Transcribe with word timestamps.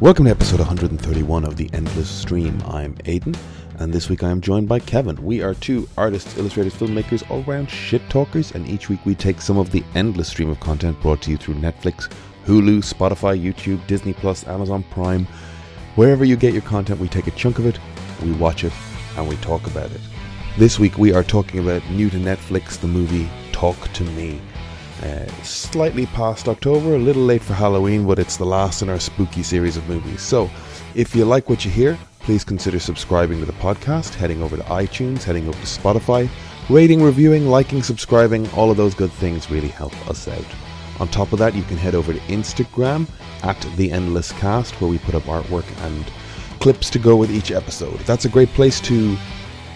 Welcome 0.00 0.24
to 0.24 0.30
episode 0.30 0.60
131 0.60 1.44
of 1.44 1.58
The 1.58 1.68
Endless 1.74 2.08
Stream. 2.08 2.58
I'm 2.66 2.96
Aidan, 3.04 3.34
and 3.80 3.92
this 3.92 4.08
week 4.08 4.22
I 4.22 4.30
am 4.30 4.40
joined 4.40 4.66
by 4.66 4.78
Kevin. 4.78 5.22
We 5.22 5.42
are 5.42 5.52
two 5.52 5.86
artists, 5.98 6.38
illustrators, 6.38 6.72
filmmakers, 6.72 7.30
all 7.30 7.42
round 7.42 7.68
shit 7.68 8.08
talkers, 8.08 8.52
and 8.52 8.66
each 8.66 8.88
week 8.88 9.04
we 9.04 9.14
take 9.14 9.42
some 9.42 9.58
of 9.58 9.70
the 9.70 9.84
endless 9.94 10.28
stream 10.28 10.48
of 10.48 10.58
content 10.58 10.98
brought 11.02 11.20
to 11.20 11.30
you 11.30 11.36
through 11.36 11.56
Netflix, 11.56 12.10
Hulu, 12.46 12.78
Spotify, 12.78 13.38
YouTube, 13.38 13.86
Disney 13.86 14.14
Plus, 14.14 14.46
Amazon 14.46 14.84
Prime. 14.84 15.26
Wherever 15.96 16.24
you 16.24 16.36
get 16.36 16.54
your 16.54 16.62
content, 16.62 16.98
we 16.98 17.06
take 17.06 17.26
a 17.26 17.32
chunk 17.32 17.58
of 17.58 17.66
it, 17.66 17.78
we 18.22 18.32
watch 18.32 18.64
it, 18.64 18.72
and 19.18 19.28
we 19.28 19.36
talk 19.36 19.66
about 19.66 19.90
it. 19.92 20.00
This 20.56 20.78
week 20.78 20.96
we 20.96 21.12
are 21.12 21.22
talking 21.22 21.60
about 21.60 21.86
new 21.90 22.08
to 22.08 22.16
Netflix, 22.16 22.80
the 22.80 22.88
movie 22.88 23.28
Talk 23.52 23.76
to 23.92 24.04
Me. 24.04 24.40
Uh, 25.02 25.26
slightly 25.42 26.04
past 26.06 26.46
October, 26.46 26.94
a 26.94 26.98
little 26.98 27.22
late 27.22 27.42
for 27.42 27.54
Halloween, 27.54 28.06
but 28.06 28.18
it's 28.18 28.36
the 28.36 28.44
last 28.44 28.82
in 28.82 28.90
our 28.90 29.00
spooky 29.00 29.42
series 29.42 29.78
of 29.78 29.88
movies. 29.88 30.20
So, 30.20 30.50
if 30.94 31.16
you 31.16 31.24
like 31.24 31.48
what 31.48 31.64
you 31.64 31.70
hear, 31.70 31.98
please 32.18 32.44
consider 32.44 32.78
subscribing 32.78 33.40
to 33.40 33.46
the 33.46 33.52
podcast, 33.54 34.14
heading 34.14 34.42
over 34.42 34.58
to 34.58 34.62
iTunes, 34.64 35.22
heading 35.22 35.48
over 35.48 35.58
to 35.58 35.66
Spotify, 35.66 36.28
rating, 36.68 37.02
reviewing, 37.02 37.46
liking, 37.46 37.82
subscribing, 37.82 38.50
all 38.50 38.70
of 38.70 38.76
those 38.76 38.94
good 38.94 39.12
things 39.12 39.50
really 39.50 39.68
help 39.68 39.94
us 40.08 40.28
out. 40.28 40.44
On 41.00 41.08
top 41.08 41.32
of 41.32 41.38
that, 41.38 41.54
you 41.54 41.62
can 41.62 41.78
head 41.78 41.94
over 41.94 42.12
to 42.12 42.20
Instagram 42.20 43.08
at 43.42 43.58
The 43.76 43.90
Endless 43.90 44.32
Cast, 44.32 44.78
where 44.82 44.90
we 44.90 44.98
put 44.98 45.14
up 45.14 45.22
artwork 45.22 45.64
and 45.86 46.04
clips 46.60 46.90
to 46.90 46.98
go 46.98 47.16
with 47.16 47.30
each 47.30 47.50
episode. 47.50 47.98
That's 48.00 48.26
a 48.26 48.28
great 48.28 48.50
place 48.50 48.80
to 48.82 49.16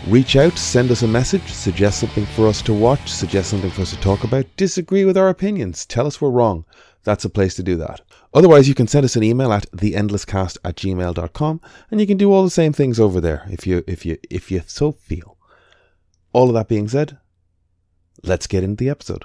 reach 0.08 0.36
out, 0.36 0.56
send 0.58 0.90
us 0.90 1.02
a 1.02 1.08
message, 1.08 1.46
suggest 1.50 2.00
something 2.00 2.26
for 2.26 2.46
us 2.46 2.62
to 2.62 2.72
watch, 2.74 3.10
suggest 3.10 3.50
something 3.50 3.70
for 3.70 3.82
us 3.82 3.90
to 3.90 4.00
talk 4.00 4.24
about, 4.24 4.46
disagree 4.56 5.04
with 5.04 5.16
our 5.16 5.28
opinions, 5.28 5.86
tell 5.86 6.06
us 6.06 6.20
we're 6.20 6.30
wrong. 6.30 6.64
That's 7.04 7.24
a 7.24 7.30
place 7.30 7.54
to 7.56 7.62
do 7.62 7.76
that. 7.76 8.00
Otherwise, 8.32 8.66
you 8.68 8.74
can 8.74 8.88
send 8.88 9.04
us 9.04 9.14
an 9.14 9.22
email 9.22 9.52
at 9.52 9.70
theendlesscast 9.72 10.58
at 10.64 10.76
gmail.com 10.76 11.60
and 11.90 12.00
you 12.00 12.06
can 12.06 12.16
do 12.16 12.32
all 12.32 12.42
the 12.44 12.50
same 12.50 12.72
things 12.72 12.98
over 12.98 13.20
there 13.20 13.46
if 13.50 13.66
you 13.66 13.84
if 13.86 14.04
you 14.06 14.16
if 14.30 14.50
you 14.50 14.62
so 14.66 14.92
feel. 14.92 15.36
All 16.32 16.48
of 16.48 16.54
that 16.54 16.66
being 16.68 16.88
said, 16.88 17.18
let's 18.22 18.46
get 18.46 18.64
into 18.64 18.82
the 18.82 18.90
episode. 18.90 19.24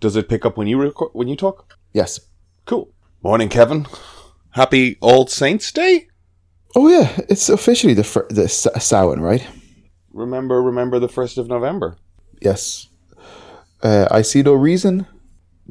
Does 0.00 0.16
it 0.16 0.28
pick 0.28 0.46
up 0.46 0.56
when 0.56 0.66
you 0.68 0.78
record 0.78 1.10
when 1.12 1.28
you 1.28 1.36
talk? 1.36 1.76
Yes. 1.92 2.20
Cool. 2.64 2.92
Morning, 3.22 3.48
Kevin. 3.48 3.86
Happy 4.50 4.96
All 5.00 5.26
Saints 5.26 5.70
Day. 5.72 6.08
Oh 6.74 6.88
yeah, 6.88 7.20
it's 7.28 7.48
officially 7.48 7.94
the 7.94 8.04
fir- 8.04 8.28
the 8.30 8.44
S- 8.44 8.66
Samhain, 8.78 9.20
right? 9.20 9.46
Remember, 10.20 10.62
remember 10.62 10.98
the 10.98 11.08
first 11.08 11.36
of 11.36 11.46
November. 11.48 11.98
Yes. 12.40 12.88
Uh, 13.82 14.08
I 14.10 14.22
see 14.22 14.42
no 14.42 14.54
reason, 14.54 15.06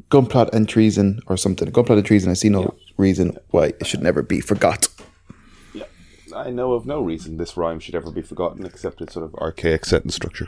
gunplot 0.08 0.54
and 0.54 0.68
treason, 0.68 1.20
or 1.26 1.36
something. 1.36 1.68
Gunplot 1.70 1.98
and 1.98 2.06
treason. 2.06 2.30
I 2.30 2.34
see 2.34 2.48
no 2.48 2.74
reason 2.96 3.36
why 3.50 3.66
it 3.80 3.86
should 3.86 4.02
never 4.02 4.22
be 4.22 4.40
forgot. 4.40 4.86
Yeah, 5.74 5.84
I 6.34 6.50
know 6.50 6.74
of 6.74 6.86
no 6.86 7.00
reason 7.02 7.36
this 7.38 7.56
rhyme 7.56 7.80
should 7.80 7.96
ever 7.96 8.12
be 8.12 8.22
forgotten 8.22 8.64
except 8.64 9.00
its 9.00 9.14
sort 9.14 9.24
of 9.26 9.34
archaic 9.34 9.84
sentence 9.84 10.14
structure. 10.14 10.46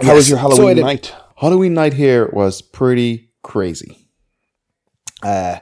How 0.00 0.14
was 0.14 0.28
your 0.28 0.38
Halloween 0.38 0.76
did- 0.76 0.82
night? 0.84 1.14
Halloween 1.36 1.74
night 1.74 1.94
here 1.94 2.28
was 2.32 2.60
pretty 2.62 3.30
crazy. 3.42 4.08
Uh, 5.22 5.58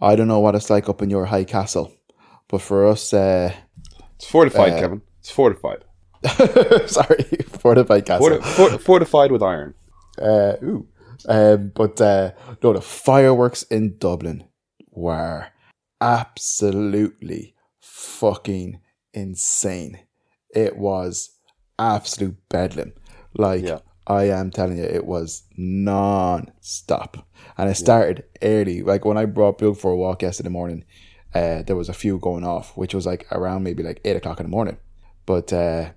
I 0.00 0.16
don't 0.16 0.28
know 0.28 0.40
what 0.40 0.54
it's 0.54 0.70
like 0.70 0.88
up 0.88 1.02
in 1.02 1.10
your 1.10 1.26
high 1.26 1.44
castle, 1.44 1.92
but 2.48 2.60
for 2.62 2.86
us, 2.86 3.12
uh, 3.12 3.52
It's 4.16 4.26
fortified, 4.26 4.78
Kevin. 4.78 5.02
It's 5.20 5.30
fortified. 5.30 5.84
sorry, 6.86 7.24
fortified 7.48 8.06
castle. 8.06 8.40
Forti- 8.40 8.42
for- 8.42 8.78
fortified 8.78 9.32
with 9.32 9.42
iron. 9.42 9.74
Uh, 10.20 10.54
ooh. 10.62 10.86
Um, 11.28 11.72
but 11.74 12.00
uh, 12.00 12.32
no, 12.62 12.72
the 12.72 12.80
fireworks 12.80 13.62
in 13.64 13.96
Dublin 13.98 14.44
were 14.90 15.46
absolutely 16.00 17.54
fucking 17.80 18.80
insane. 19.14 20.00
It 20.54 20.76
was 20.76 21.30
absolute 21.78 22.36
bedlam. 22.48 22.92
Like 23.36 23.64
Yeah. 23.64 23.78
I 24.06 24.24
am 24.24 24.50
telling 24.50 24.78
you, 24.78 24.84
it 24.84 25.06
was 25.06 25.44
non-stop, 25.56 27.26
and 27.56 27.70
it 27.70 27.76
started 27.76 28.24
early. 28.42 28.82
Like 28.82 29.04
when 29.04 29.16
I 29.16 29.26
brought 29.26 29.58
Bill 29.58 29.74
for 29.74 29.92
a 29.92 29.96
walk 29.96 30.22
yesterday 30.22 30.48
morning, 30.48 30.84
uh, 31.34 31.62
there 31.62 31.76
was 31.76 31.88
a 31.88 31.94
few 31.94 32.18
going 32.18 32.44
off, 32.44 32.76
which 32.76 32.94
was 32.94 33.06
like 33.06 33.26
around 33.30 33.62
maybe 33.62 33.82
like 33.82 34.00
eight 34.04 34.16
o'clock 34.16 34.40
in 34.40 34.46
the 34.46 34.50
morning. 34.50 34.76
But 35.24 35.52
uh, 35.52 35.90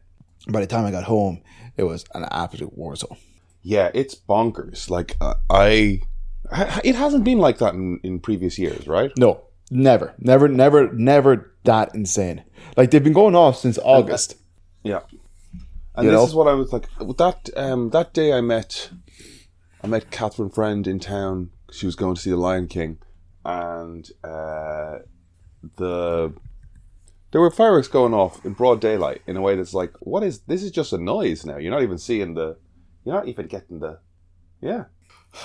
by 0.49 0.59
the 0.61 0.67
time 0.67 0.85
I 0.85 0.91
got 0.91 1.03
home, 1.03 1.41
it 1.77 1.83
was 1.83 2.05
an 2.13 2.25
absolute 2.31 2.77
war 2.77 2.95
zone. 2.95 3.17
Yeah, 3.61 3.89
it's 3.93 4.15
bonkers. 4.15 4.89
Like 4.89 5.17
uh, 5.19 5.35
I, 5.49 6.01
it 6.83 6.95
hasn't 6.95 7.23
been 7.23 7.39
like 7.39 7.57
that 7.57 7.73
in, 7.73 7.99
in 8.03 8.19
previous 8.19 8.59
years, 8.59 8.87
right? 8.87 9.11
No, 9.17 9.41
never, 9.71 10.13
never, 10.19 10.47
never, 10.47 10.91
never 10.93 11.51
that 11.63 11.93
insane. 11.95 12.43
Like 12.77 12.91
they've 12.91 13.03
been 13.03 13.13
going 13.13 13.35
off 13.35 13.57
since 13.57 13.79
August. 13.83 14.35
Yeah. 14.83 15.01
And 15.95 16.05
You 16.05 16.11
this 16.11 16.19
know? 16.19 16.25
is 16.25 16.35
what 16.35 16.47
I 16.47 16.53
was 16.53 16.71
like. 16.73 16.87
That 17.17 17.49
um, 17.55 17.89
that 17.91 18.13
day, 18.13 18.33
I 18.33 18.41
met 18.41 18.89
I 19.83 19.87
met 19.87 20.11
Catherine 20.11 20.49
Friend 20.49 20.85
in 20.85 20.99
town. 20.99 21.51
She 21.71 21.85
was 21.85 21.95
going 21.95 22.15
to 22.15 22.21
see 22.21 22.29
the 22.29 22.37
Lion 22.37 22.67
King, 22.67 22.99
and 23.43 24.07
uh, 24.23 24.99
the 25.77 26.33
there 27.35 27.41
were 27.41 27.51
fireworks 27.51 27.89
going 27.89 28.13
off 28.13 28.45
in 28.45 28.53
broad 28.53 28.79
daylight 28.79 29.21
in 29.27 29.35
a 29.35 29.41
way 29.41 29.57
that's 29.57 29.73
like, 29.73 29.91
what 29.99 30.23
is 30.23 30.39
this? 30.43 30.63
Is 30.63 30.71
just 30.71 30.93
a 30.93 30.97
noise 30.97 31.45
now. 31.45 31.57
You're 31.57 31.73
not 31.73 31.83
even 31.83 31.97
seeing 31.97 32.33
the. 32.33 32.55
You're 33.03 33.13
not 33.13 33.27
even 33.27 33.47
getting 33.47 33.79
the. 33.79 33.99
Yeah. 34.61 34.85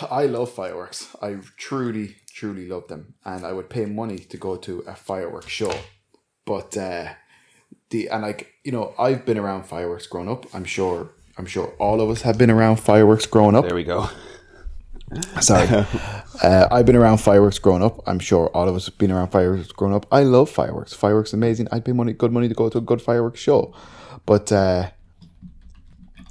I 0.08 0.26
love 0.26 0.52
fireworks. 0.52 1.08
I 1.20 1.38
truly, 1.56 2.14
truly 2.32 2.68
love 2.68 2.86
them, 2.86 3.14
and 3.24 3.44
I 3.44 3.50
would 3.50 3.68
pay 3.68 3.86
money 3.86 4.18
to 4.18 4.36
go 4.36 4.54
to 4.54 4.84
a 4.86 4.94
fireworks 4.94 5.48
show. 5.48 5.74
But 6.46 6.76
uh, 6.76 7.14
the 7.88 8.08
and 8.08 8.22
like 8.22 8.52
you 8.62 8.70
know, 8.70 8.94
I've 8.96 9.26
been 9.26 9.36
around 9.36 9.64
fireworks 9.64 10.06
growing 10.06 10.28
up. 10.28 10.46
I'm 10.54 10.64
sure. 10.64 11.10
I'm 11.38 11.46
sure 11.46 11.74
all 11.80 12.00
of 12.00 12.08
us 12.08 12.22
have 12.22 12.38
been 12.38 12.52
around 12.52 12.76
fireworks 12.76 13.26
growing 13.26 13.56
up. 13.56 13.64
There 13.64 13.74
we 13.74 13.82
go. 13.82 14.08
Sorry. 15.40 15.66
uh, 16.42 16.68
I've 16.70 16.86
been 16.86 16.96
around 16.96 17.18
fireworks 17.18 17.58
growing 17.58 17.82
up. 17.82 18.00
I'm 18.06 18.18
sure 18.20 18.48
all 18.54 18.68
of 18.68 18.76
us 18.76 18.86
have 18.86 18.96
been 18.98 19.10
around 19.10 19.28
fireworks 19.28 19.72
growing 19.72 19.94
up. 19.94 20.06
I 20.12 20.22
love 20.22 20.48
fireworks. 20.48 20.92
Fireworks 20.92 21.32
amazing. 21.32 21.68
I'd 21.72 21.84
pay 21.84 21.92
money, 21.92 22.12
good 22.12 22.32
money 22.32 22.48
to 22.48 22.54
go 22.54 22.68
to 22.68 22.78
a 22.78 22.80
good 22.80 23.02
fireworks 23.02 23.40
show. 23.40 23.74
But, 24.24 24.52
uh, 24.52 24.90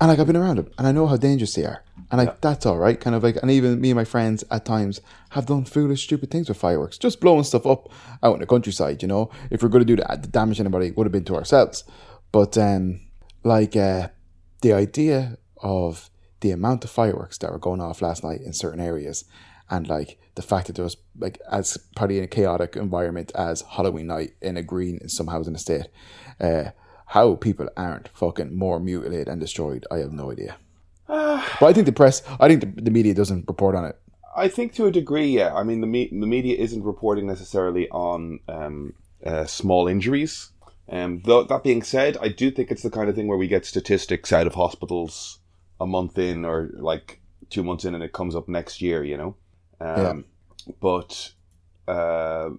and 0.02 0.10
like 0.10 0.20
I've 0.20 0.28
been 0.28 0.38
around 0.38 0.58
them 0.58 0.72
and 0.78 0.88
I 0.88 0.94
know 0.94 1.08
how 1.08 1.18
dangerous 1.18 1.54
they 1.56 1.66
are. 1.66 1.84
And 2.10 2.20
like, 2.20 2.40
that's 2.42 2.66
all 2.66 2.78
right. 2.78 3.00
Kind 3.00 3.16
of 3.16 3.24
like, 3.24 3.36
and 3.42 3.52
even 3.52 3.82
me 3.82 3.92
and 3.92 3.98
my 3.98 4.06
friends 4.06 4.44
at 4.50 4.66
times 4.66 5.02
have 5.32 5.46
done 5.46 5.66
foolish, 5.66 6.04
stupid 6.04 6.32
things 6.32 6.48
with 6.48 6.58
fireworks. 6.58 6.98
Just 6.98 7.20
blowing 7.20 7.44
stuff 7.44 7.66
up 7.66 7.90
out 8.24 8.36
in 8.36 8.40
the 8.40 8.48
countryside, 8.48 9.02
you 9.02 9.08
know? 9.08 9.30
If 9.52 9.62
we're 9.62 9.70
going 9.70 9.86
to 9.86 9.96
do 9.96 10.02
that, 10.02 10.22
the 10.22 10.30
damage 10.30 10.60
anybody 10.60 10.92
would 10.92 11.06
have 11.06 11.12
been 11.12 11.26
to 11.26 11.36
ourselves. 11.36 11.84
But, 12.32 12.58
um, 12.58 13.02
like, 13.44 13.76
uh, 13.76 14.08
the 14.62 14.74
idea 14.74 15.38
of 15.58 16.10
the 16.42 16.52
amount 16.52 16.84
of 16.84 16.90
fireworks 16.90 17.38
that 17.40 17.52
were 17.52 17.60
going 17.60 17.82
off 17.82 18.02
last 18.02 18.24
night 18.24 18.42
in 18.42 18.54
certain 18.54 18.80
areas 18.80 19.26
and 19.70 19.88
like 19.88 20.20
the 20.36 20.42
fact 20.42 20.68
that 20.68 20.76
there 20.76 20.84
was 20.84 20.98
like 21.18 21.40
as 21.52 21.78
probably 21.96 22.18
in 22.18 22.24
a 22.24 22.28
chaotic 22.28 22.76
environment 22.76 23.32
as 23.36 23.62
Halloween 23.62 24.08
night 24.08 24.34
in 24.42 24.58
a 24.58 24.64
green 24.64 24.98
in 25.02 25.10
some 25.10 25.28
housing 25.28 25.56
estate, 25.56 25.88
uh, 26.40 26.66
how 27.08 27.36
people 27.36 27.70
aren't 27.78 28.10
fucking 28.10 28.58
more 28.58 28.80
mutilated 28.80 29.28
and 29.28 29.40
destroyed, 29.40 29.86
I 29.92 29.98
have 29.98 30.12
no 30.12 30.32
idea. 30.32 30.58
but 31.08 31.64
I 31.64 31.74
think 31.74 31.86
the 31.86 31.92
press, 31.92 32.22
I 32.40 32.48
think 32.48 32.62
the, 32.62 32.82
the 32.84 32.92
media 32.92 33.14
doesn't 33.14 33.46
report 33.48 33.76
on 33.76 33.86
it. 33.86 34.00
I 34.36 34.48
think 34.48 34.74
to 34.76 34.86
a 34.86 34.92
degree, 34.92 35.28
yeah. 35.28 35.54
I 35.54 35.64
mean, 35.64 35.82
the 35.82 35.88
me- 35.88 36.10
the 36.12 36.28
media 36.28 36.56
isn't 36.58 36.84
reporting 36.84 37.28
necessarily 37.28 37.90
on 37.90 38.40
um, 38.48 38.94
uh, 39.26 39.46
small 39.46 39.88
injuries. 39.88 40.52
Um, 40.88 41.22
though 41.26 41.44
that 41.44 41.64
being 41.64 41.84
said, 41.84 42.18
I 42.22 42.30
do 42.30 42.50
think 42.50 42.72
it's 42.72 42.84
the 42.84 42.90
kind 42.90 43.10
of 43.10 43.16
thing 43.16 43.28
where 43.28 43.38
we 43.38 43.48
get 43.48 43.66
statistics 43.66 44.32
out 44.32 44.48
of 44.48 44.56
hospitals 44.56 45.39
a 45.80 45.86
month 45.86 46.18
in 46.18 46.46
or 46.46 46.70
like 46.74 47.22
two 47.50 47.64
months 47.64 47.86
in, 47.86 47.96
and 47.96 48.04
it 48.04 48.14
comes 48.14 48.36
up 48.36 48.48
next 48.48 48.82
year. 48.82 49.04
You 49.04 49.18
know, 49.18 49.36
um, 49.80 50.26
but 50.80 51.32
uh, 51.88 52.50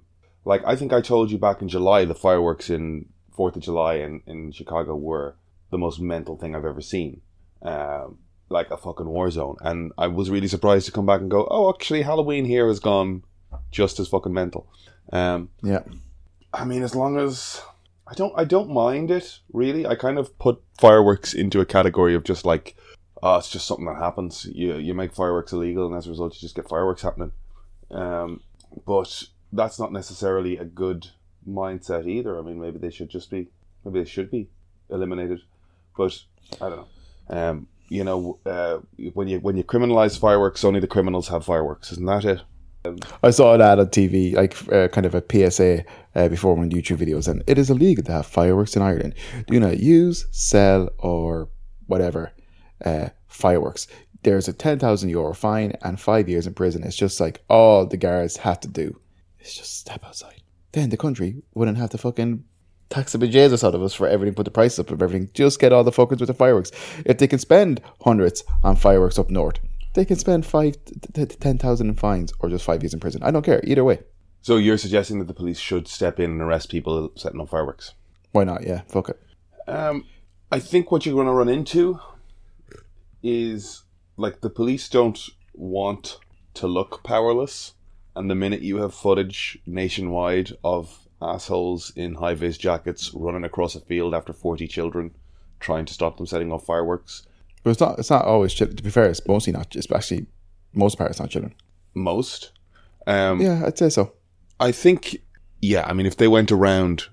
like 0.45 0.63
I 0.67 0.77
think 0.77 0.93
I 0.93 1.01
told 1.01 1.31
you 1.31 1.39
back 1.39 1.63
in 1.63 1.69
July, 1.69 2.05
the 2.05 2.15
fireworks 2.15 2.71
in 2.71 3.07
Fourth 3.33 3.57
of 3.57 3.63
July 3.63 3.95
in 3.97 4.23
in 4.27 4.53
Chicago 4.53 4.95
were 4.95 5.37
the 5.71 5.79
most 5.79 6.01
mental 6.01 6.37
thing 6.37 6.55
I've 6.55 6.65
ever 6.65 6.81
seen. 6.81 7.21
Um, 7.63 8.19
like 8.51 8.71
a 8.71 8.77
fucking 8.77 9.07
war 9.07 9.31
zone. 9.31 9.57
And 9.61 9.93
I 9.97 10.09
was 10.09 10.29
really 10.29 10.49
surprised 10.49 10.87
to 10.87 10.93
come 10.93 11.07
back 11.07 11.21
and 11.21 11.31
go, 11.31 11.47
oh, 11.51 11.71
actually, 11.71 12.03
Halloween 12.03 12.45
here 12.45 12.67
has 12.67 12.81
gone 12.81 13.23
just 13.71 13.99
as 14.01 14.09
fucking 14.09 14.35
mental. 14.35 14.69
Um, 15.13 15.51
Yeah. 15.63 15.83
I 16.53 16.65
mean, 16.65 16.83
as 16.83 16.97
long 16.97 17.17
as 17.17 17.63
I 18.09 18.15
don't, 18.15 18.33
I 18.37 18.45
don't 18.45 18.71
mind 18.71 19.11
it 19.11 19.39
really. 19.53 19.87
I 19.87 19.95
kind 19.95 20.19
of 20.19 20.37
put 20.39 20.61
fireworks 20.79 21.33
into 21.33 21.61
a 21.61 21.67
category 21.67 22.15
of 22.15 22.25
just 22.25 22.45
like, 22.45 22.77
oh, 23.23 23.37
it's 23.37 23.51
just 23.51 23.67
something 23.67 23.87
that 23.87 23.97
happens. 23.97 24.47
You 24.53 24.77
you 24.77 24.95
make 24.95 25.15
fireworks 25.15 25.53
illegal, 25.53 25.87
and 25.87 25.97
as 25.97 26.07
a 26.07 26.11
result, 26.11 26.35
you 26.35 26.41
just 26.41 26.55
get 26.55 26.69
fireworks 26.69 27.03
happening. 27.03 27.33
Um, 27.91 28.41
but 28.87 29.25
that's 29.53 29.79
not 29.79 29.93
necessarily 29.93 30.57
a 30.57 30.65
good 30.65 31.09
mindset 31.49 32.07
either. 32.07 32.39
I 32.39 32.43
mean, 32.43 32.61
maybe 32.61 32.79
they 32.79 32.91
should 32.91 33.11
just 33.11 33.31
be, 33.31 33.49
maybe 33.85 34.01
they 34.01 34.09
should 34.09 34.31
be 34.31 34.49
eliminated. 34.89 35.41
But 35.97 36.19
I 36.61 36.69
don't 36.69 36.77
know. 36.79 36.89
Um, 37.29 37.67
you 37.89 38.05
know, 38.05 38.39
uh, 38.47 38.79
when 39.15 39.29
you 39.29 39.41
when 39.41 39.57
you 39.57 39.65
criminalize 39.65 40.19
fireworks, 40.19 40.65
only 40.65 40.81
the 40.81 40.87
criminals 40.87 41.29
have 41.29 41.45
fireworks. 41.45 41.93
Isn't 41.93 42.07
that 42.07 42.25
it? 42.25 42.43
I 43.23 43.31
saw 43.31 43.61
ad 43.61 43.79
on 43.79 43.89
TV, 43.89 44.35
like 44.35 44.57
uh, 44.73 44.89
kind 44.89 45.05
of 45.05 45.15
a 45.15 45.23
PSA 45.51 45.85
uh, 46.15 46.29
before 46.29 46.55
one 46.55 46.65
of 46.65 46.71
the 46.71 46.81
YouTube 46.81 46.97
videos, 46.97 47.29
and 47.29 47.43
it 47.47 47.59
is 47.59 47.69
illegal 47.69 48.03
to 48.05 48.13
have 48.13 48.27
fireworks 48.27 48.75
in 48.75 48.81
Ireland. 48.81 49.15
Do 49.49 49.61
not 49.61 49.81
use, 49.81 50.27
sell, 50.31 50.89
or 50.99 51.51
whatever 51.89 52.33
uh, 52.85 53.09
fireworks. 53.29 53.87
There's 54.23 54.49
a 54.49 54.53
10,000 54.53 55.09
euro 55.09 55.35
fine 55.35 55.73
and 55.83 55.99
five 55.99 56.29
years 56.29 56.47
in 56.47 56.55
prison. 56.55 56.83
It's 56.83 56.97
just 56.97 57.21
like 57.21 57.43
all 57.49 57.87
the 57.87 57.97
guards 57.97 58.37
have 58.39 58.61
to 58.61 58.69
do 58.69 59.01
is 59.41 59.55
just 59.55 59.79
step 59.79 60.05
outside. 60.05 60.43
Then 60.73 60.91
the 60.91 60.97
country 60.97 61.43
wouldn't 61.55 61.79
have 61.79 61.91
to 61.91 61.99
fucking 61.99 62.45
tax 62.91 63.13
the 63.13 63.19
bejesus 63.19 63.65
out 63.65 63.75
of 63.75 63.83
us 63.83 63.95
for 63.95 64.07
everything, 64.07 64.35
put 64.35 64.45
the 64.45 64.51
price 64.51 64.79
up 64.79 64.91
of 64.91 65.03
everything. 65.03 65.31
Just 65.33 65.61
get 65.61 65.73
all 65.73 65.85
the 65.85 65.91
fuckers 65.91 66.21
with 66.21 66.27
the 66.27 66.35
fireworks. 66.35 66.71
If 67.07 67.19
they 67.19 67.27
can 67.27 67.39
spend 67.39 67.81
hundreds 68.03 68.45
on 68.63 68.77
fireworks 68.77 69.19
up 69.19 69.31
north, 69.31 69.59
they 69.95 70.05
can 70.05 70.17
spend 70.17 70.47
five 70.47 70.77
to 71.15 71.27
ten 71.27 71.59
thousand 71.59 71.89
in 71.89 71.95
fines 71.95 72.33
or 72.41 72.49
just 72.49 72.65
five 72.65 72.83
years 72.83 72.95
in 72.95 73.01
prison. 73.01 73.23
I 73.23 73.31
don't 73.31 73.45
care 73.45 73.61
either 73.65 73.85
way. 73.85 74.01
So 74.43 74.57
you're 74.57 74.79
suggesting 74.79 75.19
that 75.19 75.27
the 75.27 75.35
police 75.35 75.59
should 75.59 75.87
step 75.89 76.19
in 76.19 76.31
and 76.31 76.41
arrest 76.41 76.71
people 76.71 77.13
setting 77.17 77.41
off 77.41 77.51
fireworks? 77.51 77.95
Why 78.33 78.45
not? 78.45 78.67
Yeah, 78.67 78.83
fuck 78.89 79.11
it. 79.11 79.21
Um, 79.69 80.07
I 80.51 80.59
think 80.61 80.91
what 80.91 81.05
you're 81.05 81.15
going 81.15 81.27
to 81.27 81.33
run 81.33 81.49
into 81.49 82.01
is 83.23 83.83
like 84.17 84.41
the 84.41 84.51
police 84.51 84.89
don't 84.89 85.19
want 85.55 86.19
to 86.55 86.67
look 86.67 87.03
powerless, 87.03 87.75
and 88.17 88.31
the 88.31 88.35
minute 88.35 88.63
you 88.63 88.79
have 88.79 88.95
footage 88.95 89.59
nationwide 89.67 90.53
of 90.65 91.09
assholes 91.23 91.93
in 91.97 92.15
high 92.15 92.35
vis 92.35 92.57
jackets 92.57 93.13
running 93.15 93.45
across 93.45 93.75
a 93.75 93.81
field 93.81 94.15
after 94.15 94.33
40 94.33 94.67
children 94.67 95.15
trying 95.61 95.85
to 95.85 95.93
stop 95.93 96.17
them 96.17 96.27
setting 96.27 96.51
off 96.51 96.65
fireworks, 96.65 97.27
But 97.63 97.71
it's 97.71 97.81
not. 97.81 97.99
It's 97.99 98.11
not 98.11 98.25
always 98.25 98.55
children. 98.55 98.77
To 98.77 98.83
be 98.83 98.91
fair, 98.91 99.05
it's 99.05 99.27
mostly 99.29 99.53
not. 99.53 99.77
It's 99.77 99.91
actually 99.93 100.27
most 100.73 100.97
part 100.97 101.11
it's 101.11 101.21
not 101.21 101.31
children. 101.31 101.55
most. 101.95 102.53
Um, 103.07 103.41
Yeah, 103.41 103.63
I'd 103.67 103.79
say 103.79 103.89
so. 103.89 104.13
I 104.59 104.73
think, 104.73 105.19
yeah, 105.61 105.85
I 105.87 105.93
mean, 105.95 106.07
if 106.07 106.17
they 106.17 106.29
went 106.29 106.53
around 106.53 107.07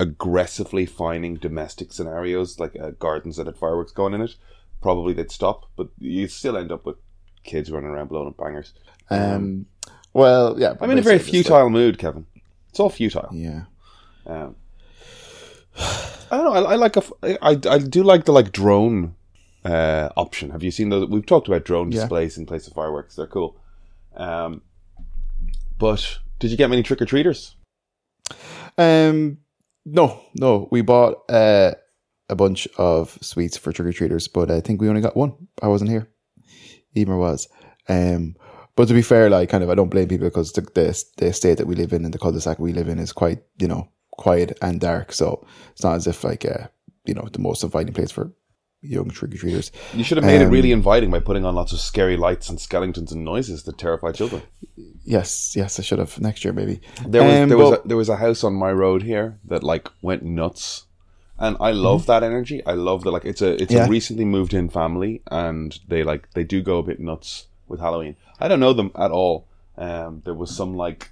aggressively 0.00 0.84
finding 0.84 1.36
domestic 1.36 1.92
scenarios, 1.92 2.58
like 2.58 2.76
uh, 2.80 2.90
gardens 2.98 3.36
that 3.36 3.46
had 3.46 3.56
fireworks 3.56 3.92
going 3.92 4.14
in 4.14 4.20
it, 4.22 4.34
probably 4.80 5.12
they'd 5.12 5.30
stop, 5.30 5.66
but 5.76 5.88
you'd 5.98 6.30
still 6.30 6.56
end 6.56 6.72
up 6.72 6.84
with 6.86 6.96
kids 7.44 7.70
running 7.70 7.90
around 7.90 8.08
blowing 8.08 8.28
up 8.28 8.36
bangers. 8.36 8.72
Um. 9.10 9.66
Well, 10.14 10.58
yeah. 10.58 10.74
I'm 10.80 10.90
in 10.90 10.98
a 10.98 11.02
very 11.02 11.18
futile 11.18 11.70
mood, 11.70 11.98
Kevin. 11.98 12.26
It's 12.70 12.80
all 12.80 12.90
futile. 12.90 13.28
yeah. 13.32 13.64
Um, 14.26 14.56
I 15.76 16.36
don't 16.36 16.44
know. 16.44 16.52
I, 16.52 16.72
I 16.72 16.74
like 16.76 16.96
a. 16.96 17.02
I, 17.22 17.58
I 17.70 17.78
do 17.78 18.02
like 18.02 18.24
the 18.24 18.32
like 18.32 18.52
drone 18.52 19.14
uh, 19.64 20.08
option. 20.16 20.50
Have 20.50 20.62
you 20.62 20.70
seen 20.70 20.88
those? 20.90 21.08
We've 21.08 21.24
talked 21.24 21.46
about 21.48 21.64
drone 21.64 21.92
Yeah. 21.92 22.00
displays 22.00 22.36
in 22.36 22.46
place 22.46 22.66
of 22.66 22.72
fireworks. 22.74 23.16
They're 23.16 23.26
cool. 23.26 23.56
Um, 24.16 24.62
but 25.78 26.18
did 26.40 26.50
you 26.50 26.56
get 26.56 26.68
many 26.70 26.82
trick 26.82 27.00
or 27.00 27.06
treaters? 27.06 27.54
Um, 28.76 29.38
no, 29.86 30.20
no. 30.34 30.68
We 30.70 30.82
bought 30.82 31.30
uh, 31.30 31.72
a 32.28 32.36
bunch 32.36 32.68
of 32.76 33.18
sweets 33.22 33.56
for 33.56 33.72
trick 33.72 33.88
or 33.88 33.92
treaters, 33.92 34.28
but 34.28 34.50
I 34.50 34.60
think 34.60 34.80
we 34.80 34.88
only 34.88 35.00
got 35.00 35.16
one. 35.16 35.32
I 35.62 35.68
wasn't 35.68 35.90
here. 35.90 36.08
Emer 36.96 37.16
was. 37.16 37.48
Um, 37.88 38.36
but 38.76 38.88
to 38.88 38.94
be 38.94 39.02
fair, 39.02 39.28
like 39.30 39.48
kind 39.48 39.64
of, 39.64 39.70
I 39.70 39.74
don't 39.74 39.88
blame 39.90 40.08
people 40.08 40.26
because 40.28 40.52
the, 40.52 40.60
the 40.62 41.04
the 41.16 41.26
estate 41.26 41.58
that 41.58 41.66
we 41.66 41.74
live 41.74 41.92
in 41.92 42.04
and 42.04 42.12
the 42.14 42.18
cul-de-sac 42.18 42.58
we 42.58 42.72
live 42.72 42.88
in 42.88 42.98
is 42.98 43.12
quite, 43.12 43.42
you 43.58 43.66
know, 43.68 43.88
quiet 44.12 44.56
and 44.62 44.80
dark. 44.80 45.12
So 45.12 45.46
it's 45.72 45.82
not 45.82 45.96
as 45.96 46.06
if 46.06 46.22
like, 46.22 46.44
uh, 46.44 46.68
you 47.04 47.14
know, 47.14 47.28
the 47.32 47.40
most 47.40 47.64
inviting 47.64 47.94
place 47.94 48.10
for 48.10 48.32
young 48.80 49.08
trick 49.10 49.34
or 49.34 49.38
treaters. 49.38 49.72
You 49.94 50.04
should 50.04 50.18
have 50.18 50.24
made 50.26 50.40
it 50.40 50.44
Um, 50.46 50.52
really 50.52 50.70
inviting 50.70 51.10
by 51.10 51.18
putting 51.20 51.44
on 51.44 51.54
lots 51.56 51.72
of 51.72 51.80
scary 51.80 52.16
lights 52.16 52.48
and 52.48 52.60
skeletons 52.60 53.10
and 53.10 53.24
noises 53.24 53.64
that 53.64 53.78
terrify 53.78 54.12
children. 54.12 54.42
Yes, 55.04 55.54
yes, 55.56 55.80
I 55.80 55.82
should 55.82 55.98
have 55.98 56.20
next 56.20 56.44
year 56.44 56.52
maybe. 56.52 56.80
There 57.06 57.24
was 57.24 57.34
Um, 57.34 57.48
there 57.48 57.58
was 57.58 57.70
but- 57.70 57.84
a, 57.84 57.88
there 57.88 57.96
was 57.96 58.08
a 58.08 58.16
house 58.16 58.44
on 58.44 58.54
my 58.54 58.70
road 58.70 59.02
here 59.02 59.40
that 59.46 59.64
like 59.64 59.88
went 60.02 60.22
nuts, 60.22 60.84
and 61.38 61.56
I 61.60 61.70
love 61.72 62.06
that 62.06 62.22
energy. 62.22 62.64
I 62.66 62.72
love 62.72 63.04
that 63.04 63.10
like 63.10 63.24
it's 63.24 63.42
a 63.42 63.52
it's 63.52 63.64
Mm-hmm. 63.64 63.74
Yeah. 63.76 63.86
a 63.86 63.90
recently 63.90 64.24
moved 64.24 64.54
in 64.54 64.68
family, 64.68 65.22
and 65.30 65.78
they 65.88 66.02
like 66.02 66.30
they 66.32 66.44
do 66.44 66.62
go 66.62 66.78
a 66.78 66.82
bit 66.82 67.00
nuts 67.00 67.46
with 67.66 67.80
Halloween. 67.80 68.16
I 68.40 68.48
don't 68.48 68.60
know 68.60 68.72
them 68.72 68.90
at 68.94 69.10
all. 69.10 69.46
Um, 69.76 70.22
there 70.24 70.34
was 70.34 70.54
some 70.54 70.76
like 70.76 71.10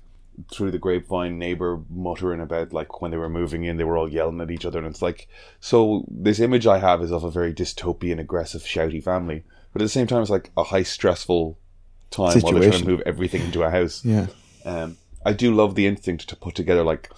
through 0.53 0.71
the 0.71 0.79
grapevine 0.79 1.39
neighbor 1.39 1.81
muttering 1.89 2.41
about 2.41 2.73
like 2.73 3.01
when 3.01 3.11
they 3.11 3.17
were 3.17 3.29
moving 3.29 3.65
in, 3.65 3.77
they 3.79 3.85
were 3.85 3.97
all 3.97 4.09
yelling 4.09 4.41
at 4.41 4.51
each 4.51 4.65
other, 4.67 4.79
and 4.79 4.87
it's 4.89 5.03
like 5.03 5.29
so. 5.61 6.05
This 6.09 6.41
image 6.41 6.67
I 6.67 6.79
have 6.79 7.03
is 7.03 7.13
of 7.13 7.25
a 7.25 7.31
very 7.31 7.55
dystopian, 7.55 8.19
aggressive, 8.19 8.63
shouty 8.63 9.03
family, 9.03 9.45
but 9.73 9.81
at 9.81 9.85
the 9.85 9.89
same 9.91 10.07
time, 10.07 10.23
it's 10.23 10.31
like 10.31 10.51
a 10.57 10.65
high 10.65 10.83
stressful 10.83 11.59
time 12.11 12.41
while 12.41 12.53
they're 12.53 12.71
trying 12.71 12.83
to 12.83 12.89
move 12.89 13.03
everything 13.07 13.43
into 13.43 13.63
a 13.63 13.71
house. 13.71 14.05
Yeah. 14.05 14.27
Um, 14.65 14.97
I 15.25 15.33
do 15.33 15.55
love 15.55 15.75
the 15.75 15.87
instinct 15.87 16.29
to 16.29 16.37
put 16.37 16.55
together 16.55 16.85
like 16.85 17.11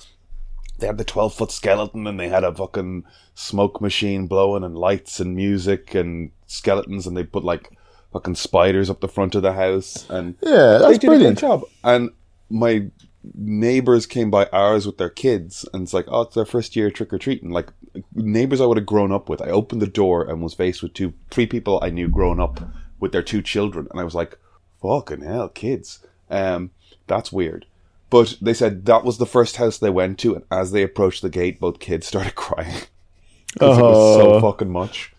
they 0.79 0.87
had 0.87 0.99
the 0.99 1.05
twelve 1.05 1.35
foot 1.35 1.51
skeleton 1.51 2.07
and 2.07 2.19
they 2.19 2.29
had 2.29 2.45
a 2.45 2.55
fucking 2.55 3.05
smoke 3.35 3.81
machine 3.81 4.27
blowing 4.27 4.65
and 4.65 4.77
lights 4.77 5.21
and 5.21 5.35
music 5.37 5.95
and 5.95 6.31
skeletons 6.47 7.07
and 7.07 7.17
they 7.17 7.25
put 7.25 7.45
like 7.45 7.71
fucking 8.13 8.35
spiders 8.35 8.89
up 8.89 9.01
the 9.01 9.09
front 9.09 9.35
of 9.35 9.43
the 9.43 9.53
house 9.53 10.09
and 10.09 10.35
Yeah, 10.43 10.79
they 10.79 10.87
that's 10.87 10.99
did 10.99 11.07
brilliant. 11.09 11.39
job. 11.39 11.63
And 11.85 12.11
my 12.49 12.87
neighbors 13.35 14.07
came 14.07 14.31
by 14.31 14.47
ours 14.53 14.87
with 14.87 14.97
their 14.99 15.11
kids 15.11 15.69
and 15.73 15.83
it's 15.83 15.93
like, 15.93 16.07
oh, 16.09 16.23
it's 16.23 16.35
their 16.35 16.45
first 16.47 16.75
year 16.77 16.91
trick 16.91 17.13
or 17.13 17.19
treating. 17.19 17.51
Like 17.51 17.71
neighbors 18.15 18.61
I 18.61 18.67
would 18.67 18.77
have 18.79 18.87
grown 18.87 19.13
up 19.13 19.29
with. 19.29 19.43
I 19.43 19.49
opened 19.51 19.83
the 19.83 19.87
door 19.87 20.25
and 20.29 20.43
was 20.43 20.55
faced 20.55 20.83
with 20.83 20.95
two, 20.95 21.13
three 21.31 21.47
people 21.47 21.79
I 21.83 21.91
knew 21.91 22.09
growing 22.09 22.41
up 22.41 22.61
with 23.01 23.13
their 23.13 23.23
two 23.23 23.43
children, 23.43 23.87
and 23.91 24.01
I 24.01 24.05
was 24.05 24.15
like, 24.15 24.39
fucking 24.83 25.21
hell, 25.21 25.49
kids. 25.49 26.01
Um, 26.31 26.71
that's 27.07 27.31
weird. 27.31 27.67
But 28.11 28.37
they 28.41 28.55
said 28.55 28.87
that 28.87 29.05
was 29.05 29.19
the 29.19 29.27
first 29.27 29.57
house 29.57 29.79
they 29.79 29.91
went 29.91 30.19
to, 30.21 30.35
and 30.37 30.45
as 30.51 30.73
they 30.73 30.83
approached 30.83 31.21
the 31.23 31.29
gate, 31.31 31.61
both 31.61 31.79
kids 31.79 32.07
started 32.07 32.35
crying 32.37 32.83
because 33.53 33.79
it 33.79 33.83
was 33.83 34.17
so 34.17 34.33
Oh. 34.35 34.41
fucking 34.41 34.71
much. 34.71 35.13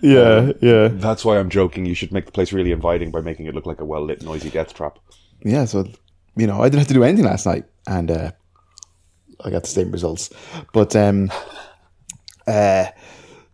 Yeah, 0.00 0.52
yeah. 0.60 0.88
That's 0.88 1.24
why 1.24 1.38
I'm 1.38 1.50
joking. 1.50 1.86
You 1.86 1.94
should 1.94 2.12
make 2.12 2.26
the 2.26 2.32
place 2.32 2.52
really 2.52 2.72
inviting 2.72 3.10
by 3.12 3.20
making 3.20 3.46
it 3.46 3.54
look 3.54 3.66
like 3.66 3.80
a 3.80 3.84
well 3.84 4.04
lit, 4.04 4.22
noisy 4.22 4.50
death 4.50 4.74
trap. 4.74 4.98
yeah, 5.44 5.64
so 5.64 5.86
you 6.36 6.46
know, 6.46 6.60
I 6.60 6.66
didn't 6.66 6.78
have 6.80 6.88
to 6.88 6.94
do 6.94 7.04
anything 7.04 7.26
last 7.26 7.46
night, 7.46 7.64
and 7.86 8.10
uh, 8.10 8.30
I 9.44 9.50
got 9.50 9.62
the 9.62 9.68
same 9.68 9.92
results. 9.92 10.30
But 10.72 10.96
um, 10.96 11.30
uh, 12.46 12.86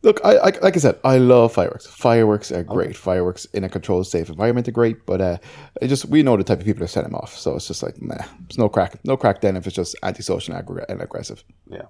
look, 0.02 0.20
I, 0.24 0.36
I 0.36 0.44
like 0.62 0.76
I 0.76 0.78
said, 0.78 0.98
I 1.04 1.18
love 1.18 1.52
fireworks. 1.52 1.86
Fireworks 1.86 2.50
are 2.52 2.62
great. 2.62 2.96
Fireworks 2.96 3.44
in 3.46 3.64
a 3.64 3.68
controlled, 3.68 4.06
safe 4.06 4.28
environment 4.28 4.68
are 4.68 4.72
great. 4.72 5.04
But 5.06 5.20
uh, 5.20 5.38
it 5.82 5.88
just 5.88 6.06
we 6.06 6.22
know 6.22 6.36
the 6.36 6.44
type 6.44 6.60
of 6.60 6.64
people 6.66 6.80
that 6.80 6.88
set 6.88 7.04
them 7.04 7.14
off, 7.14 7.36
so 7.36 7.56
it's 7.56 7.66
just 7.68 7.82
like, 7.82 8.00
nah, 8.00 8.24
it's 8.46 8.58
no 8.58 8.68
crack, 8.68 8.98
no 9.04 9.16
crack. 9.16 9.40
Then 9.40 9.56
if 9.56 9.66
it's 9.66 9.76
just 9.76 9.96
antisocial 10.02 10.54
and, 10.54 10.80
and 10.88 11.02
aggressive, 11.02 11.42
Yeah. 11.70 11.82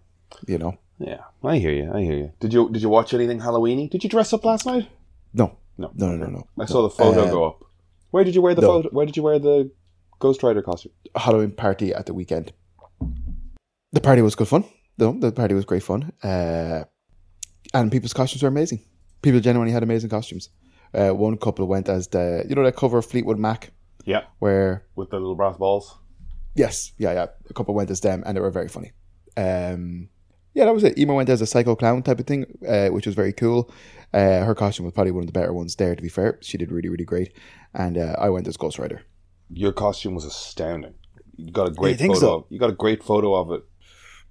you 0.46 0.58
know, 0.58 0.78
Yeah, 0.98 1.20
I 1.44 1.58
hear 1.58 1.72
you. 1.72 1.92
I 1.92 2.00
hear 2.02 2.16
you. 2.16 2.32
Did 2.40 2.52
you 2.52 2.70
did 2.70 2.82
you 2.82 2.88
watch 2.88 3.14
anything 3.14 3.40
Halloweeny? 3.40 3.88
Did 3.90 4.02
you 4.04 4.10
dress 4.10 4.32
up 4.32 4.44
last 4.44 4.66
night? 4.66 4.88
no, 5.34 5.56
No, 5.76 5.90
no, 5.94 6.08
no, 6.08 6.16
no, 6.16 6.26
no. 6.26 6.48
I 6.58 6.66
saw 6.66 6.82
the 6.82 6.90
photo 6.90 7.22
Uh, 7.24 7.30
go 7.30 7.44
up. 7.46 7.64
Where 8.10 8.24
did 8.24 8.34
you 8.34 8.42
wear 8.42 8.54
the 8.54 8.62
no. 8.62 8.68
photo? 8.68 8.88
Where 8.90 9.06
did 9.06 9.16
you 9.16 9.22
wear 9.22 9.38
the 9.38 9.70
Ghost 10.18 10.42
Rider 10.42 10.62
costume? 10.62 10.92
Halloween 11.14 11.52
party 11.52 11.92
at 11.94 12.06
the 12.06 12.14
weekend. 12.14 12.52
The 13.92 14.00
party 14.00 14.22
was 14.22 14.34
good 14.34 14.48
fun. 14.48 14.64
No, 14.98 15.12
the 15.12 15.30
party 15.32 15.54
was 15.54 15.64
great 15.64 15.82
fun. 15.82 16.12
Uh, 16.22 16.84
and 17.74 17.90
people's 17.92 18.12
costumes 18.12 18.42
were 18.42 18.48
amazing. 18.48 18.82
People 19.22 19.40
genuinely 19.40 19.72
had 19.72 19.82
amazing 19.82 20.10
costumes. 20.10 20.48
Uh, 20.94 21.10
one 21.10 21.36
couple 21.36 21.66
went 21.66 21.88
as 21.88 22.08
the 22.08 22.44
you 22.48 22.54
know 22.54 22.62
that 22.64 22.76
cover 22.76 22.98
of 22.98 23.06
Fleetwood 23.06 23.38
Mac 23.38 23.70
Yeah, 24.04 24.22
where 24.38 24.86
with 24.96 25.10
the 25.10 25.16
little 25.18 25.34
brass 25.34 25.56
balls. 25.56 25.98
yes, 26.54 26.92
yeah, 26.98 27.12
yeah. 27.12 27.26
A 27.50 27.52
couple 27.54 27.74
went 27.74 27.90
as 27.90 28.00
them 28.00 28.22
and 28.26 28.36
they 28.36 28.40
were 28.40 28.50
very 28.50 28.68
funny. 28.68 28.92
Um, 29.36 30.08
yeah, 30.54 30.64
that 30.64 30.74
was 30.74 30.82
it. 30.84 30.98
Emer 30.98 31.14
went 31.14 31.28
as 31.28 31.40
a 31.40 31.46
psycho 31.46 31.76
clown 31.76 32.02
type 32.02 32.18
of 32.18 32.26
thing, 32.26 32.46
uh, 32.66 32.88
which 32.88 33.06
was 33.06 33.14
very 33.14 33.32
cool. 33.32 33.70
Uh, 34.14 34.40
her 34.44 34.54
costume 34.54 34.86
was 34.86 34.94
probably 34.94 35.12
one 35.12 35.22
of 35.22 35.26
the 35.26 35.32
better 35.38 35.52
ones 35.52 35.76
there. 35.76 35.94
To 35.94 36.02
be 36.02 36.08
fair, 36.08 36.38
she 36.40 36.56
did 36.58 36.72
really, 36.72 36.88
really 36.88 37.04
great. 37.04 37.32
And 37.74 37.98
uh, 37.98 38.16
I 38.18 38.30
went 38.30 38.48
as 38.48 38.56
Ghost 38.56 38.78
Rider. 38.78 39.02
Your 39.50 39.72
costume 39.72 40.14
was 40.14 40.24
astounding. 40.24 40.94
You 41.36 41.52
got 41.52 41.68
a 41.68 41.70
great 41.72 41.98
think 41.98 42.14
photo. 42.14 42.26
so? 42.26 42.46
You 42.48 42.58
got 42.58 42.70
a 42.70 42.74
great 42.74 43.04
photo 43.04 43.34
of 43.34 43.52
it. 43.52 43.62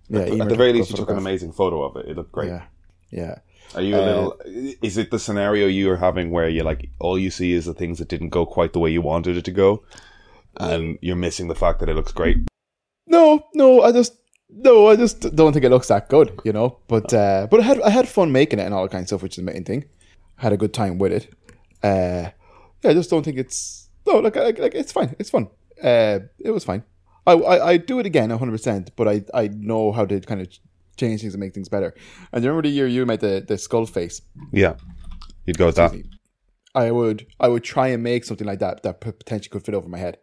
Yeah, 0.10 0.22
At 0.22 0.30
Emer 0.34 0.46
the 0.46 0.56
very 0.56 0.74
least, 0.74 0.90
you 0.90 0.98
took 0.98 1.10
an 1.12 1.18
amazing 1.18 1.52
photo 1.54 1.84
of 1.84 1.96
it. 1.98 2.10
It 2.10 2.18
looked 2.18 2.32
great. 2.34 2.50
Yeah, 2.50 2.64
yeah. 3.12 3.40
Are 3.76 3.82
you 3.82 3.96
a 3.96 4.02
Uh, 4.02 4.06
little? 4.06 4.42
Is 4.82 4.98
it 4.98 5.12
the 5.12 5.20
scenario 5.20 5.68
you 5.68 5.92
are 5.92 5.98
having 5.98 6.32
where 6.32 6.48
you're 6.50 6.64
like 6.64 6.90
all 7.00 7.20
you 7.20 7.30
see 7.30 7.52
is 7.52 7.66
the 7.66 7.74
things 7.74 7.98
that 8.00 8.08
didn't 8.08 8.30
go 8.30 8.46
quite 8.46 8.72
the 8.74 8.80
way 8.80 8.90
you 8.92 9.02
wanted 9.02 9.36
it 9.38 9.46
to 9.46 9.52
go, 9.52 9.84
and 10.58 10.98
you're 11.02 11.16
missing 11.18 11.48
the 11.48 11.56
fact 11.56 11.80
that 11.80 11.90
it 11.90 11.96
looks 11.96 12.14
great? 12.14 12.38
No, 13.08 13.46
no, 13.54 13.82
I 13.82 13.92
just 13.92 14.14
no, 14.50 14.88
I 14.88 14.96
just 14.96 15.36
don't 15.36 15.52
think 15.54 15.66
it 15.66 15.70
looks 15.72 15.88
that 15.90 16.08
good, 16.10 16.40
you 16.46 16.54
know. 16.54 16.78
But 16.88 17.14
uh, 17.14 17.48
but 17.52 17.60
I 17.60 17.64
had 17.64 17.82
I 17.82 17.90
had 17.90 18.08
fun 18.08 18.32
making 18.32 18.60
it 18.60 18.64
and 18.66 18.74
all 18.74 18.84
that 18.84 18.92
kind 18.92 19.02
of 19.02 19.08
stuff, 19.08 19.24
which 19.24 19.38
is 19.38 19.46
the 19.46 19.52
main 19.52 19.64
thing. 19.64 19.86
had 20.38 20.54
a 20.54 20.58
good 20.58 20.74
time 20.74 20.98
with 20.98 21.12
it. 21.12 21.28
Uh, 21.84 22.32
yeah, 22.84 22.92
I 22.92 22.94
just 22.94 23.10
don't 23.10 23.24
think 23.24 23.38
it's 23.38 23.90
no, 24.06 24.20
like, 24.20 24.36
like, 24.36 24.60
like 24.60 24.76
it's 24.76 24.92
fine, 24.92 25.16
it's 25.20 25.30
fun. 25.30 25.50
Uh, 25.84 26.20
it 26.40 26.52
was 26.52 26.64
fine. 26.64 26.84
I 27.26 27.34
I 27.34 27.68
I 27.72 27.78
do 27.78 28.00
it 28.00 28.06
again, 28.06 28.30
hundred 28.30 28.52
percent. 28.54 28.92
But 28.96 29.08
I 29.08 29.24
I 29.34 29.50
know 29.50 29.92
how 29.92 30.06
to 30.06 30.20
kind 30.22 30.42
of 30.42 30.48
change 30.98 31.22
things 31.22 31.34
and 31.34 31.42
make 31.42 31.54
things 31.54 31.70
better. 31.70 31.94
And 32.32 32.44
you 32.44 32.50
remember 32.50 32.68
the 32.68 32.74
year 32.74 32.88
you 32.88 33.06
made 33.06 33.22
the 33.22 33.44
the 33.48 33.58
skull 33.58 33.86
face? 33.86 34.22
Yeah, 34.52 34.76
you'd 35.46 35.58
go 35.58 35.68
with 35.68 35.76
that. 35.76 35.94
I 36.76 36.92
would 36.92 37.26
I 37.40 37.48
would 37.48 37.64
try 37.64 37.88
and 37.88 38.04
make 38.04 38.24
something 38.24 38.48
like 38.48 38.60
that 38.60 38.84
that 38.84 39.02
potentially 39.02 39.50
could 39.50 39.66
fit 39.66 39.76
over 39.76 39.88
my 39.88 39.98
head. 39.98 40.18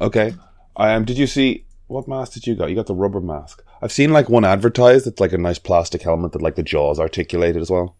Okay. 0.00 0.34
I 0.76 0.94
um, 0.94 1.04
did 1.04 1.18
you 1.18 1.26
see 1.26 1.66
what 1.88 2.08
mask 2.08 2.32
did 2.34 2.46
you 2.46 2.54
got? 2.54 2.68
You 2.68 2.76
got 2.76 2.86
the 2.86 2.94
rubber 2.94 3.20
mask. 3.20 3.62
I've 3.80 3.92
seen 3.92 4.12
like 4.12 4.28
one 4.28 4.44
advertised. 4.44 5.06
It's 5.06 5.20
like 5.20 5.32
a 5.32 5.38
nice 5.38 5.58
plastic 5.58 6.02
helmet 6.02 6.32
that 6.32 6.42
like 6.42 6.56
the 6.56 6.62
jaws 6.62 6.98
articulated 6.98 7.62
as 7.62 7.70
well. 7.70 7.96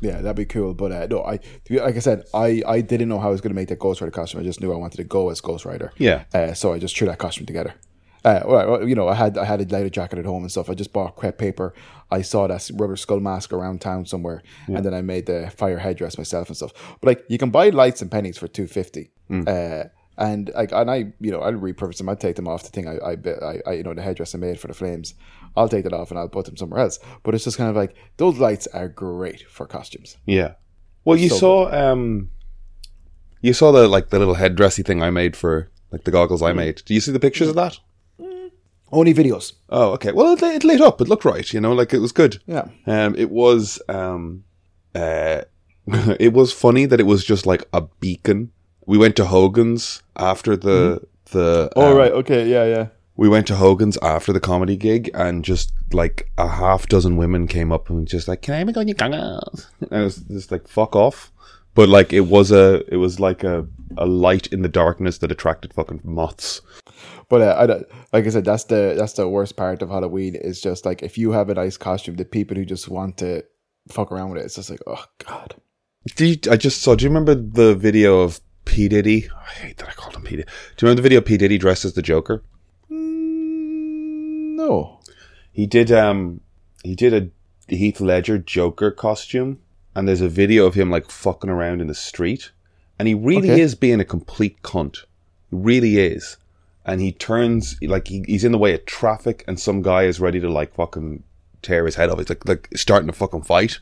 Yeah, 0.00 0.22
that'd 0.22 0.36
be 0.36 0.46
cool. 0.46 0.74
But 0.74 0.92
uh, 0.92 1.06
no, 1.10 1.22
I 1.22 1.40
be- 1.68 1.80
like 1.80 1.96
I 1.96 2.00
said, 2.00 2.24
I, 2.32 2.62
I 2.66 2.80
didn't 2.80 3.08
know 3.08 3.18
how 3.18 3.28
I 3.28 3.32
was 3.32 3.40
going 3.40 3.50
to 3.50 3.54
make 3.54 3.68
that 3.68 3.78
Ghost 3.78 4.00
Rider 4.00 4.10
costume. 4.10 4.40
I 4.40 4.44
just 4.44 4.60
knew 4.60 4.72
I 4.72 4.76
wanted 4.76 4.96
to 4.96 5.04
go 5.04 5.28
as 5.30 5.40
Ghost 5.40 5.64
Rider. 5.64 5.92
Yeah. 5.98 6.24
Uh, 6.32 6.54
so 6.54 6.72
I 6.72 6.78
just 6.78 6.96
threw 6.96 7.06
that 7.08 7.18
costume 7.18 7.46
together. 7.46 7.74
Uh, 8.24 8.40
well, 8.44 8.88
you 8.88 8.94
know, 8.94 9.08
I 9.08 9.14
had 9.14 9.38
I 9.38 9.44
had 9.44 9.60
a 9.60 9.64
leather 9.64 9.88
jacket 9.88 10.18
at 10.18 10.24
home 10.26 10.42
and 10.42 10.50
stuff. 10.50 10.68
I 10.68 10.74
just 10.74 10.92
bought 10.92 11.16
crepe 11.16 11.38
paper. 11.38 11.72
I 12.10 12.22
saw 12.22 12.46
that 12.48 12.70
rubber 12.74 12.96
skull 12.96 13.20
mask 13.20 13.52
around 13.52 13.80
town 13.80 14.04
somewhere, 14.06 14.42
and 14.66 14.84
then 14.84 14.92
I 14.92 15.00
made 15.00 15.26
the 15.26 15.50
fire 15.56 15.78
headdress 15.78 16.18
myself 16.18 16.48
and 16.48 16.56
stuff. 16.56 16.72
But 17.00 17.06
like, 17.06 17.24
you 17.28 17.38
can 17.38 17.50
buy 17.50 17.70
lights 17.70 18.02
and 18.02 18.10
pennies 18.10 18.36
for 18.38 18.48
two 18.48 18.66
fifty. 18.66 19.12
Uh, 19.30 19.84
and 20.18 20.50
like, 20.54 20.72
and 20.72 20.90
I, 20.90 21.12
you 21.20 21.30
know, 21.30 21.40
I'll 21.40 21.52
repurpose 21.54 21.96
them. 21.98 22.08
I'd 22.10 22.20
take 22.20 22.36
them 22.36 22.46
off 22.48 22.62
the 22.64 22.68
thing. 22.68 22.86
I, 22.88 22.96
I, 22.98 23.60
I, 23.66 23.72
you 23.74 23.82
know, 23.84 23.94
the 23.94 24.02
headdress 24.02 24.34
I 24.34 24.38
made 24.38 24.60
for 24.60 24.66
the 24.68 24.74
flames. 24.74 25.14
I'll 25.56 25.68
take 25.68 25.84
that 25.84 25.94
off 25.94 26.10
and 26.10 26.18
I'll 26.20 26.28
put 26.28 26.44
them 26.44 26.56
somewhere 26.58 26.80
else. 26.80 26.98
But 27.22 27.34
it's 27.34 27.44
just 27.44 27.56
kind 27.56 27.70
of 27.70 27.76
like 27.76 27.94
those 28.18 28.38
lights 28.38 28.66
are 28.68 28.88
great 28.88 29.48
for 29.48 29.66
costumes. 29.66 30.18
Yeah. 30.26 30.54
Well, 31.04 31.16
you 31.16 31.30
So 31.30 31.36
saw 31.38 31.92
um, 31.92 32.30
you 33.40 33.54
saw 33.54 33.72
the 33.72 33.88
like 33.88 34.10
the 34.10 34.18
little 34.18 34.34
headdressy 34.34 34.84
thing 34.84 35.02
I 35.02 35.08
made 35.10 35.36
for 35.36 35.70
like 35.90 36.04
the 36.04 36.10
goggles 36.10 36.42
Mm. 36.42 36.48
I 36.48 36.52
made. 36.52 36.82
Do 36.84 36.92
you 36.92 37.00
see 37.00 37.12
the 37.12 37.20
pictures 37.20 37.48
of 37.48 37.54
that? 37.54 37.78
Only 38.92 39.14
videos. 39.14 39.52
Oh, 39.68 39.92
okay. 39.92 40.12
Well, 40.12 40.32
it, 40.32 40.42
it 40.42 40.64
lit 40.64 40.80
up. 40.80 41.00
It 41.00 41.08
looked 41.08 41.24
right. 41.24 41.52
You 41.52 41.60
know, 41.60 41.72
like 41.72 41.92
it 41.92 42.00
was 42.00 42.12
good. 42.12 42.42
Yeah. 42.46 42.68
Um, 42.86 43.14
it 43.16 43.30
was 43.30 43.80
um, 43.88 44.44
uh, 44.94 45.42
it 45.86 46.32
was 46.32 46.52
funny 46.52 46.86
that 46.86 47.00
it 47.00 47.06
was 47.06 47.24
just 47.24 47.46
like 47.46 47.64
a 47.72 47.82
beacon. 47.82 48.52
We 48.86 48.98
went 48.98 49.16
to 49.16 49.26
Hogan's 49.26 50.02
after 50.16 50.56
the 50.56 51.02
the. 51.30 51.70
Oh 51.76 51.92
um, 51.92 51.96
right. 51.96 52.12
Okay. 52.12 52.48
Yeah. 52.48 52.64
Yeah. 52.64 52.86
We 53.16 53.28
went 53.28 53.46
to 53.48 53.56
Hogan's 53.56 53.98
after 54.02 54.32
the 54.32 54.40
comedy 54.40 54.76
gig, 54.76 55.10
and 55.14 55.44
just 55.44 55.72
like 55.92 56.30
a 56.38 56.48
half 56.48 56.86
dozen 56.86 57.16
women 57.16 57.46
came 57.46 57.70
up 57.70 57.90
and 57.90 58.08
just 58.08 58.28
like, 58.28 58.42
"Can 58.42 58.54
I 58.54 58.58
have 58.58 58.68
a 58.68 58.72
go 58.72 58.80
on 58.80 58.88
your 58.88 58.94
goggles?" 58.94 59.68
And 59.80 60.00
it 60.00 60.04
was 60.04 60.16
just 60.16 60.50
like, 60.50 60.66
"Fuck 60.66 60.96
off." 60.96 61.30
But 61.74 61.88
like, 61.88 62.12
it 62.12 62.26
was 62.26 62.50
a, 62.50 62.82
it 62.92 62.96
was 62.96 63.20
like 63.20 63.44
a, 63.44 63.66
a 63.96 64.06
light 64.06 64.48
in 64.48 64.62
the 64.62 64.68
darkness 64.68 65.18
that 65.18 65.32
attracted 65.32 65.72
fucking 65.74 66.00
moths. 66.04 66.60
But 67.28 67.42
uh, 67.42 67.56
I 67.56 67.66
don't, 67.66 67.86
like 68.12 68.26
I 68.26 68.30
said, 68.30 68.44
that's 68.44 68.64
the 68.64 68.94
that's 68.98 69.12
the 69.12 69.28
worst 69.28 69.56
part 69.56 69.82
of 69.82 69.88
Halloween 69.88 70.34
is 70.34 70.60
just 70.60 70.84
like 70.84 71.02
if 71.02 71.16
you 71.16 71.30
have 71.30 71.48
a 71.48 71.54
nice 71.54 71.76
costume, 71.76 72.16
the 72.16 72.24
people 72.24 72.56
who 72.56 72.64
just 72.64 72.88
want 72.88 73.18
to 73.18 73.44
fuck 73.88 74.10
around 74.10 74.30
with 74.30 74.42
it, 74.42 74.46
it's 74.46 74.56
just 74.56 74.68
like, 74.68 74.82
oh 74.86 75.04
god. 75.24 75.54
Do 76.16 76.26
you, 76.26 76.36
I 76.50 76.56
just 76.56 76.82
saw. 76.82 76.96
Do 76.96 77.04
you 77.04 77.08
remember 77.08 77.36
the 77.36 77.76
video 77.76 78.20
of 78.20 78.40
P 78.64 78.88
Diddy? 78.88 79.28
I 79.30 79.52
hate 79.52 79.78
that 79.78 79.88
I 79.88 79.92
called 79.92 80.16
him 80.16 80.22
P 80.22 80.30
Diddy. 80.36 80.42
Do 80.42 80.48
you 80.48 80.88
remember 80.88 81.02
the 81.02 81.08
video 81.08 81.18
of 81.18 81.24
P 81.24 81.36
Diddy 81.36 81.56
dressed 81.56 81.84
as 81.84 81.94
the 81.94 82.02
Joker? 82.02 82.42
Mm, 82.90 84.56
no. 84.56 85.00
He 85.52 85.66
did. 85.66 85.92
Um, 85.92 86.40
he 86.82 86.96
did 86.96 87.14
a 87.14 87.74
Heath 87.74 88.00
Ledger 88.00 88.38
Joker 88.38 88.90
costume, 88.90 89.60
and 90.00 90.08
there's 90.08 90.22
a 90.22 90.28
video 90.30 90.64
of 90.64 90.72
him 90.74 90.90
like 90.90 91.10
fucking 91.10 91.50
around 91.50 91.82
in 91.82 91.86
the 91.86 91.94
street, 91.94 92.50
and 92.98 93.06
he 93.06 93.12
really 93.14 93.50
Okay. 93.50 93.60
is 93.60 93.74
being 93.74 94.00
a 94.00 94.04
complete 94.04 94.62
cunt. 94.62 94.96
He 95.50 95.56
really 95.56 95.98
is, 95.98 96.38
and 96.86 97.02
he 97.02 97.12
turns 97.12 97.76
like 97.82 98.08
he, 98.08 98.24
he's 98.26 98.42
in 98.44 98.52
the 98.52 98.56
way 98.58 98.72
of 98.74 98.86
traffic, 98.86 99.44
and 99.46 99.60
some 99.60 99.82
guy 99.82 100.04
is 100.04 100.18
ready 100.18 100.40
to 100.40 100.50
like 100.50 100.74
fucking 100.74 101.22
tear 101.60 101.84
his 101.84 101.96
head 101.96 102.08
off. 102.08 102.18
It's 102.18 102.30
like 102.30 102.48
like 102.48 102.68
starting 102.74 103.08
to 103.08 103.12
fucking 103.12 103.42
fight, 103.42 103.78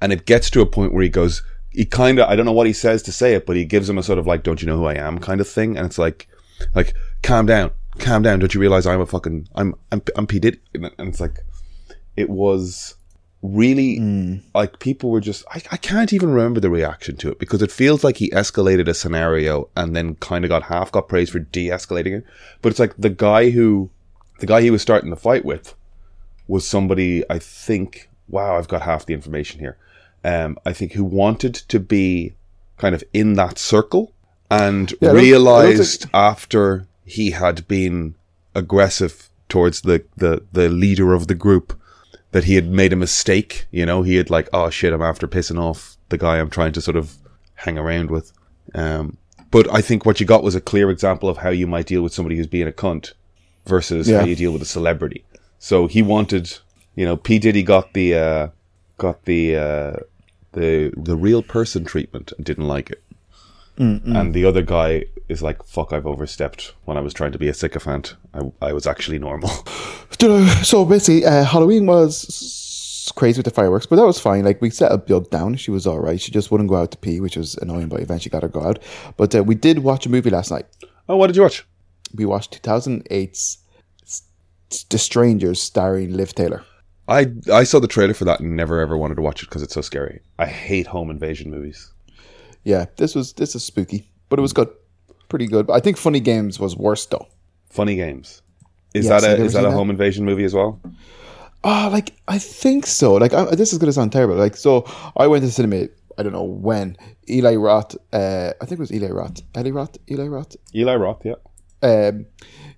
and 0.00 0.12
it 0.12 0.26
gets 0.26 0.50
to 0.50 0.60
a 0.62 0.66
point 0.66 0.92
where 0.92 1.04
he 1.04 1.08
goes. 1.08 1.42
He 1.70 1.84
kind 1.84 2.18
of 2.18 2.28
I 2.28 2.34
don't 2.34 2.44
know 2.44 2.52
what 2.52 2.66
he 2.66 2.72
says 2.72 3.00
to 3.04 3.12
say 3.12 3.34
it, 3.34 3.46
but 3.46 3.54
he 3.56 3.64
gives 3.64 3.88
him 3.88 3.98
a 3.98 4.02
sort 4.02 4.18
of 4.18 4.26
like 4.26 4.42
"Don't 4.42 4.60
you 4.60 4.66
know 4.66 4.76
who 4.78 4.86
I 4.86 4.94
am?" 4.94 5.20
kind 5.20 5.40
of 5.40 5.48
thing, 5.48 5.76
and 5.78 5.86
it's 5.86 5.98
like 5.98 6.26
like 6.74 6.92
calm 7.22 7.46
down, 7.46 7.70
calm 7.98 8.20
down. 8.22 8.40
Don't 8.40 8.52
you 8.52 8.60
realize 8.60 8.84
I'm 8.84 9.00
a 9.00 9.06
fucking 9.06 9.48
I'm 9.54 9.74
I'm 9.92 10.02
I'm 10.16 10.26
P 10.26 10.38
Diddy, 10.40 10.58
and 10.74 10.90
it's 10.98 11.20
like 11.20 11.38
it 12.16 12.28
was 12.28 12.96
really 13.42 14.40
like 14.54 14.78
people 14.78 15.10
were 15.10 15.20
just 15.20 15.44
I, 15.50 15.60
I 15.72 15.76
can't 15.76 16.12
even 16.12 16.30
remember 16.30 16.60
the 16.60 16.70
reaction 16.70 17.16
to 17.16 17.30
it 17.30 17.40
because 17.40 17.60
it 17.60 17.72
feels 17.72 18.04
like 18.04 18.18
he 18.18 18.30
escalated 18.30 18.86
a 18.88 18.94
scenario 18.94 19.68
and 19.76 19.96
then 19.96 20.14
kind 20.16 20.44
of 20.44 20.48
got 20.48 20.62
half 20.64 20.92
got 20.92 21.08
praised 21.08 21.32
for 21.32 21.40
de-escalating 21.40 22.18
it. 22.18 22.24
But 22.60 22.70
it's 22.70 22.78
like 22.78 22.94
the 22.96 23.10
guy 23.10 23.50
who 23.50 23.90
the 24.38 24.46
guy 24.46 24.60
he 24.60 24.70
was 24.70 24.82
starting 24.82 25.10
the 25.10 25.16
fight 25.16 25.44
with 25.44 25.74
was 26.48 26.66
somebody 26.66 27.22
i 27.30 27.38
think 27.38 28.10
wow 28.28 28.56
i've 28.58 28.66
got 28.68 28.82
half 28.82 29.06
the 29.06 29.14
information 29.14 29.60
here 29.60 29.76
um 30.24 30.58
i 30.66 30.72
think 30.72 30.92
who 30.92 31.04
wanted 31.04 31.54
to 31.54 31.78
be 31.78 32.34
kind 32.76 32.94
of 32.94 33.04
in 33.12 33.34
that 33.34 33.58
circle 33.58 34.12
and 34.50 34.92
Yeah, 35.00 35.12
realized 35.12 36.06
after 36.12 36.86
he 37.04 37.30
had 37.30 37.66
been 37.68 38.16
aggressive 38.54 39.30
towards 39.48 39.82
the, 39.82 40.04
the 40.16 40.44
the 40.52 40.68
leader 40.68 41.12
of 41.14 41.28
the 41.28 41.34
group 41.36 41.78
that 42.32 42.44
he 42.44 42.54
had 42.56 42.68
made 42.70 42.92
a 42.92 42.96
mistake. 42.96 43.66
You 43.70 43.86
know, 43.86 44.02
he 44.02 44.16
had 44.16 44.28
like, 44.30 44.48
oh 44.52 44.68
shit, 44.70 44.92
I'm 44.92 45.02
after 45.02 45.26
pissing 45.28 45.58
off 45.60 45.96
the 46.08 46.18
guy 46.18 46.38
I'm 46.38 46.50
trying 46.50 46.72
to 46.72 46.80
sort 46.80 46.96
of 46.96 47.14
hang 47.54 47.78
around 47.78 48.10
with. 48.10 48.32
Um, 48.74 49.16
but 49.50 49.72
I 49.72 49.80
think 49.80 50.04
what 50.04 50.18
you 50.20 50.26
got 50.26 50.42
was 50.42 50.54
a 50.54 50.60
clear 50.60 50.90
example 50.90 51.28
of 51.28 51.38
how 51.38 51.50
you 51.50 51.66
might 51.66 51.86
deal 51.86 52.02
with 52.02 52.14
somebody 52.14 52.36
who's 52.36 52.46
being 52.46 52.68
a 52.68 52.72
cunt 52.72 53.12
versus 53.66 54.08
Yeah. 54.08 54.20
how 54.20 54.26
you 54.26 54.34
deal 54.36 54.52
with 54.52 54.62
a 54.62 54.66
celebrity. 54.66 55.24
So 55.58 55.86
he 55.86 56.02
wanted, 56.02 56.58
you 56.96 57.04
know, 57.04 57.16
P 57.16 57.38
Diddy 57.38 57.62
got 57.62 57.92
the 57.92 58.14
uh, 58.14 58.48
got 58.98 59.24
the 59.24 59.56
uh, 59.56 59.96
the 60.52 60.92
the 60.96 61.16
real 61.16 61.42
person 61.42 61.84
treatment 61.84 62.32
and 62.36 62.44
didn't 62.44 62.66
like 62.66 62.90
it. 62.90 63.02
And 63.78 64.34
the 64.34 64.44
other 64.44 64.62
guy 64.62 65.06
is 65.28 65.42
like, 65.42 65.62
"Fuck! 65.64 65.92
I've 65.92 66.06
overstepped 66.06 66.74
when 66.84 66.96
I 66.96 67.00
was 67.00 67.14
trying 67.14 67.32
to 67.32 67.38
be 67.38 67.48
a 67.48 67.54
sycophant. 67.54 68.16
I, 68.34 68.40
I 68.60 68.72
was 68.72 68.86
actually 68.86 69.18
normal." 69.18 69.50
So 70.62 70.84
basically, 70.84 71.24
uh, 71.24 71.42
Halloween 71.44 71.86
was 71.86 73.12
crazy 73.16 73.38
with 73.38 73.46
the 73.46 73.50
fireworks, 73.50 73.86
but 73.86 73.96
that 73.96 74.06
was 74.06 74.20
fine. 74.20 74.44
Like 74.44 74.60
we 74.62 74.70
set 74.70 74.90
settled 74.90 75.06
Bug 75.06 75.30
down; 75.30 75.56
she 75.56 75.72
was 75.72 75.86
all 75.86 75.98
right. 75.98 76.20
She 76.20 76.30
just 76.30 76.50
wouldn't 76.50 76.70
go 76.70 76.76
out 76.76 76.92
to 76.92 76.98
pee, 76.98 77.20
which 77.20 77.36
was 77.36 77.56
annoying, 77.56 77.88
but 77.88 78.00
eventually 78.00 78.30
got 78.30 78.42
her 78.42 78.48
go 78.48 78.62
out. 78.62 78.78
But 79.16 79.34
uh, 79.34 79.42
we 79.42 79.56
did 79.56 79.80
watch 79.80 80.06
a 80.06 80.08
movie 80.08 80.30
last 80.30 80.50
night. 80.52 80.66
oh, 81.08 81.16
what 81.16 81.26
did 81.26 81.36
you 81.36 81.42
watch? 81.42 81.66
We 82.14 82.24
watched 82.24 82.62
2008's 82.62 83.58
The 84.90 84.98
Strangers, 84.98 85.60
starring 85.60 86.12
Liv 86.12 86.34
Taylor. 86.34 86.64
I 87.08 87.32
I 87.52 87.64
saw 87.64 87.80
the 87.80 87.88
trailer 87.88 88.14
for 88.14 88.24
that 88.26 88.40
and 88.40 88.54
never 88.54 88.80
ever 88.80 88.96
wanted 88.96 89.16
to 89.16 89.22
watch 89.22 89.42
it 89.42 89.48
because 89.48 89.62
it's 89.62 89.74
so 89.74 89.80
scary. 89.80 90.20
I 90.38 90.46
hate 90.46 90.86
home 90.86 91.10
invasion 91.10 91.50
movies. 91.50 91.90
Yeah, 92.64 92.86
this 92.96 93.14
was 93.14 93.32
this 93.34 93.54
is 93.54 93.64
spooky, 93.64 94.10
but 94.28 94.38
it 94.38 94.42
was 94.42 94.52
good, 94.52 94.68
pretty 95.28 95.46
good. 95.46 95.66
But 95.66 95.74
I 95.74 95.80
think 95.80 95.96
Funny 95.96 96.20
Games 96.20 96.58
was 96.60 96.76
worse 96.76 97.06
though. 97.06 97.26
Funny 97.70 97.96
games. 97.96 98.42
Is 98.94 99.06
Yes, 99.06 99.22
that 99.22 99.38
a 99.38 99.42
is 99.42 99.52
that 99.54 99.64
a 99.64 99.68
that? 99.68 99.72
home 99.74 99.88
invasion 99.90 100.24
movie 100.24 100.44
as 100.44 100.54
well? 100.54 100.80
Ah, 101.64 101.88
like 101.90 102.14
I 102.28 102.38
think 102.38 102.86
so. 102.86 103.14
Like 103.14 103.32
I, 103.32 103.54
this 103.54 103.72
is 103.72 103.78
gonna 103.78 103.92
sound 103.92 104.12
terrible. 104.12 104.34
Like 104.36 104.56
so, 104.56 104.84
I 105.16 105.26
went 105.26 105.42
to 105.42 105.46
the 105.46 105.52
cinema. 105.52 105.88
I 106.18 106.22
don't 106.22 106.32
know 106.32 106.44
when. 106.44 106.96
Eli 107.30 107.54
Roth. 107.54 107.96
Uh, 108.12 108.52
I 108.60 108.66
think 108.66 108.72
it 108.72 108.80
was 108.80 108.92
Eli 108.92 109.08
Roth. 109.08 109.40
Eli 109.56 109.70
Roth. 109.70 109.96
Eli 110.10 110.26
Roth. 110.26 110.56
Eli 110.74 110.94
Roth, 110.96 111.24
yeah. 111.24 111.34
Um, 111.82 112.26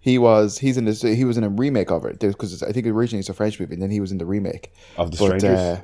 he 0.01 0.19
was. 0.19 0.59
He's 0.59 0.77
in 0.77 0.85
this. 0.85 1.03
He 1.03 1.25
was 1.25 1.37
in 1.37 1.45
a 1.45 1.49
remake 1.49 1.91
of 1.91 2.05
it 2.05 2.21
because 2.21 2.63
I 2.63 2.71
think 2.73 2.87
originally 2.87 3.21
it's 3.21 3.29
a 3.29 3.35
French 3.35 3.59
movie, 3.59 3.75
and 3.75 3.83
then 3.83 3.91
he 3.91 4.01
was 4.01 4.13
in 4.13 4.19
the 4.19 4.27
remake 4.27 4.73
Of 4.97 5.11
the 5.11 5.17
But, 5.17 5.41
strangers. 5.41 5.59
uh, 5.59 5.81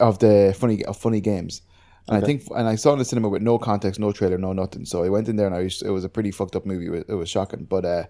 of 0.00 0.18
the 0.18 0.54
funny 0.58 0.84
of 0.84 0.96
funny 0.98 1.20
games. 1.20 1.62
And 2.08 2.16
I 2.16 2.26
think, 2.26 2.44
and 2.54 2.68
I 2.68 2.74
saw 2.74 2.90
it 2.90 2.94
in 2.94 2.98
the 2.98 3.04
cinema 3.04 3.28
with 3.28 3.42
no 3.42 3.58
context, 3.58 4.00
no 4.00 4.12
trailer, 4.12 4.38
no 4.38 4.52
nothing. 4.52 4.84
So 4.84 5.04
I 5.04 5.08
went 5.08 5.28
in 5.28 5.36
there, 5.36 5.46
and 5.46 5.54
I 5.54 5.62
was, 5.62 5.82
it 5.82 5.90
was 5.90 6.04
a 6.04 6.08
pretty 6.08 6.30
fucked 6.30 6.56
up 6.56 6.66
movie. 6.66 6.86
It 6.86 6.90
was, 6.90 7.04
it 7.08 7.14
was 7.14 7.30
shocking, 7.30 7.64
but 7.64 7.84
uh, 7.84 8.04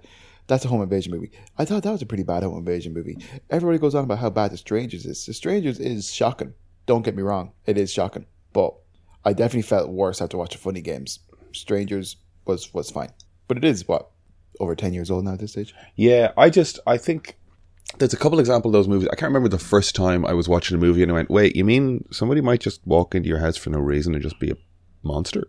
that's 0.47 0.65
a 0.65 0.69
home 0.69 0.83
invasion 0.83 1.13
movie. 1.13 1.31
I 1.59 1.65
thought 1.65 1.83
that 1.83 1.93
was 1.93 2.03
a 2.03 2.07
pretty 2.07 2.23
bad 2.23 2.43
home 2.43 2.57
invasion 2.57 2.95
movie. 2.95 3.19
Everybody 3.51 3.79
goes 3.79 3.95
on 3.95 4.05
about 4.05 4.19
how 4.19 4.31
bad 4.31 4.51
The 4.51 4.57
Strangers 4.57 5.05
is. 5.05 5.27
The 5.27 5.35
Strangers 5.35 5.79
is 5.79 6.13
shocking. 6.13 6.55
Don't 6.87 7.03
get 7.03 7.15
me 7.15 7.23
wrong, 7.23 7.53
it 7.67 7.79
is 7.79 7.93
shocking, 7.93 8.27
but 8.53 8.75
I 9.25 9.33
definitely 9.33 9.63
felt 9.63 9.89
worse 9.91 10.21
after 10.21 10.37
watching 10.37 10.61
Funny 10.61 10.81
Games. 10.81 11.21
Strangers 11.53 12.17
was 12.45 12.73
was 12.75 12.91
fine, 12.91 13.11
but 13.47 13.57
it 13.57 13.65
is 13.65 13.87
what 13.87 14.11
over 14.59 14.75
ten 14.75 14.93
years 14.93 15.11
old 15.11 15.25
now 15.25 15.35
at 15.35 15.39
this 15.39 15.53
stage. 15.53 15.75
Yeah, 15.95 16.33
I 16.37 16.51
just 16.51 16.81
I 16.87 16.97
think 16.97 17.37
there's 17.99 18.13
a 18.15 18.17
couple 18.19 18.39
examples 18.41 18.71
of 18.71 18.73
those 18.73 18.89
movies. 18.89 19.09
I 19.13 19.15
can't 19.17 19.31
remember 19.31 19.49
the 19.49 19.59
first 19.59 19.95
time 19.95 20.25
I 20.27 20.33
was 20.33 20.49
watching 20.49 20.77
a 20.77 20.81
movie 20.81 21.03
and 21.03 21.11
I 21.11 21.15
went, 21.15 21.31
"Wait, 21.31 21.57
you 21.57 21.65
mean 21.65 22.05
somebody 22.11 22.41
might 22.41 22.61
just 22.61 22.81
walk 22.87 23.15
into 23.15 23.29
your 23.29 23.39
house 23.39 23.57
for 23.57 23.71
no 23.71 23.79
reason 23.79 24.15
and 24.15 24.23
just 24.23 24.39
be 24.39 24.51
a 24.51 24.57
monster? 25.03 25.47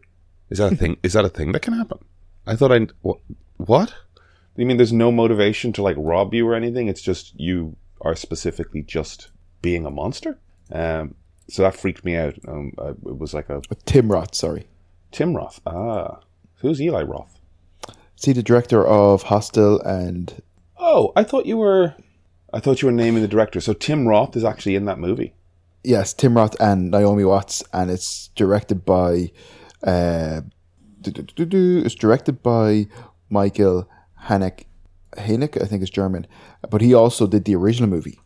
Is 0.49 0.57
that 0.57 0.73
a 0.73 0.75
thing? 0.75 0.97
Is 1.03 1.13
that 1.13 1.25
a 1.25 1.29
thing 1.29 1.51
that 1.51 1.61
can 1.61 1.73
happen?" 1.73 1.99
I 2.45 2.55
thought 2.55 2.71
I 2.71 2.87
what? 3.01 3.19
What? 3.57 3.93
You 4.55 4.65
mean 4.65 4.77
there's 4.77 4.93
no 4.93 5.11
motivation 5.11 5.73
to 5.73 5.81
like 5.83 5.95
rob 5.97 6.33
you 6.33 6.47
or 6.47 6.53
anything? 6.53 6.87
It's 6.87 7.01
just 7.01 7.33
you 7.39 7.75
are 8.01 8.15
specifically 8.15 8.83
just 8.83 9.29
being 9.61 9.85
a 9.85 9.91
monster. 9.91 10.37
Um, 10.71 11.15
so 11.47 11.63
that 11.63 11.75
freaked 11.75 12.05
me 12.05 12.15
out. 12.15 12.35
Um, 12.47 12.73
I, 12.77 12.89
it 12.89 13.17
was 13.17 13.33
like 13.33 13.49
a 13.49 13.61
Tim 13.85 14.11
Roth, 14.11 14.35
sorry. 14.35 14.67
Tim 15.11 15.35
Roth. 15.35 15.59
Ah, 15.65 16.19
who's 16.57 16.81
Eli 16.81 17.01
Roth? 17.03 17.39
See 18.15 18.33
the 18.33 18.43
director 18.43 18.85
of 18.85 19.23
Hostel 19.23 19.81
and 19.81 20.41
Oh, 20.77 21.13
I 21.15 21.23
thought 21.23 21.45
you 21.45 21.57
were. 21.57 21.95
I 22.53 22.59
thought 22.59 22.81
you 22.81 22.85
were 22.87 22.91
naming 22.91 23.21
the 23.21 23.27
director. 23.27 23.59
So 23.59 23.73
Tim 23.73 24.07
Roth 24.07 24.35
is 24.37 24.43
actually 24.43 24.75
in 24.75 24.85
that 24.85 24.99
movie. 24.99 25.33
yes, 25.83 26.13
Tim 26.13 26.37
Roth 26.37 26.55
and 26.61 26.91
Naomi 26.91 27.25
Watts, 27.25 27.63
and 27.73 27.89
it's 27.91 28.29
directed 28.35 28.85
by. 28.85 29.31
Uh, 29.85 30.41
it's 31.05 31.95
directed 31.95 32.41
by 32.41 32.87
Michael 33.29 33.89
Haneke 34.27 34.65
Haneke, 35.17 35.61
I 35.61 35.65
think 35.65 35.83
is 35.83 35.89
German, 35.89 36.25
but 36.69 36.81
he 36.81 36.93
also 36.93 37.27
did 37.27 37.43
the 37.45 37.55
original 37.55 37.89
movie 37.89 38.19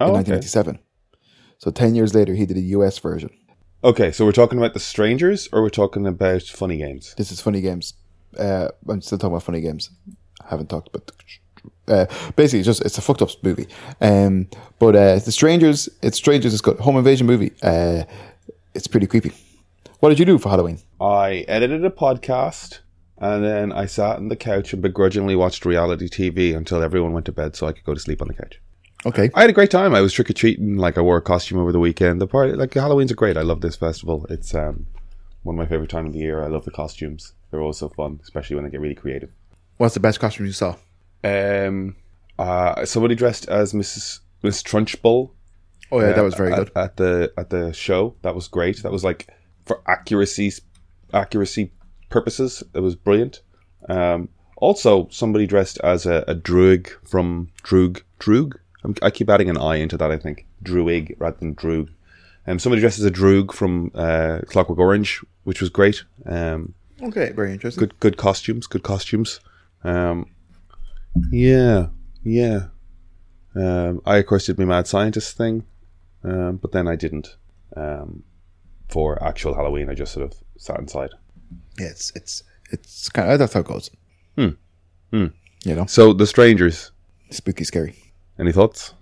Oh, 0.00 0.06
in 0.06 0.10
okay. 0.20 0.32
1987. 0.32 0.78
So 1.58 1.70
10 1.70 1.94
years 1.94 2.12
later, 2.14 2.34
he 2.34 2.44
did 2.46 2.56
a 2.56 2.60
US 2.78 2.98
version. 2.98 3.30
Okay, 3.84 4.10
so 4.10 4.24
we're 4.24 4.32
talking 4.32 4.58
about 4.58 4.74
the 4.74 4.80
strangers, 4.80 5.48
or 5.52 5.62
we're 5.62 5.68
talking 5.70 6.06
about 6.06 6.42
funny 6.42 6.76
games. 6.78 7.14
This 7.16 7.30
is 7.30 7.40
Funny 7.40 7.60
Games. 7.60 7.94
Uh, 8.36 8.68
I'm 8.88 9.00
still 9.00 9.18
talking 9.18 9.32
about 9.34 9.44
Funny 9.44 9.60
Games. 9.60 9.90
I 10.44 10.48
haven't 10.48 10.68
talked 10.70 10.88
about. 10.88 11.12
Uh, 11.86 12.06
basically, 12.36 12.60
it's 12.60 12.66
just 12.66 12.84
it's 12.84 12.98
a 12.98 13.02
fucked 13.02 13.22
up 13.22 13.30
movie. 13.42 13.68
Um, 14.00 14.48
but 14.78 14.96
uh, 14.96 15.18
the 15.18 15.32
Strangers, 15.32 15.88
it's 16.02 16.16
Strangers 16.16 16.52
It's 16.52 16.62
good. 16.62 16.78
Home 16.80 16.96
invasion 16.96 17.26
movie. 17.26 17.52
Uh, 17.62 18.04
it's 18.74 18.86
pretty 18.86 19.06
creepy. 19.06 19.32
What 20.00 20.10
did 20.10 20.18
you 20.18 20.24
do 20.24 20.38
for 20.38 20.48
Halloween? 20.48 20.80
I 21.00 21.44
edited 21.48 21.84
a 21.84 21.90
podcast, 21.90 22.80
and 23.18 23.44
then 23.44 23.72
I 23.72 23.86
sat 23.86 24.16
on 24.16 24.28
the 24.28 24.36
couch 24.36 24.72
and 24.72 24.82
begrudgingly 24.82 25.36
watched 25.36 25.64
reality 25.64 26.08
TV 26.08 26.56
until 26.56 26.82
everyone 26.82 27.12
went 27.12 27.26
to 27.26 27.32
bed, 27.32 27.56
so 27.56 27.66
I 27.66 27.72
could 27.72 27.84
go 27.84 27.94
to 27.94 28.00
sleep 28.00 28.20
on 28.20 28.28
the 28.28 28.34
couch. 28.34 28.60
Okay. 29.06 29.30
I 29.34 29.42
had 29.42 29.50
a 29.50 29.54
great 29.54 29.70
time. 29.70 29.94
I 29.94 30.00
was 30.00 30.12
trick 30.12 30.30
or 30.30 30.32
treating. 30.32 30.76
Like 30.76 30.96
I 30.96 31.02
wore 31.02 31.18
a 31.18 31.22
costume 31.22 31.58
over 31.58 31.72
the 31.72 31.78
weekend. 31.78 32.20
The 32.20 32.26
party, 32.26 32.54
like 32.54 32.72
Halloween's 32.72 33.12
are 33.12 33.16
great. 33.16 33.36
I 33.36 33.42
love 33.42 33.60
this 33.60 33.76
festival. 33.76 34.26
It's 34.30 34.54
um, 34.54 34.86
one 35.42 35.56
of 35.56 35.58
my 35.58 35.66
favorite 35.66 35.90
time 35.90 36.06
of 36.06 36.12
the 36.14 36.18
year. 36.18 36.42
I 36.42 36.48
love 36.48 36.64
the 36.64 36.70
costumes. 36.70 37.34
They're 37.50 37.60
always 37.60 37.76
so 37.76 37.90
fun, 37.90 38.20
especially 38.22 38.56
when 38.56 38.64
they 38.64 38.70
get 38.70 38.80
really 38.80 38.94
creative. 38.94 39.30
What's 39.76 39.94
the 39.94 40.00
best 40.00 40.20
costume 40.20 40.46
you 40.46 40.52
saw? 40.52 40.76
Um, 41.24 41.96
uh, 42.38 42.84
somebody 42.84 43.14
dressed 43.14 43.48
as 43.48 43.72
Mrs. 43.72 44.20
Miss 44.42 44.62
Trunchbull. 44.62 45.30
Oh 45.92 46.00
yeah, 46.00 46.12
that 46.12 46.22
was 46.24 46.34
very 46.34 46.52
at, 46.52 46.58
good. 46.58 46.70
at 46.76 46.96
the 46.96 47.32
at 47.36 47.50
the 47.50 47.72
show. 47.72 48.14
That 48.22 48.34
was 48.34 48.48
great. 48.48 48.82
That 48.82 48.92
was 48.92 49.04
like 49.04 49.28
for 49.66 49.80
accuracy 49.86 50.52
accuracy 51.12 51.72
purposes. 52.10 52.62
It 52.74 52.80
was 52.80 52.94
brilliant. 52.94 53.42
Um, 53.88 54.28
also, 54.56 55.08
somebody 55.10 55.46
dressed 55.46 55.78
as 55.84 56.06
a, 56.06 56.24
a 56.26 56.34
druid 56.34 56.88
from 57.04 57.50
Droog. 57.62 58.02
Droog. 58.18 58.54
I'm, 58.82 58.94
I 59.02 59.10
keep 59.10 59.28
adding 59.30 59.50
an 59.50 59.58
I 59.58 59.76
into 59.76 59.96
that. 59.96 60.10
I 60.10 60.16
think 60.18 60.46
Druig 60.62 61.14
rather 61.18 61.36
than 61.38 61.54
Droog. 61.54 61.88
Um, 62.46 62.58
somebody 62.58 62.80
dressed 62.80 62.98
as 62.98 63.04
a 63.04 63.10
Droog 63.10 63.52
from 63.52 63.90
uh, 63.94 64.40
Clockwork 64.46 64.78
Orange, 64.78 65.22
which 65.44 65.60
was 65.60 65.70
great. 65.70 66.04
Um, 66.26 66.74
Okay, 67.02 67.32
very 67.32 67.52
interesting. 67.52 67.80
good 67.80 67.98
good 68.00 68.16
costumes. 68.16 68.66
Good 68.66 68.82
costumes. 68.82 69.40
Um, 69.82 70.26
yeah, 71.30 71.86
yeah. 72.22 72.66
Um, 73.54 74.00
I 74.04 74.16
of 74.18 74.26
course 74.26 74.46
did 74.46 74.58
my 74.58 74.64
mad 74.64 74.86
scientist 74.86 75.36
thing, 75.36 75.64
um, 76.24 76.56
but 76.56 76.72
then 76.72 76.88
I 76.88 76.96
didn't. 76.96 77.36
Um, 77.76 78.22
for 78.88 79.22
actual 79.22 79.54
Halloween, 79.54 79.88
I 79.88 79.94
just 79.94 80.12
sort 80.12 80.24
of 80.30 80.38
sat 80.58 80.78
inside. 80.78 81.10
Yeah, 81.78 81.86
it's 81.88 82.12
it's 82.14 82.42
it's 82.70 83.08
kind 83.08 83.30
of 83.30 83.38
that's 83.38 83.52
how 83.52 83.60
it 83.60 83.66
goes. 83.66 83.90
Hmm. 84.36 84.48
Hmm. 85.10 85.26
You 85.64 85.74
know, 85.76 85.86
So 85.86 86.12
the 86.12 86.26
strangers. 86.26 86.90
spooky, 87.30 87.64
scary. 87.64 87.94
Any 88.38 88.52
thoughts? 88.52 88.92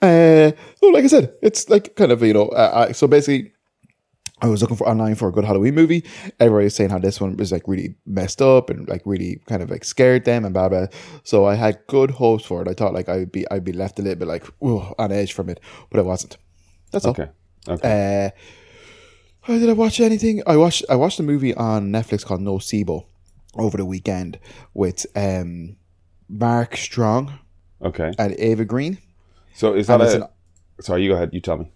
Uh, 0.00 0.52
no, 0.82 0.88
like 0.88 1.04
I 1.04 1.08
said, 1.08 1.34
it's 1.42 1.68
like 1.70 1.96
kind 1.96 2.12
of 2.12 2.22
you 2.22 2.34
know. 2.34 2.48
Uh, 2.48 2.86
I, 2.88 2.92
so 2.92 3.06
basically, 3.06 3.52
I 4.42 4.48
was 4.48 4.60
looking 4.60 4.76
for 4.76 4.88
online 4.88 5.14
for 5.14 5.28
a 5.28 5.32
good 5.32 5.44
Halloween 5.44 5.76
movie. 5.76 6.04
Everybody 6.40 6.64
was 6.64 6.74
saying 6.74 6.90
how 6.90 6.98
this 6.98 7.20
one 7.20 7.36
was 7.36 7.52
like 7.52 7.62
really 7.66 7.94
messed 8.04 8.42
up 8.42 8.70
and 8.70 8.88
like 8.88 9.02
really 9.04 9.40
kind 9.46 9.62
of 9.62 9.70
like 9.70 9.84
scared 9.84 10.24
them 10.24 10.44
and 10.44 10.52
blah 10.52 10.68
blah. 10.68 10.86
So 11.22 11.46
I 11.46 11.54
had 11.54 11.78
good 11.86 12.10
hopes 12.10 12.44
for 12.44 12.60
it. 12.60 12.68
I 12.68 12.74
thought 12.74 12.92
like 12.92 13.08
I 13.08 13.18
would 13.18 13.32
be 13.32 13.48
I'd 13.52 13.64
be 13.64 13.72
left 13.72 14.00
a 14.00 14.02
little 14.02 14.18
bit 14.18 14.28
like 14.28 14.44
on 14.60 15.12
edge 15.12 15.32
from 15.32 15.48
it, 15.48 15.60
but 15.90 16.00
I 16.00 16.02
wasn't. 16.02 16.36
That's 16.90 17.04
all. 17.04 17.12
Okay. 17.12 17.28
Okay. 17.68 18.26
Uh, 18.26 18.30
oh, 19.48 19.58
did 19.60 19.70
I 19.70 19.74
watch 19.74 20.00
anything? 20.00 20.42
I 20.44 20.56
watched 20.56 20.84
I 20.90 20.96
watched 20.96 21.20
a 21.20 21.22
movie 21.22 21.54
on 21.54 21.92
Netflix 21.92 22.24
called 22.24 22.40
Nocebo 22.40 23.06
over 23.54 23.76
the 23.76 23.84
weekend 23.84 24.40
with 24.74 25.06
um, 25.14 25.76
Mark 26.28 26.76
Strong 26.76 27.38
okay. 27.80 28.12
and 28.18 28.34
Eva 28.40 28.64
Green. 28.64 28.98
So 29.54 29.74
is 29.74 29.86
that 29.86 30.00
and 30.00 30.10
a? 30.10 30.24
an- 30.24 30.30
Sorry, 30.80 31.04
you 31.04 31.10
go 31.10 31.14
ahead. 31.14 31.30
You 31.32 31.40
tell 31.40 31.58
me. 31.58 31.70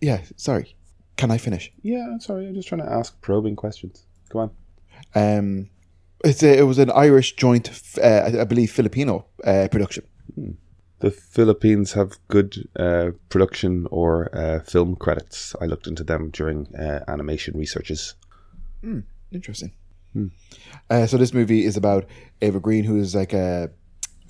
Yeah, 0.00 0.20
sorry. 0.36 0.73
Can 1.16 1.30
I 1.30 1.38
finish? 1.38 1.72
Yeah, 1.82 2.06
I'm 2.10 2.20
sorry. 2.20 2.46
I'm 2.46 2.54
just 2.54 2.68
trying 2.68 2.82
to 2.82 2.90
ask 2.92 3.20
probing 3.20 3.56
questions. 3.56 4.04
Go 4.30 4.38
on. 4.40 4.50
Um, 5.14 5.70
it's 6.24 6.42
a, 6.42 6.58
it 6.58 6.62
was 6.62 6.78
an 6.78 6.90
Irish 6.90 7.36
joint, 7.36 7.70
uh, 8.02 8.30
I 8.40 8.44
believe, 8.44 8.70
Filipino 8.72 9.26
uh, 9.44 9.68
production. 9.70 10.04
The 11.00 11.10
Philippines 11.10 11.92
have 11.92 12.18
good 12.28 12.68
uh, 12.76 13.10
production 13.28 13.86
or 13.90 14.34
uh, 14.34 14.60
film 14.60 14.96
credits. 14.96 15.54
I 15.60 15.66
looked 15.66 15.86
into 15.86 16.02
them 16.02 16.30
during 16.30 16.74
uh, 16.74 17.04
animation 17.08 17.58
researches. 17.58 18.14
Interesting. 19.30 19.72
Uh, 20.90 21.06
so 21.06 21.16
this 21.16 21.34
movie 21.34 21.64
is 21.64 21.76
about 21.76 22.06
Eva 22.40 22.60
Green, 22.60 22.84
who 22.84 22.96
is 22.96 23.14
like 23.14 23.32
a 23.32 23.70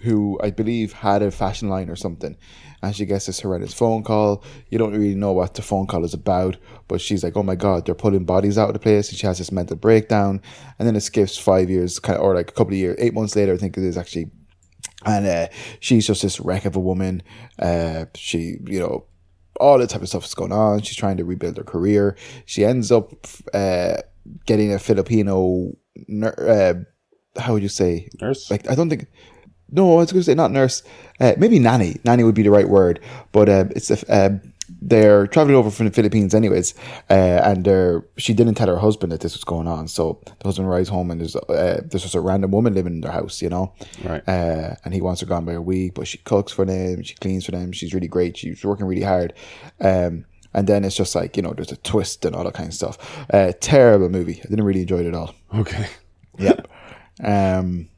who 0.04 0.38
I 0.42 0.50
believe 0.50 0.92
had 0.92 1.22
a 1.22 1.30
fashion 1.30 1.68
line 1.68 1.88
or 1.90 1.96
something, 1.96 2.36
and 2.82 2.94
she 2.94 3.06
gets 3.06 3.26
this 3.26 3.40
horrendous 3.40 3.74
phone 3.74 4.04
call. 4.04 4.44
You 4.68 4.78
don't 4.78 4.92
really 4.92 5.14
know 5.14 5.32
what 5.32 5.54
the 5.54 5.62
phone 5.62 5.86
call 5.86 6.04
is 6.04 6.14
about, 6.14 6.56
but 6.88 7.00
she's 7.00 7.24
like, 7.24 7.36
"Oh 7.36 7.42
my 7.42 7.54
god, 7.56 7.86
they're 7.86 7.94
pulling 7.94 8.24
bodies 8.24 8.58
out 8.58 8.68
of 8.68 8.74
the 8.74 8.80
place," 8.80 9.08
and 9.08 9.18
she 9.18 9.26
has 9.26 9.38
this 9.38 9.52
mental 9.52 9.76
breakdown. 9.76 10.40
And 10.78 10.86
then 10.86 10.96
it 10.96 11.00
skips 11.00 11.36
five 11.38 11.70
years, 11.70 11.98
kind 11.98 12.18
of, 12.18 12.24
or 12.24 12.34
like 12.34 12.50
a 12.50 12.54
couple 12.54 12.74
of 12.74 12.78
years, 12.78 12.96
eight 12.98 13.14
months 13.14 13.34
later, 13.36 13.54
I 13.54 13.56
think 13.56 13.76
it 13.76 13.84
is 13.84 13.96
actually, 13.96 14.30
and 15.04 15.26
uh, 15.26 15.48
she's 15.80 16.06
just 16.06 16.22
this 16.22 16.40
wreck 16.40 16.64
of 16.64 16.76
a 16.76 16.80
woman. 16.80 17.22
Uh, 17.58 18.06
she, 18.14 18.58
you 18.66 18.78
know, 18.78 19.06
all 19.60 19.78
the 19.78 19.86
type 19.86 20.02
of 20.02 20.08
stuff 20.08 20.24
is 20.24 20.34
going 20.34 20.52
on. 20.52 20.82
She's 20.82 20.96
trying 20.96 21.16
to 21.16 21.24
rebuild 21.24 21.56
her 21.56 21.64
career. 21.64 22.16
She 22.44 22.64
ends 22.64 22.92
up 22.92 23.12
uh, 23.54 23.96
getting 24.46 24.72
a 24.72 24.78
Filipino, 24.78 25.72
ner- 26.08 26.34
uh, 26.38 27.40
how 27.40 27.54
would 27.54 27.62
you 27.62 27.68
say? 27.68 28.08
Nurse? 28.20 28.50
Like 28.50 28.70
I 28.70 28.74
don't 28.74 28.90
think. 28.90 29.06
No, 29.74 29.94
I 29.94 29.96
was 29.96 30.12
going 30.12 30.20
to 30.20 30.24
say 30.24 30.34
not 30.34 30.52
nurse. 30.52 30.82
Uh, 31.18 31.34
maybe 31.36 31.58
nanny. 31.58 32.00
Nanny 32.04 32.22
would 32.22 32.34
be 32.34 32.42
the 32.42 32.50
right 32.50 32.68
word. 32.68 33.00
But 33.32 33.48
uh, 33.48 33.64
it's 33.74 33.90
a, 33.90 34.12
uh, 34.12 34.38
they're 34.80 35.26
traveling 35.26 35.56
over 35.56 35.70
from 35.70 35.86
the 35.86 35.92
Philippines, 35.92 36.34
anyways. 36.34 36.74
Uh, 37.10 37.40
and 37.42 37.64
they're, 37.64 38.04
she 38.16 38.34
didn't 38.34 38.54
tell 38.54 38.68
her 38.68 38.78
husband 38.78 39.10
that 39.12 39.20
this 39.20 39.34
was 39.34 39.42
going 39.42 39.66
on. 39.66 39.88
So 39.88 40.20
the 40.24 40.48
husband 40.48 40.68
arrives 40.68 40.88
home 40.88 41.10
and 41.10 41.20
there's 41.20 41.34
uh, 41.34 41.80
there's 41.84 42.02
just 42.02 42.14
a 42.14 42.20
random 42.20 42.52
woman 42.52 42.74
living 42.74 42.94
in 42.94 43.00
their 43.00 43.12
house, 43.12 43.42
you 43.42 43.48
know. 43.48 43.72
Right. 44.04 44.26
Uh, 44.28 44.76
and 44.84 44.94
he 44.94 45.00
wants 45.00 45.20
her 45.20 45.26
gone 45.26 45.44
by 45.44 45.52
a 45.54 45.60
week, 45.60 45.94
but 45.94 46.06
she 46.06 46.18
cooks 46.18 46.52
for 46.52 46.64
them, 46.64 47.02
she 47.02 47.14
cleans 47.16 47.44
for 47.44 47.50
them. 47.50 47.72
She's 47.72 47.92
really 47.92 48.08
great. 48.08 48.36
She's 48.36 48.64
working 48.64 48.86
really 48.86 49.02
hard. 49.02 49.34
Um, 49.80 50.24
and 50.54 50.68
then 50.68 50.84
it's 50.84 50.96
just 50.96 51.16
like 51.16 51.36
you 51.36 51.42
know, 51.42 51.52
there's 51.52 51.72
a 51.72 51.76
twist 51.78 52.24
and 52.24 52.36
all 52.36 52.44
that 52.44 52.54
kind 52.54 52.68
of 52.68 52.74
stuff. 52.74 53.26
Uh, 53.32 53.52
terrible 53.60 54.08
movie. 54.08 54.40
I 54.44 54.48
didn't 54.48 54.64
really 54.64 54.82
enjoy 54.82 55.00
it 55.00 55.06
at 55.06 55.14
all. 55.14 55.34
Okay. 55.52 55.88
Yep. 56.38 56.68
um, 57.24 57.88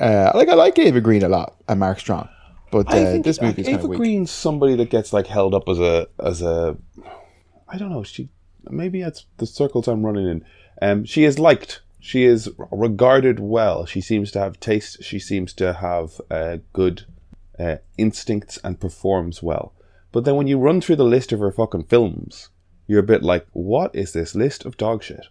uh, 0.00 0.32
like 0.34 0.48
I 0.48 0.54
like 0.54 0.78
Eva 0.78 1.00
Green 1.00 1.22
a 1.22 1.28
lot 1.28 1.56
and 1.68 1.80
Mark 1.80 2.00
Strong, 2.00 2.28
but 2.70 2.88
uh, 2.88 2.96
I 2.96 3.04
think 3.04 3.24
this 3.24 3.40
movie 3.40 3.62
is 3.62 3.68
kind 3.68 3.78
Eva 3.78 3.88
weak. 3.88 3.98
Green's 3.98 4.30
somebody 4.30 4.74
that 4.76 4.90
gets 4.90 5.12
like 5.12 5.26
held 5.26 5.54
up 5.54 5.68
as 5.68 5.78
a 5.78 6.08
as 6.18 6.42
a 6.42 6.76
I 7.68 7.78
don't 7.78 7.90
know. 7.90 8.02
She 8.02 8.28
maybe 8.68 9.02
that's 9.02 9.26
the 9.36 9.46
circles 9.46 9.88
I'm 9.88 10.04
running 10.04 10.26
in. 10.26 10.44
Um, 10.82 11.04
she 11.04 11.24
is 11.24 11.38
liked. 11.38 11.82
She 12.00 12.24
is 12.24 12.50
regarded 12.70 13.38
well. 13.38 13.84
She 13.84 14.00
seems 14.00 14.30
to 14.32 14.38
have 14.38 14.58
taste. 14.58 15.02
She 15.02 15.18
seems 15.18 15.52
to 15.54 15.74
have 15.74 16.20
uh, 16.30 16.58
good 16.72 17.04
uh, 17.58 17.76
instincts 17.98 18.58
and 18.64 18.80
performs 18.80 19.42
well. 19.42 19.74
But 20.12 20.24
then 20.24 20.36
when 20.36 20.46
you 20.46 20.58
run 20.58 20.80
through 20.80 20.96
the 20.96 21.04
list 21.04 21.30
of 21.30 21.40
her 21.40 21.52
fucking 21.52 21.84
films, 21.84 22.48
you're 22.86 23.00
a 23.00 23.04
bit 23.04 23.22
like, 23.22 23.46
what 23.52 23.94
is 23.94 24.12
this 24.12 24.34
list 24.34 24.64
of 24.64 24.76
dog 24.76 25.02
shit? 25.02 25.26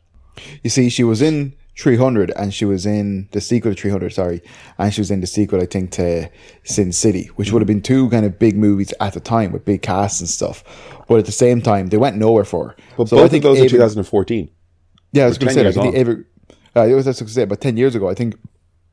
You 0.63 0.69
see, 0.69 0.89
she 0.89 1.03
was 1.03 1.21
in 1.21 1.55
300 1.80 2.32
and 2.36 2.54
she 2.54 2.65
was 2.65 2.86
in 2.86 3.30
the 3.32 3.39
sequel 3.39 3.74
to 3.74 3.82
300, 3.82 4.12
sorry, 4.12 4.42
and 4.78 4.94
she 4.94 5.00
was 5.00 5.10
in 5.10 5.22
the 5.22 5.28
sequel, 5.28 5.62
I 5.62 5.65
think, 5.65 5.92
to 5.92 6.30
Sin 6.63 6.92
City, 6.92 7.28
which 7.36 7.52
would 7.52 7.62
have 7.62 7.68
been 7.68 7.82
two 7.82 8.10
kind 8.10 8.26
of 8.26 8.38
big 8.38 8.58
movies 8.58 8.94
at 9.00 9.13
the 9.13 9.22
time 9.22 9.54
with 9.54 9.63
big 9.63 9.82
casts 9.82 10.20
and 10.20 10.30
stuff. 10.30 10.63
But 11.08 11.20
at 11.20 11.26
the 11.26 11.32
same 11.32 11.62
time, 11.62 11.88
they 11.88 11.98
went 11.98 12.18
nowhere 12.18 12.44
for 12.44 12.70
her. 12.70 12.76
But 12.98 13.08
So 13.08 13.15
I 13.15 13.20
both 13.22 13.26
of 13.26 13.32
think 13.32 13.44
those 13.44 13.62
are 13.62 13.70
2014. 13.70 14.50
Yeah, 15.13 15.24
I 15.24 15.28
was 15.28 15.38
going 15.38 15.48
to 15.48 15.54
say, 15.54 15.72
like, 15.72 15.96
I 15.96 15.98
Eva, 15.98 16.24
uh, 16.76 16.82
it 16.86 16.94
was 16.94 17.06
that's 17.06 17.22
what 17.22 17.24
I 17.24 17.26
was 17.26 17.36
gonna 17.36 17.44
say, 17.44 17.46
but 17.46 17.62
10 17.62 17.78
years 17.78 17.96
ago, 17.96 18.10
I 18.10 18.13
think 18.13 18.36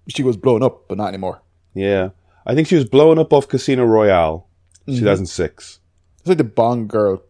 she 0.09 0.23
was 0.23 0.37
blown 0.37 0.63
up, 0.63 0.89
but 0.89 0.97
not 0.97 1.09
anymore. 1.09 1.43
Yeah. 1.75 2.11
I 2.47 2.55
think 2.55 2.69
she 2.69 2.77
was 2.77 2.85
blown 2.85 3.19
up 3.19 3.33
off 3.33 3.49
Casino 3.49 3.85
Royale, 3.85 4.47
2006. 4.87 5.81
It's 6.21 6.29
like 6.29 6.39
the 6.39 6.45
Bond 6.45 6.89
girl 6.89 7.23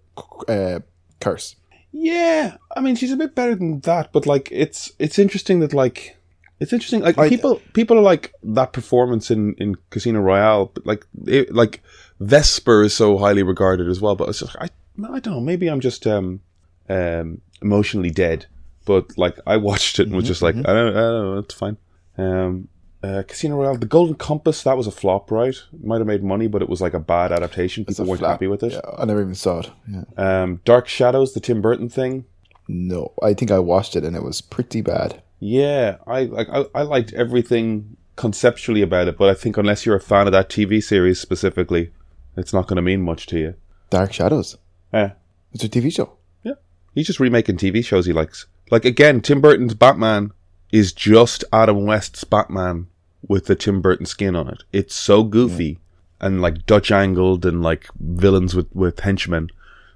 uh, 0.48 0.80
curse. 1.20 1.56
Yeah, 1.92 2.56
I 2.76 2.80
mean 2.80 2.96
she's 2.96 3.12
a 3.12 3.16
bit 3.16 3.34
better 3.34 3.54
than 3.54 3.80
that, 3.80 4.12
but 4.12 4.26
like 4.26 4.48
it's 4.52 4.92
it's 4.98 5.18
interesting 5.18 5.60
that 5.60 5.72
like 5.72 6.16
it's 6.60 6.72
interesting 6.72 7.00
like 7.02 7.18
I- 7.18 7.28
people 7.28 7.60
people 7.72 7.96
are 7.98 8.02
like 8.02 8.32
that 8.42 8.72
performance 8.72 9.30
in 9.30 9.54
in 9.54 9.76
Casino 9.90 10.20
Royale, 10.20 10.66
but 10.74 10.86
like 10.86 11.06
it, 11.26 11.54
like 11.54 11.82
Vesper 12.20 12.82
is 12.82 12.94
so 12.94 13.18
highly 13.18 13.42
regarded 13.42 13.88
as 13.88 14.00
well. 14.00 14.14
But 14.16 14.28
it's 14.28 14.40
just 14.40 14.56
I 14.60 14.68
I 15.02 15.20
don't 15.20 15.34
know 15.34 15.40
maybe 15.40 15.68
I'm 15.68 15.80
just 15.80 16.06
um 16.06 16.40
um 16.88 17.40
emotionally 17.62 18.10
dead, 18.10 18.46
but 18.84 19.16
like 19.16 19.38
I 19.46 19.56
watched 19.56 19.98
it 19.98 20.06
and 20.08 20.16
was 20.16 20.26
just 20.26 20.42
like 20.42 20.54
I 20.56 20.62
don't 20.72 20.96
I 20.96 21.00
don't 21.00 21.24
know 21.34 21.38
it's 21.38 21.54
fine. 21.54 21.76
Um. 22.18 22.68
Uh, 23.06 23.22
Casino 23.22 23.56
Royale, 23.56 23.76
The 23.76 23.86
Golden 23.86 24.16
Compass, 24.16 24.62
that 24.64 24.76
was 24.76 24.86
a 24.86 24.90
flop, 24.90 25.30
right? 25.30 25.54
Might 25.82 25.98
have 25.98 26.06
made 26.06 26.24
money, 26.24 26.48
but 26.48 26.60
it 26.62 26.68
was 26.68 26.80
like 26.80 26.94
a 26.94 26.98
bad 26.98 27.30
adaptation. 27.30 27.84
People 27.84 28.06
weren't 28.06 28.18
flap. 28.20 28.32
happy 28.32 28.48
with 28.48 28.62
it. 28.62 28.72
Yeah, 28.72 28.80
I 28.98 29.04
never 29.04 29.20
even 29.20 29.34
saw 29.34 29.60
it. 29.60 29.70
Yeah. 29.88 30.02
Um, 30.16 30.60
Dark 30.64 30.88
Shadows, 30.88 31.32
the 31.32 31.40
Tim 31.40 31.60
Burton 31.62 31.88
thing, 31.88 32.24
No, 32.66 33.12
I 33.22 33.34
think 33.34 33.50
I 33.50 33.58
watched 33.60 33.94
it 33.94 34.04
and 34.04 34.16
it 34.16 34.22
was 34.24 34.40
pretty 34.40 34.80
bad. 34.80 35.22
Yeah, 35.38 35.98
I 36.06 36.24
like 36.24 36.48
I, 36.50 36.64
I 36.74 36.82
liked 36.82 37.12
everything 37.12 37.96
conceptually 38.16 38.82
about 38.82 39.06
it, 39.08 39.18
but 39.18 39.28
I 39.28 39.34
think 39.34 39.56
unless 39.56 39.84
you're 39.84 39.94
a 39.96 40.00
fan 40.00 40.26
of 40.26 40.32
that 40.32 40.48
TV 40.48 40.82
series 40.82 41.20
specifically, 41.20 41.92
it's 42.36 42.52
not 42.54 42.66
going 42.66 42.76
to 42.76 42.82
mean 42.82 43.02
much 43.02 43.26
to 43.26 43.38
you. 43.38 43.54
Dark 43.90 44.12
Shadows. 44.12 44.56
Yeah. 44.92 45.12
It's 45.52 45.62
a 45.62 45.68
TV 45.68 45.94
show. 45.94 46.16
Yeah. 46.42 46.54
He's 46.94 47.06
just 47.06 47.20
remaking 47.20 47.58
TV 47.58 47.84
shows 47.84 48.06
he 48.06 48.12
likes. 48.12 48.46
Like 48.70 48.84
again, 48.84 49.20
Tim 49.20 49.40
Burton's 49.40 49.74
Batman 49.74 50.32
is 50.72 50.92
just 50.92 51.44
Adam 51.52 51.86
West's 51.86 52.24
Batman 52.24 52.88
with 53.28 53.46
the 53.46 53.54
Tim 53.54 53.80
Burton 53.80 54.06
skin 54.06 54.36
on 54.36 54.48
it. 54.48 54.62
It's 54.72 54.94
so 54.94 55.22
goofy 55.24 55.78
and 56.20 56.40
like 56.40 56.66
Dutch 56.66 56.90
angled 56.90 57.44
and 57.44 57.62
like 57.62 57.88
villains 58.00 58.54
with 58.54 58.68
with 58.74 59.00
henchmen. 59.00 59.48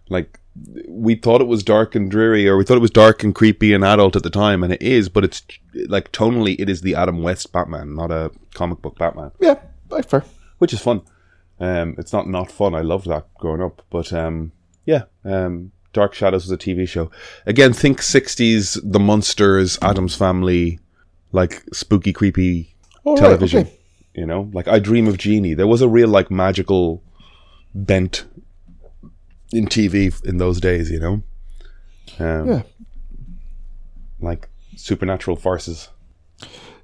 Like 0.08 0.38
we 0.88 1.14
thought 1.14 1.40
it 1.40 1.46
was 1.46 1.62
dark 1.62 1.94
and 1.94 2.10
dreary, 2.10 2.48
or 2.48 2.56
we 2.56 2.64
thought 2.64 2.76
it 2.76 2.80
was 2.82 2.90
dark 2.90 3.22
and 3.22 3.34
creepy 3.34 3.72
and 3.72 3.84
adult 3.84 4.16
at 4.16 4.22
the 4.24 4.30
time, 4.30 4.62
and 4.64 4.72
it 4.72 4.82
is. 4.82 5.08
But 5.08 5.24
it's 5.24 5.42
like 5.86 6.10
tonally, 6.12 6.56
it 6.58 6.68
is 6.68 6.80
the 6.80 6.94
Adam 6.96 7.22
West 7.22 7.52
Batman, 7.52 7.94
not 7.94 8.10
a 8.10 8.30
comic 8.54 8.82
book 8.82 8.98
Batman, 8.98 9.30
Yeah, 9.40 9.56
fair. 10.06 10.24
which 10.58 10.72
is 10.72 10.80
fun. 10.80 11.02
Um, 11.60 11.94
it's 11.98 12.12
not 12.12 12.28
not 12.28 12.50
fun. 12.50 12.74
I 12.74 12.80
loved 12.80 13.06
that 13.06 13.32
growing 13.34 13.62
up, 13.62 13.82
but 13.90 14.12
um, 14.12 14.52
yeah. 14.84 15.04
Um, 15.24 15.72
Dark 15.92 16.14
Shadows 16.14 16.44
was 16.44 16.52
a 16.52 16.56
TV 16.58 16.86
show. 16.88 17.10
Again, 17.46 17.72
think 17.72 18.00
'60s, 18.00 18.78
The 18.82 19.00
Munsters, 19.00 19.78
Addams 19.82 20.14
Family, 20.16 20.78
like 21.32 21.62
spooky, 21.72 22.12
creepy 22.12 22.69
Right, 23.04 23.18
television. 23.18 23.60
okay. 23.60 23.76
You 24.14 24.26
know, 24.26 24.50
like 24.52 24.68
I 24.68 24.78
Dream 24.78 25.06
of 25.06 25.18
Jeannie. 25.18 25.54
There 25.54 25.66
was 25.66 25.82
a 25.82 25.88
real 25.88 26.08
like 26.08 26.30
magical 26.30 27.02
bent 27.74 28.24
in 29.52 29.66
TV 29.66 30.12
in 30.24 30.38
those 30.38 30.60
days. 30.60 30.90
You 30.90 31.00
know, 31.00 31.22
um, 32.18 32.48
Yeah. 32.48 32.62
like 34.20 34.48
supernatural 34.76 35.36
farces. 35.36 35.88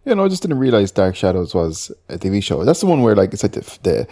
You 0.04 0.14
know, 0.14 0.24
I 0.24 0.28
just 0.28 0.42
didn't 0.42 0.58
realize 0.58 0.92
Dark 0.92 1.16
Shadows 1.16 1.52
was 1.54 1.90
a 2.08 2.16
TV 2.16 2.40
show. 2.42 2.64
That's 2.64 2.80
the 2.80 2.86
one 2.86 3.02
where 3.02 3.16
like 3.16 3.32
it's 3.32 3.42
like 3.42 3.52
the 3.52 3.78
the, 3.82 4.06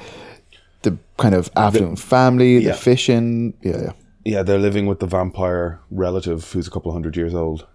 the 0.82 0.98
kind 1.18 1.34
of 1.34 1.48
afternoon 1.56 1.96
family, 1.96 2.58
yeah. 2.58 2.72
the 2.72 2.76
fishing. 2.76 3.54
Yeah, 3.62 3.80
yeah. 3.82 3.92
Yeah, 4.26 4.42
they're 4.42 4.58
living 4.58 4.86
with 4.86 5.00
the 5.00 5.06
vampire 5.06 5.80
relative 5.90 6.50
who's 6.50 6.66
a 6.66 6.70
couple 6.70 6.90
hundred 6.92 7.14
years 7.16 7.34
old, 7.34 7.66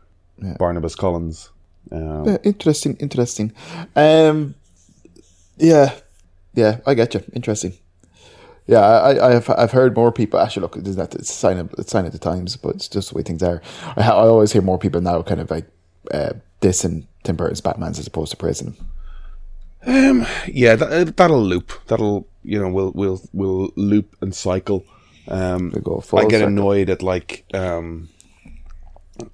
Barnabas 0.57 0.95
Collins. 0.95 1.49
Um, 1.91 2.25
Yeah, 2.28 2.38
interesting, 2.43 2.95
interesting. 2.97 3.52
Um, 3.95 4.56
yeah, 5.58 5.95
yeah, 6.54 6.78
I 6.86 6.93
get 6.93 7.13
you. 7.13 7.21
Interesting. 7.34 7.73
Yeah, 8.67 8.80
I, 8.82 9.13
I- 9.13 9.36
I've 9.36 9.49
I've 9.49 9.71
heard 9.71 9.95
more 9.95 10.12
people. 10.12 10.39
Actually, 10.39 10.62
look, 10.62 10.78
it's 10.78 10.95
not 10.95 11.15
it's 11.15 11.30
a 11.30 11.34
sign 11.34 11.58
of 11.58 11.73
it's 11.78 11.91
sign 11.91 12.06
of 12.06 12.12
the 12.12 12.19
times, 12.19 12.56
but 12.56 12.75
it's 12.75 12.88
just 12.88 13.10
the 13.10 13.15
way 13.15 13.23
things 13.23 13.41
are. 13.43 13.62
I, 13.97 14.04
ha- 14.04 14.17
I 14.23 14.28
always 14.28 14.54
hear 14.54 14.62
more 14.62 14.78
people 14.78 15.02
now, 15.02 15.21
kind 15.23 15.41
of 15.41 15.49
like 15.49 15.65
uh, 16.12 16.34
dissing 16.62 17.08
Tim 17.23 17.36
Burton's 17.36 17.62
Batman's 17.62 17.97
as 17.99 18.06
opposed 18.08 18.32
to 18.32 18.38
praising 18.38 18.75
him. 19.84 20.25
yeah, 20.47 20.75
that, 20.75 21.15
that'll 21.17 21.41
loop. 21.43 21.71
That'll 21.88 22.28
you 22.43 22.60
know 22.62 22.69
we'll 22.69 22.91
we'll 22.93 23.21
we'll 23.34 23.71
loop 23.75 24.15
and 24.21 24.36
cycle. 24.36 24.86
Um, 25.28 25.71
I 26.25 26.25
get 26.30 26.41
annoyed 26.47 26.89
at 26.89 27.02
like 27.02 27.45
um, 27.54 28.10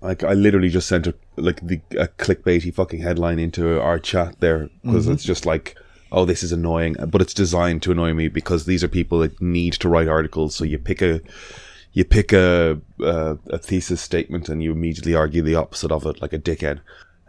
like 0.01 0.23
I 0.23 0.33
literally 0.33 0.69
just 0.69 0.87
sent 0.87 1.07
a 1.07 1.15
like 1.37 1.65
the 1.65 1.81
a 1.97 2.07
clickbaity 2.07 2.73
fucking 2.73 3.01
headline 3.01 3.39
into 3.39 3.81
our 3.81 3.99
chat 3.99 4.39
there 4.39 4.69
because 4.83 5.07
it's 5.07 5.23
just 5.23 5.45
like 5.45 5.75
oh 6.11 6.25
this 6.25 6.43
is 6.43 6.51
annoying, 6.51 6.95
but 7.07 7.21
it's 7.21 7.33
designed 7.33 7.81
to 7.83 7.91
annoy 7.91 8.13
me 8.13 8.27
because 8.27 8.65
these 8.65 8.83
are 8.83 8.87
people 8.87 9.19
that 9.19 9.41
need 9.41 9.73
to 9.73 9.89
write 9.89 10.07
articles. 10.07 10.55
So 10.55 10.63
you 10.63 10.77
pick 10.77 11.01
a 11.01 11.21
you 11.93 12.05
pick 12.05 12.33
a 12.33 12.79
a, 12.99 13.37
a 13.49 13.57
thesis 13.57 14.01
statement 14.01 14.49
and 14.49 14.63
you 14.63 14.71
immediately 14.71 15.15
argue 15.15 15.41
the 15.41 15.55
opposite 15.55 15.91
of 15.91 16.05
it 16.05 16.21
like 16.21 16.33
a 16.33 16.39
dickhead. 16.39 16.79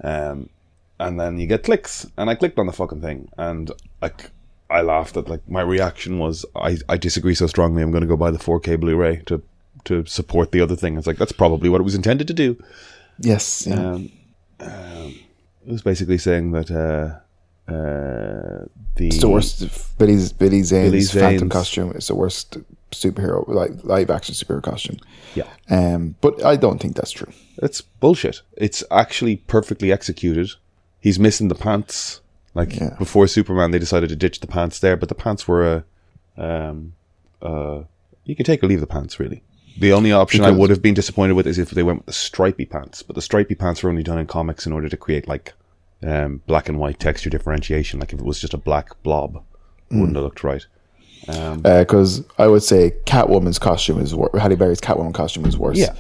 Um, 0.02 0.50
and 0.98 1.20
then 1.20 1.38
you 1.38 1.46
get 1.46 1.64
clicks. 1.64 2.06
And 2.16 2.30
I 2.30 2.34
clicked 2.34 2.58
on 2.58 2.66
the 2.66 2.72
fucking 2.72 3.02
thing, 3.02 3.28
and 3.36 3.70
like 4.00 4.30
I 4.70 4.82
laughed 4.82 5.16
at 5.16 5.28
like 5.28 5.48
my 5.48 5.62
reaction 5.62 6.18
was 6.18 6.44
I, 6.54 6.78
I 6.88 6.96
disagree 6.96 7.34
so 7.34 7.46
strongly. 7.46 7.82
I'm 7.82 7.90
going 7.90 8.02
to 8.02 8.08
go 8.08 8.16
buy 8.16 8.30
the 8.30 8.38
4K 8.38 8.80
Blu-ray 8.80 9.22
to 9.26 9.42
to 9.84 10.04
support 10.06 10.52
the 10.52 10.60
other 10.60 10.76
thing. 10.76 10.96
It's 10.96 11.06
like 11.06 11.18
that's 11.18 11.32
probably 11.32 11.68
what 11.68 11.80
it 11.80 11.84
was 11.84 11.94
intended 11.94 12.26
to 12.28 12.34
do. 12.34 12.62
Yes, 13.20 13.66
yeah. 13.66 13.74
Um, 13.74 14.10
um, 14.60 15.14
it 15.66 15.72
was 15.72 15.82
basically 15.82 16.18
saying 16.18 16.52
that 16.52 16.70
uh, 16.70 17.18
uh, 17.70 18.66
the 18.96 19.06
it's 19.08 19.20
the 19.20 19.28
worst. 19.28 19.98
Billy's 19.98 20.32
Billy 20.32 20.62
Zane's, 20.62 20.90
Billy 20.92 21.04
Phantom 21.04 21.48
costume 21.48 21.92
is 21.92 22.06
the 22.08 22.14
worst 22.14 22.56
superhero, 22.92 23.46
like 23.48 23.72
live 23.84 24.10
action 24.10 24.34
superhero 24.34 24.62
costume. 24.62 24.98
yeah, 25.34 25.48
Um, 25.70 26.14
but 26.20 26.44
I 26.44 26.56
don't 26.56 26.78
think 26.80 26.94
that's 26.96 27.10
true. 27.10 27.32
it's 27.62 27.80
bullshit. 27.80 28.42
It's 28.56 28.84
actually 28.90 29.36
perfectly 29.36 29.90
executed. 29.92 30.50
He's 31.00 31.18
missing 31.18 31.48
the 31.48 31.54
pants. 31.54 32.20
Like 32.54 32.76
Yeah. 32.76 32.94
before 32.98 33.26
Superman, 33.26 33.70
they 33.70 33.78
decided 33.78 34.08
to 34.08 34.16
ditch 34.16 34.40
the 34.40 34.46
pants 34.46 34.78
there, 34.78 34.96
but 34.96 35.08
the 35.10 35.14
pants 35.14 35.46
were 35.46 35.84
a, 36.38 36.42
um, 36.42 36.94
uh, 37.42 37.82
you 38.24 38.34
can 38.34 38.46
take 38.46 38.62
or 38.62 38.66
leave 38.66 38.80
the 38.80 38.86
pants 38.86 39.20
really. 39.20 39.42
The 39.78 39.92
only 39.92 40.12
option 40.12 40.42
I 40.44 40.50
would 40.50 40.70
have 40.70 40.80
been 40.82 40.94
disappointed 40.94 41.34
with 41.34 41.46
is 41.46 41.58
if 41.58 41.70
they 41.70 41.82
went 41.82 41.98
with 42.00 42.06
the 42.06 42.12
stripy 42.12 42.64
pants, 42.64 43.02
but 43.02 43.14
the 43.14 43.22
stripy 43.22 43.54
pants 43.54 43.82
were 43.82 43.90
only 43.90 44.02
done 44.02 44.18
in 44.18 44.26
comics 44.26 44.66
in 44.66 44.72
order 44.72 44.88
to 44.88 44.96
create 44.96 45.28
like 45.28 45.52
um, 46.02 46.40
black 46.46 46.68
and 46.68 46.78
white 46.78 46.98
texture 46.98 47.28
differentiation. 47.30 48.00
Like 48.00 48.12
if 48.12 48.20
it 48.20 48.24
was 48.24 48.40
just 48.40 48.54
a 48.54 48.58
black 48.58 49.02
blob, 49.02 49.36
it 49.36 49.94
Mm. 49.94 50.00
wouldn't 50.00 50.16
have 50.16 50.24
looked 50.24 50.42
right. 50.44 50.66
Um, 51.28 51.60
Because 51.62 52.24
I 52.38 52.46
would 52.46 52.62
say 52.62 52.92
Catwoman's 53.06 53.58
costume 53.58 54.00
is 54.00 54.14
worse. 54.14 54.40
Halle 54.40 54.56
Berry's 54.56 54.80
Catwoman 54.80 55.14
costume 55.14 55.44
is 55.46 55.56
worse. 55.58 55.78
Yeah. 55.78 55.94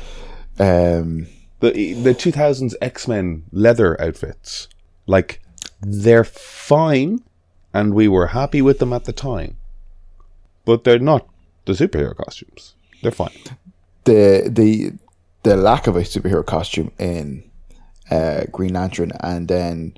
Um, 0.58 1.26
the 1.60 1.94
the 1.94 2.14
2000s 2.14 2.74
X-Men 2.82 3.44
leather 3.52 4.00
outfits 4.00 4.68
like 5.06 5.40
they're 5.80 6.24
fine 6.24 7.20
and 7.74 7.94
we 7.94 8.08
were 8.08 8.28
happy 8.28 8.60
with 8.62 8.78
them 8.78 8.92
at 8.92 9.04
the 9.04 9.12
time 9.12 9.56
but 10.64 10.84
they're 10.84 10.98
not 10.98 11.26
the 11.66 11.72
superhero 11.74 12.14
costumes 12.16 12.74
they're 13.02 13.10
fine 13.12 13.32
the 14.06 14.48
the 14.48 14.92
the 15.42 15.56
lack 15.56 15.86
of 15.86 15.94
a 15.96 16.00
superhero 16.00 16.44
costume 16.44 16.90
in 16.98 17.48
uh, 18.10 18.44
Green 18.50 18.72
Lantern 18.74 19.12
and 19.20 19.46
then 19.48 19.96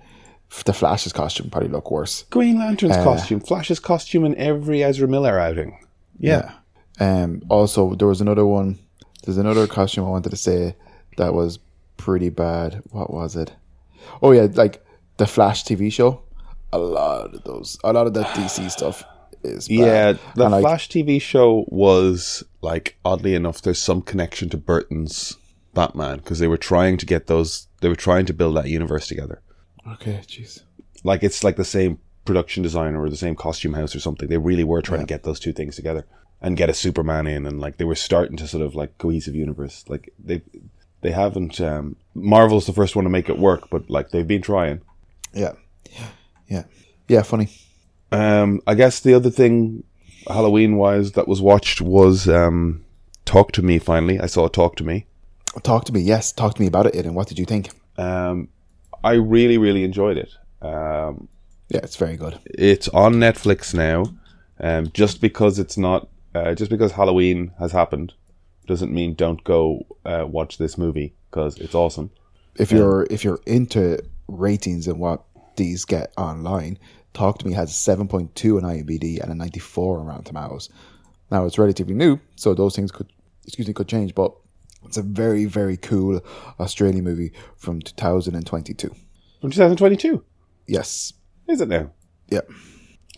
the 0.65 0.73
Flash's 0.73 1.13
costume 1.13 1.51
probably 1.51 1.69
look 1.69 1.91
worse. 1.91 2.25
green 2.31 2.59
lantern's 2.59 2.97
costume 2.97 3.39
flash's 3.39 3.79
costume 3.79 4.25
in 4.25 4.35
every 4.37 4.83
ezra 4.83 5.07
miller 5.07 5.39
outing 5.39 5.79
yeah, 6.19 6.53
Um, 7.01 7.43
also, 7.49 7.95
there 7.95 8.09
was 8.09 8.21
another 8.21 8.45
one. 8.45 8.79
There's 9.25 9.39
another 9.39 9.67
costume 9.69 10.05
I 10.05 10.09
wanted 10.09 10.31
to 10.31 10.37
say 10.37 10.75
that 11.17 11.33
was 11.33 11.61
pretty 11.97 12.29
bad. 12.31 12.83
What 12.91 13.13
was 13.13 13.37
it? 13.37 13.53
Oh 14.21 14.33
yeah, 14.33 14.49
like 14.55 14.85
the 15.19 15.27
Flash 15.27 15.63
TV 15.65 15.93
show. 15.93 16.23
A 16.73 16.79
lot 16.79 17.35
of 17.35 17.45
those, 17.45 17.79
a 17.85 17.93
lot 17.93 18.07
of 18.09 18.15
that 18.15 18.27
DC 18.35 18.69
stuff 18.71 19.05
is 19.45 19.69
bad. 19.69 19.77
yeah 19.77 20.13
the 20.35 20.43
And, 20.45 20.53
like, 20.53 20.63
flash 20.63 20.89
tv 20.89 21.21
show 21.23 21.65
was 21.69 22.43
like 22.61 22.97
oddly 23.05 23.35
enough 23.35 23.63
there's 23.63 23.81
some 23.81 24.03
connection 24.03 24.49
to 24.49 24.57
burton's 24.57 25.37
batman 25.75 26.17
because 26.19 26.39
they 26.39 26.49
were 26.49 26.57
trying 26.57 26.97
to 26.97 27.07
get 27.07 27.27
those 27.27 27.69
they 27.81 27.89
were 27.89 27.95
trying 27.97 28.27
to 28.27 28.33
build 28.33 28.57
that 28.57 28.69
universe 28.69 29.07
together 29.07 29.41
Okay, 29.93 30.21
jeez. 30.27 30.63
like 31.05 31.23
it's 31.23 31.43
like 31.43 31.57
the 31.57 31.65
same 31.65 31.99
production 32.27 32.63
designer 32.63 33.01
or 33.01 33.09
the 33.09 33.17
same 33.17 33.35
costume 33.35 33.73
house 33.73 33.97
or 33.97 34.01
something. 34.01 34.29
They 34.29 34.37
really 34.37 34.65
were 34.65 34.83
trying 34.83 35.01
to 35.01 35.07
get 35.07 35.23
those 35.23 35.41
two 35.41 35.55
things 35.55 35.77
together 35.77 36.05
and 36.43 36.59
get 36.59 36.69
a 36.69 36.75
Superman 36.75 37.27
in, 37.27 37.47
and 37.47 37.59
like 37.59 37.79
they 37.79 37.87
were 37.87 37.95
starting 37.95 38.37
to 38.37 38.47
sort 38.47 38.63
of 38.63 38.75
like 38.75 38.99
cohesive 38.99 39.35
universe. 39.35 39.85
Like 39.89 40.13
they 40.23 40.43
they 41.01 41.11
haven't. 41.13 41.59
Um, 41.59 41.97
Marvel's 42.15 42.67
the 42.67 42.75
first 42.75 42.97
one 42.97 43.05
to 43.05 43.11
make 43.11 43.31
it 43.31 43.39
work, 43.39 43.71
but 43.71 43.89
like 43.89 44.11
they've 44.11 44.27
been 44.27 44.43
trying. 44.43 44.83
Yeah. 45.33 45.53
Yeah, 45.91 46.09
yeah, 46.49 46.65
yeah. 47.09 47.23
Funny. 47.23 47.49
Um, 48.13 48.61
I 48.67 48.75
guess 48.75 49.01
the 49.01 49.15
other 49.15 49.31
thing, 49.31 49.85
Halloween 50.29 50.77
wise, 50.77 51.13
that 51.13 51.27
was 51.29 51.41
watched 51.41 51.81
was 51.81 52.29
um, 52.29 52.85
Talk 53.25 53.53
to 53.53 53.63
Me. 53.63 53.79
Finally, 53.79 54.21
I 54.21 54.27
saw 54.27 54.49
Talk 54.49 54.77
to 54.77 54.85
Me. 54.85 55.07
Talk 55.63 55.85
to 55.87 55.93
me. 55.93 56.01
Yes, 56.01 56.33
talk 56.33 56.55
to 56.55 56.61
me 56.61 56.69
about 56.69 56.87
it, 56.87 56.95
Aidan. 56.95 57.15
What 57.15 57.27
did 57.29 57.39
you 57.39 57.45
think? 57.45 57.71
Um, 57.97 58.49
I 59.03 59.13
really, 59.15 59.59
really 59.59 59.83
enjoyed 59.85 60.17
it. 60.17 60.31
Um, 60.63 61.29
Yeah, 61.69 61.81
it's 61.83 61.97
very 61.97 62.17
good. 62.17 62.39
it's 62.45 62.89
on 62.89 63.15
Netflix 63.15 63.75
now. 63.75 64.05
Um, 64.61 64.91
just 64.93 65.21
because 65.21 65.59
it's 65.59 65.79
not, 65.79 66.09
uh, 66.35 66.55
just 66.55 66.71
because 66.71 66.93
Halloween 66.93 67.53
has 67.59 67.73
happened, 67.73 68.13
doesn't 68.67 68.93
mean 68.93 69.15
don't 69.15 69.43
go 69.45 69.87
uh, 70.05 70.27
watch 70.29 70.59
this 70.59 70.77
movie 70.77 71.15
because 71.31 71.57
it's 71.59 71.75
awesome. 71.75 72.11
If 72.57 72.73
you're 72.73 73.07
if 73.09 73.23
you're 73.25 73.41
into 73.47 74.01
ratings 74.27 74.89
and 74.89 74.99
what 74.99 75.25
these 75.57 75.85
get 75.85 76.13
online, 76.17 76.79
Talk 77.15 77.39
to 77.39 77.47
Me 77.47 77.53
has 77.55 77.71
a 77.71 77.75
seven 77.75 78.07
point 78.09 78.35
two 78.35 78.57
on 78.59 78.63
IMDb 78.63 79.21
and 79.21 79.31
a 79.33 79.35
ninety 79.35 79.61
four 79.61 79.99
on 79.99 80.07
Rotten 80.07 80.25
Tomatoes. 80.25 80.69
Now 81.31 81.45
it's 81.47 81.59
relatively 81.59 81.95
new, 81.95 82.21
so 82.37 82.55
those 82.55 82.77
things 82.77 82.91
could 82.93 83.13
excuse 83.47 83.67
me 83.69 83.75
could 83.75 83.89
change, 83.89 84.15
but 84.15 84.33
it's 84.85 84.97
a 84.97 85.03
very 85.03 85.45
very 85.47 85.77
cool 85.77 86.21
Australian 86.61 87.05
movie 87.05 87.33
from 87.57 87.81
two 87.81 87.95
thousand 87.97 88.35
and 88.35 88.47
twenty 88.47 88.75
two. 88.75 88.95
From 89.41 89.51
2022, 89.51 90.25
Yes. 90.67 91.13
is 91.47 91.61
it 91.61 91.69
now? 91.69 91.91
Yeah. 92.29 92.41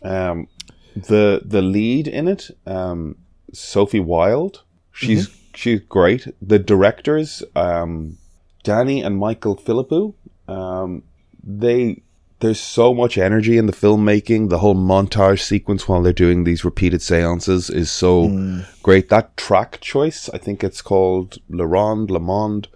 Um, 0.03 0.49
the 0.95 1.43
the 1.45 1.63
lead 1.63 2.09
in 2.09 2.29
it, 2.29 2.51
um, 2.67 3.17
Sophie 3.53 4.01
Wilde, 4.01 4.63
she's 4.93 5.29
she's 5.55 5.81
great. 5.81 6.27
The 6.43 6.59
directors, 6.59 7.43
um, 7.57 8.19
Danny 8.65 9.03
and 9.03 9.17
Michael 9.19 9.57
Philippou, 9.57 10.15
um, 10.49 11.03
they 11.43 12.03
there's 12.41 12.61
so 12.61 12.93
much 12.95 13.17
energy 13.19 13.57
in 13.59 13.67
the 13.67 13.73
filmmaking. 13.73 14.49
The 14.49 14.59
whole 14.59 14.75
montage 14.75 15.41
sequence 15.43 15.87
while 15.89 16.03
they're 16.03 16.13
doing 16.13 16.45
these 16.45 16.65
repeated 16.65 17.03
seances 17.03 17.71
is 17.71 17.91
so 17.91 18.29
Mm. 18.29 18.65
great. 18.83 19.09
That 19.09 19.37
track 19.37 19.81
choice, 19.81 20.29
I 20.35 20.39
think 20.39 20.65
it's 20.65 20.83
called 20.83 21.39
Le 21.49 21.67
Ronde, 21.67 22.11
Le 22.11 22.21
Monde. 22.21 22.69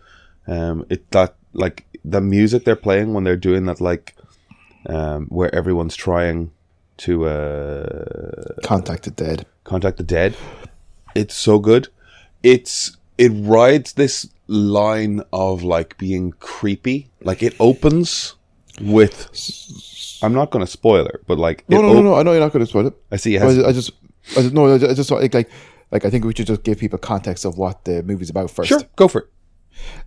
Um, 0.46 0.84
it 0.90 1.10
that 1.10 1.34
like 1.54 1.86
the 2.04 2.20
music 2.20 2.64
they're 2.64 2.76
playing 2.76 3.14
when 3.14 3.24
they're 3.24 3.36
doing 3.36 3.64
that, 3.66 3.80
like 3.80 4.14
um, 4.86 5.26
where 5.28 5.54
everyone's 5.54 5.96
trying 5.96 6.50
to 6.98 7.24
uh, 7.26 8.54
Contact 8.62 9.04
the 9.04 9.10
dead. 9.10 9.46
contact 9.64 9.96
the 9.96 10.02
dead. 10.04 10.36
It's 11.14 11.34
so 11.34 11.58
good. 11.58 11.88
It's 12.42 12.96
it 13.16 13.32
rides 13.34 13.94
this 13.94 14.28
line 14.46 15.22
of 15.32 15.62
like 15.62 15.96
being 15.96 16.32
creepy. 16.40 17.08
Like 17.22 17.42
it 17.42 17.54
opens 17.58 18.34
with. 18.80 19.30
I'm 20.22 20.32
not 20.32 20.50
going 20.50 20.64
to 20.64 20.70
spoil 20.70 21.06
it, 21.06 21.22
but 21.26 21.38
like 21.38 21.68
No, 21.68 21.82
no, 21.82 21.88
op- 21.88 21.94
no, 21.94 22.02
no. 22.02 22.14
I 22.14 22.22
know 22.22 22.32
you're 22.32 22.40
not 22.40 22.52
going 22.52 22.64
to 22.64 22.68
spoil 22.70 22.86
it. 22.86 22.94
I 23.10 23.16
see 23.16 23.36
it 23.36 23.42
I 23.42 23.46
has 23.46 23.56
just, 23.56 23.66
I 23.68 23.72
just, 23.72 23.92
I 24.38 24.42
just 24.42 24.54
no, 24.54 24.74
I 24.74 24.78
just, 24.78 24.90
I 24.90 24.94
just 24.94 25.10
like, 25.10 25.34
like, 25.34 25.50
like, 25.90 26.04
I 26.04 26.10
think 26.10 26.24
we 26.24 26.32
should 26.34 26.46
just 26.46 26.62
give 26.62 26.78
people 26.78 26.98
context 26.98 27.44
of 27.44 27.58
what 27.58 27.84
the 27.84 28.02
movie's 28.02 28.30
about 28.30 28.50
first. 28.50 28.68
sure 28.68 28.82
go 28.96 29.08
for 29.08 29.22
it. 29.22 29.28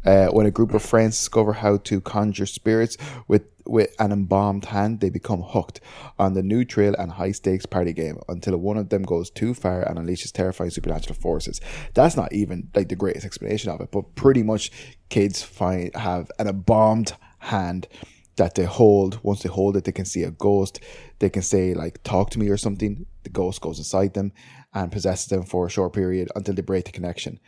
Uh, 0.05 0.27
when 0.27 0.45
a 0.45 0.51
group 0.51 0.73
of 0.73 0.81
friends 0.81 1.17
discover 1.17 1.53
how 1.53 1.77
to 1.77 1.99
conjure 2.01 2.45
spirits 2.45 2.97
with 3.27 3.43
with 3.65 3.93
an 3.99 4.13
embalmed 4.13 4.63
hand, 4.65 5.01
they 5.01 5.09
become 5.09 5.41
hooked 5.41 5.81
on 6.17 6.33
the 6.33 6.41
new 6.41 6.63
trail 6.63 6.95
and 6.97 7.11
high 7.11 7.33
stakes 7.33 7.65
party 7.65 7.91
game 7.91 8.17
until 8.29 8.57
one 8.57 8.77
of 8.77 8.87
them 8.89 9.03
goes 9.03 9.29
too 9.29 9.53
far 9.53 9.81
and 9.83 9.99
unleashes 9.99 10.31
terrifying 10.31 10.69
supernatural 10.69 11.15
forces. 11.15 11.59
That's 11.93 12.15
not 12.15 12.31
even 12.31 12.69
like 12.73 12.87
the 12.87 12.95
greatest 12.95 13.25
explanation 13.25 13.69
of 13.69 13.81
it, 13.81 13.91
but 13.91 14.15
pretty 14.15 14.41
much 14.41 14.71
kids 15.09 15.43
find 15.43 15.93
have 15.95 16.31
an 16.39 16.47
embalmed 16.47 17.11
hand 17.39 17.87
that 18.37 18.55
they 18.55 18.65
hold. 18.65 19.19
Once 19.23 19.43
they 19.43 19.49
hold 19.49 19.77
it, 19.77 19.83
they 19.83 19.91
can 19.91 20.05
see 20.05 20.23
a 20.23 20.31
ghost. 20.31 20.79
They 21.19 21.29
can 21.29 21.43
say 21.43 21.73
like 21.73 22.01
"talk 22.03 22.29
to 22.31 22.39
me" 22.39 22.49
or 22.49 22.57
something. 22.57 23.05
The 23.23 23.29
ghost 23.29 23.61
goes 23.61 23.77
inside 23.77 24.13
them 24.13 24.31
and 24.73 24.91
possesses 24.91 25.27
them 25.27 25.43
for 25.43 25.67
a 25.67 25.69
short 25.69 25.93
period 25.93 26.29
until 26.35 26.55
they 26.55 26.61
break 26.61 26.85
the 26.85 26.91
connection 26.91 27.39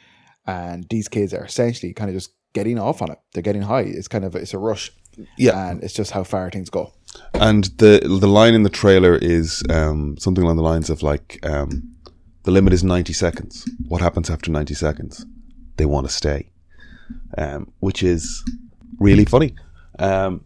and 0.50 0.88
these 0.90 1.08
kids 1.08 1.34
are 1.34 1.46
essentially 1.46 1.94
kind 1.94 2.10
of 2.10 2.16
just 2.16 2.34
getting 2.54 2.80
off 2.80 3.02
on 3.02 3.12
it. 3.12 3.20
They're 3.34 3.44
getting 3.44 3.62
high. 3.62 3.82
It's 3.82 4.08
kind 4.08 4.26
of 4.26 4.36
it's 4.36 4.54
a 4.54 4.58
rush. 4.58 4.92
Yeah. 5.38 5.70
and 5.70 5.84
it's 5.84 5.94
just 5.94 6.12
how 6.12 6.24
far 6.24 6.50
things 6.50 6.70
go. 6.70 6.94
And 7.34 7.66
the 7.78 8.00
the 8.04 8.28
line 8.28 8.54
in 8.54 8.64
the 8.64 8.70
trailer 8.70 9.16
is 9.16 9.64
um, 9.70 10.18
something 10.18 10.44
along 10.44 10.56
the 10.58 10.64
lines 10.64 10.90
of 10.90 11.04
like 11.04 11.40
um, 11.44 11.94
the 12.44 12.52
limit 12.52 12.74
is 12.74 12.84
90 12.84 13.14
seconds. 13.14 13.70
What 13.88 14.02
happens 14.02 14.30
after 14.30 14.52
90 14.52 14.74
seconds? 14.74 15.26
They 15.76 15.86
want 15.86 16.08
to 16.08 16.14
stay, 16.14 16.52
um, 17.38 17.72
which 17.80 18.02
is 18.02 18.44
really 19.00 19.26
funny. 19.26 19.56
Um, 19.98 20.46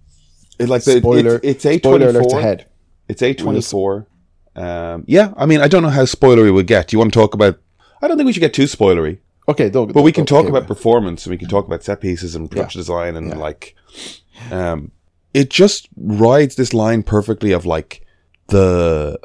it, 0.64 0.70
like 0.70 0.84
the, 0.84 0.98
Spoiler. 1.00 1.36
it's, 1.36 1.46
it's 1.46 1.66
eight 1.66 1.82
spoiler 1.84 2.10
alert 2.10 2.32
ahead. 2.34 2.66
It's 3.08 3.22
eight 3.22 3.38
twenty 3.38 3.62
four. 3.62 4.08
Um, 4.56 5.04
yeah, 5.08 5.34
I 5.36 5.46
mean, 5.46 5.62
I 5.62 5.68
don't 5.68 5.82
know 5.84 5.90
how 5.90 6.04
spoilery 6.04 6.54
we 6.54 6.64
get. 6.64 6.88
Do 6.90 6.96
you 6.96 7.00
want 7.00 7.12
to 7.14 7.20
talk 7.20 7.34
about? 7.34 7.60
I 8.02 8.08
don't 8.08 8.18
think 8.18 8.28
we 8.28 8.34
should 8.34 8.40
get 8.42 8.54
too 8.54 8.66
spoilery, 8.66 9.20
Okay, 9.48 9.70
though, 9.70 9.86
but 9.86 10.04
we 10.04 10.12
can 10.12 10.26
talk 10.26 10.48
about 10.48 10.68
performance 10.68 11.26
and 11.26 11.32
we 11.32 11.38
can 11.38 11.48
talk 11.50 11.66
about 11.66 11.84
set 11.84 12.02
pieces 12.02 12.36
and 12.36 12.50
production 12.52 12.80
Yeah. 12.80 12.82
design 12.82 13.16
and 13.16 13.28
Yeah. 13.30 13.36
like, 13.38 13.76
um, 14.52 14.92
it 15.34 15.50
just 15.50 15.88
rides 15.98 16.56
this 16.56 16.74
line 16.74 17.04
perfectly 17.04 17.52
of 17.52 17.66
like 17.66 18.06
the. 18.48 19.20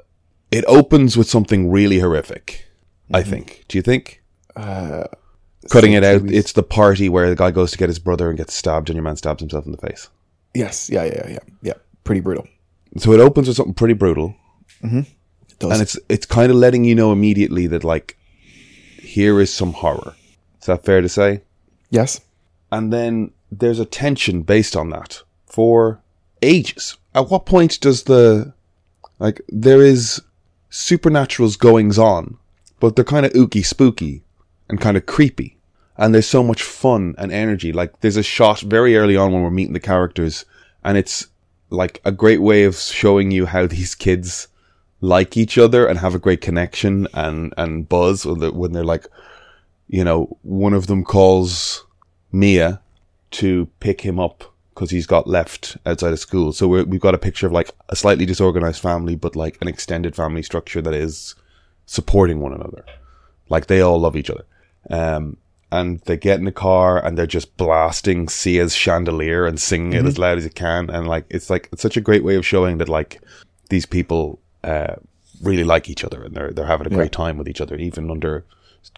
It 0.50 0.64
opens 0.66 1.16
with 1.16 1.28
something 1.28 1.70
really 1.70 1.98
horrific. 1.98 2.66
I 3.12 3.20
Mm-hmm. 3.20 3.30
think. 3.30 3.64
Do 3.68 3.76
you 3.78 3.82
think? 3.82 4.22
Uh, 4.56 5.04
Cutting 5.70 5.92
it 5.92 6.04
out, 6.04 6.22
it's 6.30 6.52
the 6.52 6.62
party 6.62 7.08
where 7.10 7.28
the 7.28 7.36
guy 7.36 7.50
goes 7.50 7.72
to 7.72 7.78
get 7.78 7.88
his 7.90 7.98
brother 7.98 8.28
and 8.30 8.38
gets 8.38 8.54
stabbed, 8.54 8.88
and 8.88 8.96
your 8.96 9.02
man 9.04 9.16
stabs 9.16 9.40
himself 9.40 9.66
in 9.66 9.72
the 9.72 9.78
face. 9.78 10.08
Yes, 10.54 10.90
yeah, 10.90 11.04
yeah, 11.04 11.28
yeah, 11.28 11.38
yeah. 11.62 11.72
Pretty 12.04 12.20
brutal. 12.20 12.46
So 12.96 13.12
it 13.12 13.20
opens 13.20 13.48
with 13.48 13.56
something 13.56 13.74
pretty 13.74 13.94
brutal. 13.94 14.34
Mm-hmm. 14.82 15.00
It 15.00 15.58
does. 15.58 15.72
and 15.72 15.82
it's 15.82 15.98
it's 16.08 16.26
kind 16.26 16.50
of 16.50 16.56
letting 16.56 16.84
you 16.84 16.94
know 16.94 17.12
immediately 17.12 17.66
that 17.68 17.84
like 17.84 18.16
here 19.02 19.40
is 19.40 19.52
some 19.52 19.72
horror. 19.72 20.14
Is 20.60 20.66
that 20.66 20.84
fair 20.84 21.00
to 21.00 21.08
say? 21.08 21.42
yes, 21.90 22.20
And 22.70 22.92
then 22.92 23.30
there's 23.50 23.78
a 23.78 23.84
tension 23.86 24.42
based 24.42 24.76
on 24.76 24.90
that 24.90 25.22
for 25.46 26.00
ages. 26.42 26.98
At 27.14 27.30
what 27.30 27.46
point 27.46 27.80
does 27.80 28.02
the 28.04 28.52
like 29.18 29.40
there 29.48 29.82
is 29.82 30.20
supernatural's 30.70 31.56
goings 31.56 31.98
on, 31.98 32.36
but 32.80 32.94
they're 32.96 33.04
kind 33.04 33.24
of 33.26 33.32
ooky 33.32 33.64
spooky 33.64 34.22
and 34.68 34.80
kind 34.80 34.96
of 34.96 35.06
creepy. 35.06 35.57
And 35.98 36.14
there's 36.14 36.28
so 36.28 36.44
much 36.44 36.62
fun 36.62 37.16
and 37.18 37.32
energy. 37.32 37.72
Like 37.72 38.00
there's 38.00 38.16
a 38.16 38.22
shot 38.22 38.60
very 38.60 38.96
early 38.96 39.16
on 39.16 39.32
when 39.32 39.42
we're 39.42 39.50
meeting 39.50 39.74
the 39.74 39.80
characters, 39.80 40.44
and 40.84 40.96
it's 40.96 41.26
like 41.70 42.00
a 42.04 42.12
great 42.12 42.40
way 42.40 42.64
of 42.64 42.76
showing 42.76 43.30
you 43.30 43.46
how 43.46 43.66
these 43.66 43.94
kids 43.94 44.48
like 45.00 45.36
each 45.36 45.58
other 45.58 45.86
and 45.86 45.98
have 45.98 46.14
a 46.14 46.18
great 46.18 46.40
connection 46.40 47.06
and 47.14 47.52
and 47.56 47.88
buzz 47.88 48.24
when 48.24 48.72
they're, 48.72 48.84
like, 48.84 49.06
you 49.88 50.04
know, 50.04 50.36
one 50.42 50.72
of 50.72 50.86
them 50.86 51.04
calls 51.04 51.84
Mia 52.32 52.80
to 53.32 53.68
pick 53.80 54.00
him 54.00 54.18
up 54.18 54.44
because 54.74 54.90
he's 54.90 55.06
got 55.06 55.26
left 55.26 55.76
outside 55.84 56.12
of 56.12 56.20
school. 56.20 56.52
So 56.52 56.68
we're, 56.68 56.84
we've 56.84 57.00
got 57.00 57.14
a 57.14 57.18
picture 57.18 57.46
of 57.46 57.52
like 57.52 57.70
a 57.88 57.96
slightly 57.96 58.24
disorganized 58.24 58.80
family, 58.80 59.16
but 59.16 59.34
like 59.34 59.58
an 59.60 59.66
extended 59.68 60.14
family 60.14 60.42
structure 60.42 60.80
that 60.80 60.94
is 60.94 61.34
supporting 61.86 62.38
one 62.38 62.52
another. 62.52 62.84
Like 63.48 63.66
they 63.66 63.80
all 63.80 63.98
love 63.98 64.16
each 64.16 64.30
other. 64.30 64.44
Um, 64.90 65.36
and 65.70 66.00
they 66.00 66.16
get 66.16 66.38
in 66.38 66.44
the 66.44 66.52
car 66.52 67.04
and 67.04 67.16
they're 67.16 67.26
just 67.26 67.56
blasting 67.56 68.28
Sia's 68.28 68.74
chandelier 68.74 69.46
and 69.46 69.60
singing 69.60 69.92
it 69.92 70.06
as 70.06 70.18
loud 70.18 70.38
as 70.38 70.44
you 70.44 70.50
can. 70.50 70.88
And 70.88 71.06
like, 71.06 71.26
it's 71.28 71.50
like, 71.50 71.68
it's 71.72 71.82
such 71.82 71.96
a 71.96 72.00
great 72.00 72.24
way 72.24 72.36
of 72.36 72.46
showing 72.46 72.78
that 72.78 72.88
like 72.88 73.20
these 73.68 73.86
people, 73.86 74.40
uh, 74.64 74.94
really 75.42 75.64
like 75.64 75.88
each 75.88 76.04
other 76.04 76.22
and 76.24 76.34
they're, 76.34 76.50
they're 76.50 76.66
having 76.66 76.86
a 76.86 76.90
great 76.90 77.12
time 77.12 77.36
with 77.36 77.48
each 77.48 77.60
other, 77.60 77.76
even 77.76 78.10
under 78.10 78.44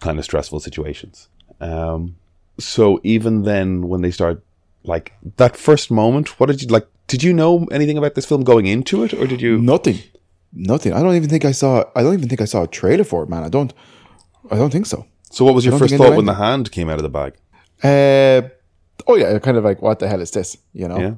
kind 0.00 0.18
of 0.18 0.24
stressful 0.24 0.60
situations. 0.60 1.28
Um, 1.60 2.16
so 2.58 3.00
even 3.02 3.42
then 3.42 3.88
when 3.88 4.02
they 4.02 4.10
start 4.10 4.42
like 4.84 5.12
that 5.36 5.56
first 5.56 5.90
moment, 5.90 6.38
what 6.38 6.46
did 6.46 6.62
you 6.62 6.68
like? 6.68 6.86
Did 7.06 7.22
you 7.22 7.32
know 7.32 7.66
anything 7.72 7.98
about 7.98 8.14
this 8.14 8.26
film 8.26 8.44
going 8.44 8.66
into 8.66 9.02
it 9.02 9.12
or 9.12 9.26
did 9.26 9.40
you? 9.40 9.58
nothing, 9.58 9.98
nothing. 10.52 10.92
I 10.92 11.02
don't 11.02 11.16
even 11.16 11.28
think 11.28 11.44
I 11.44 11.52
saw. 11.52 11.84
I 11.96 12.02
don't 12.02 12.14
even 12.14 12.28
think 12.28 12.40
I 12.40 12.44
saw 12.44 12.62
a 12.62 12.68
trailer 12.68 13.04
for 13.04 13.22
it, 13.22 13.28
man. 13.28 13.42
I 13.42 13.48
don't. 13.48 13.72
I 14.50 14.56
don't 14.56 14.70
think 14.70 14.86
so. 14.86 15.06
So 15.30 15.44
what 15.44 15.54
was 15.54 15.64
your 15.64 15.78
first 15.78 15.90
think 15.90 16.00
I 16.00 16.04
knew 16.04 16.10
thought 16.10 16.16
when 16.16 16.26
the 16.26 16.34
hand 16.34 16.70
came 16.72 16.88
out 16.88 16.96
of 16.98 17.02
the 17.02 17.08
bag? 17.08 17.34
Uh, 17.82 18.48
oh 19.06 19.16
yeah, 19.16 19.38
kind 19.38 19.56
of 19.56 19.64
like 19.64 19.80
what 19.80 19.98
the 19.98 20.08
hell 20.08 20.20
is 20.20 20.30
this? 20.30 20.56
You 20.72 20.88
know. 20.88 20.98
Yeah. 20.98 21.14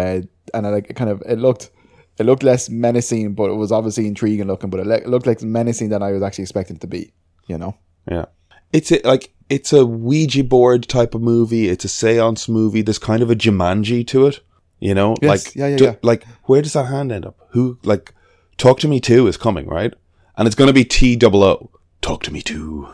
Uh, 0.00 0.20
and 0.54 0.66
I 0.66 0.70
like 0.70 0.90
it 0.90 0.94
kind 0.96 1.10
of 1.10 1.22
it 1.26 1.38
looked 1.38 1.70
it 2.18 2.24
looked 2.26 2.42
less 2.42 2.68
menacing, 2.70 3.34
but 3.34 3.50
it 3.50 3.54
was 3.54 3.72
obviously 3.72 4.06
intriguing 4.06 4.46
looking. 4.46 4.70
But 4.70 4.80
it, 4.80 4.86
le- 4.86 5.08
looked 5.10 5.26
like 5.26 5.42
menacing 5.42 5.88
than 5.90 6.02
I 6.02 6.12
was 6.12 6.22
actually 6.22 6.42
expecting 6.42 6.76
it 6.76 6.80
to 6.80 6.86
be. 6.86 7.12
You 7.46 7.58
know. 7.58 7.76
Yeah. 8.10 8.26
It's 8.72 8.90
a, 8.92 9.00
like 9.04 9.32
it's 9.48 9.72
a 9.72 9.86
Ouija 9.86 10.44
board 10.44 10.88
type 10.88 11.14
of 11.14 11.22
movie. 11.22 11.68
It's 11.68 11.84
a 11.84 11.88
séance 11.88 12.48
movie. 12.48 12.82
There's 12.82 12.98
kind 12.98 13.22
of 13.22 13.30
a 13.30 13.34
Jumanji 13.36 14.06
to 14.08 14.26
it. 14.26 14.40
You 14.80 14.94
know, 14.94 15.16
Yes. 15.22 15.46
like 15.46 15.54
Yeah, 15.56 15.68
yeah, 15.68 15.76
do- 15.76 15.84
yeah. 15.84 15.94
like 16.02 16.24
where 16.44 16.60
does 16.62 16.74
that 16.74 16.86
hand 16.86 17.10
end 17.10 17.24
up? 17.24 17.38
Who 17.50 17.78
like 17.84 18.12
Talk 18.58 18.80
to 18.80 18.88
Me 18.88 19.00
Too 19.00 19.26
is 19.26 19.36
coming, 19.36 19.66
right? 19.66 19.94
And 20.36 20.46
it's 20.46 20.54
going 20.54 20.68
to 20.68 20.74
be 20.74 20.84
T 20.84 21.16
double 21.16 21.42
O. 21.42 21.70
Talk 22.06 22.22
to 22.22 22.32
Me 22.32 22.40
Too. 22.40 22.86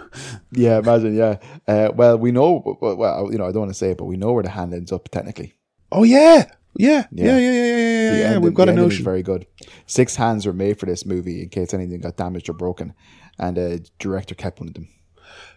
Yeah, 0.52 0.78
imagine. 0.78 1.14
Yeah. 1.14 1.36
Uh, 1.68 1.90
well, 1.94 2.16
we 2.16 2.32
know. 2.32 2.78
Well, 2.80 3.28
you 3.30 3.36
know, 3.36 3.44
I 3.46 3.52
don't 3.52 3.60
want 3.60 3.70
to 3.70 3.74
say 3.78 3.90
it, 3.90 3.98
but 3.98 4.06
we 4.06 4.16
know 4.16 4.32
where 4.32 4.42
the 4.42 4.48
hand 4.48 4.72
ends 4.72 4.90
up 4.90 5.10
technically. 5.10 5.52
Oh 5.92 6.02
yeah, 6.02 6.50
yeah, 6.78 7.04
Yeah. 7.12 7.36
yeah, 7.36 7.38
yeah, 7.38 7.38
yeah, 7.38 7.52
yeah. 7.52 7.76
yeah, 7.76 8.16
yeah. 8.16 8.24
ending- 8.28 8.40
We've 8.42 8.54
got 8.54 8.70
a 8.70 8.72
notion. 8.72 9.04
Very 9.04 9.22
good. 9.22 9.46
Six 9.84 10.16
hands 10.16 10.46
were 10.46 10.54
made 10.54 10.78
for 10.80 10.86
this 10.86 11.04
movie 11.04 11.42
in 11.42 11.50
case 11.50 11.74
anything 11.74 12.00
got 12.00 12.16
damaged 12.16 12.48
or 12.48 12.54
broken, 12.54 12.94
and 13.38 13.58
the 13.58 13.86
director 13.98 14.34
kept 14.34 14.60
one 14.60 14.68
of 14.68 14.74
them. 14.74 14.88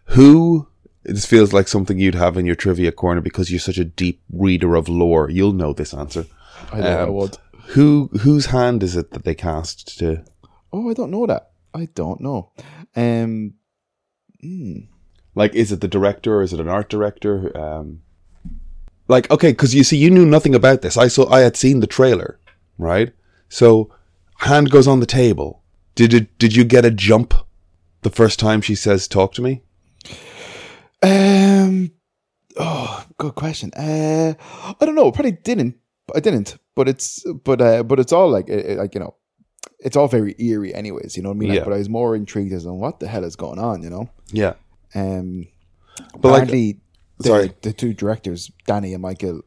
Who? 0.07 0.67
This 1.03 1.25
feels 1.25 1.53
like 1.53 1.69
something 1.69 1.97
you'd 1.97 2.15
have 2.15 2.35
in 2.35 2.45
your 2.45 2.55
trivia 2.55 2.91
corner 2.91 3.21
because 3.21 3.49
you're 3.51 3.59
such 3.61 3.77
a 3.77 3.85
deep 3.85 4.21
reader 4.33 4.75
of 4.75 4.89
lore. 4.89 5.29
You'll 5.29 5.53
know 5.53 5.71
this 5.71 5.93
answer. 5.93 6.25
I 6.73 6.79
know 6.81 6.87
I 6.99 7.03
Um, 7.03 7.13
would. 7.13 7.37
Who? 7.67 8.09
Whose 8.23 8.47
hand 8.47 8.83
is 8.83 8.97
it 8.97 9.11
that 9.11 9.23
they 9.23 9.33
cast 9.35 9.97
to? 9.99 10.25
Oh, 10.73 10.89
I 10.89 10.93
don't 10.93 11.11
know 11.11 11.25
that. 11.27 11.51
I 11.73 11.89
don't 11.93 12.19
know. 12.21 12.51
Um, 12.95 13.53
Like, 15.36 15.53
is 15.55 15.71
it 15.71 15.81
the 15.81 15.88
director 15.88 16.36
or 16.38 16.41
is 16.43 16.53
it 16.53 16.60
an 16.60 16.67
art 16.69 16.89
director? 16.89 17.51
Um, 17.58 18.01
like, 19.08 19.29
okay, 19.29 19.51
because 19.51 19.75
you 19.75 19.84
see, 19.84 19.97
you 19.97 20.10
knew 20.10 20.25
nothing 20.25 20.55
about 20.55 20.81
this. 20.81 20.97
I 20.97 21.08
saw, 21.10 21.29
I 21.29 21.41
had 21.41 21.58
seen 21.58 21.79
the 21.81 21.88
trailer, 21.88 22.39
right? 22.77 23.12
So, 23.49 23.93
hand 24.39 24.69
goes 24.71 24.88
on 24.88 24.99
the 24.99 25.05
table. 25.05 25.62
Did 25.95 26.13
it? 26.13 26.38
Did 26.39 26.55
you 26.55 26.63
get 26.65 26.86
a 26.86 26.91
jump 26.91 27.34
the 28.01 28.10
first 28.10 28.39
time 28.39 28.62
she 28.62 28.75
says, 28.75 29.08
"Talk 29.08 29.34
to 29.36 29.41
me"? 29.41 29.62
um, 31.03 31.91
oh, 32.58 33.05
good 33.17 33.36
question. 33.36 33.71
Uh, 33.75 34.34
I 34.79 34.86
don't 34.86 34.95
know. 34.95 35.12
Probably 35.12 35.31
didn't. 35.31 35.75
I 36.15 36.19
didn't. 36.19 36.58
But 36.75 36.89
it's 36.89 37.23
but 37.43 37.62
uh, 37.62 37.84
but 37.84 37.99
it's 37.99 38.12
all 38.12 38.29
like 38.29 38.49
it, 38.49 38.65
it- 38.65 38.77
like 38.77 38.93
you 38.93 38.99
know, 38.99 39.15
it's 39.79 39.95
all 39.95 40.07
very 40.07 40.35
eerie, 40.39 40.73
anyways. 40.73 41.15
You 41.17 41.23
know 41.23 41.29
what 41.29 41.35
I 41.35 41.39
mean? 41.39 41.49
Like, 41.49 41.57
Yeah. 41.59 41.63
but 41.65 41.73
I 41.73 41.77
was 41.77 41.89
more 41.89 42.15
intrigued 42.15 42.53
as 42.53 42.65
on 42.65 42.79
what 42.79 42.99
the 42.99 43.07
hell 43.07 43.23
is 43.23 43.35
going 43.35 43.59
on. 43.59 43.83
You 43.83 43.89
know. 43.89 44.09
Yeah, 44.31 44.53
Um, 44.93 45.47
But, 46.19 46.31
like- 46.31 46.49
the, 46.49 46.77
sorry. 47.21 47.53
the 47.61 47.73
two 47.73 47.93
directors, 47.93 48.51
Danny 48.67 48.93
and 48.93 49.01
Michael 49.01 49.41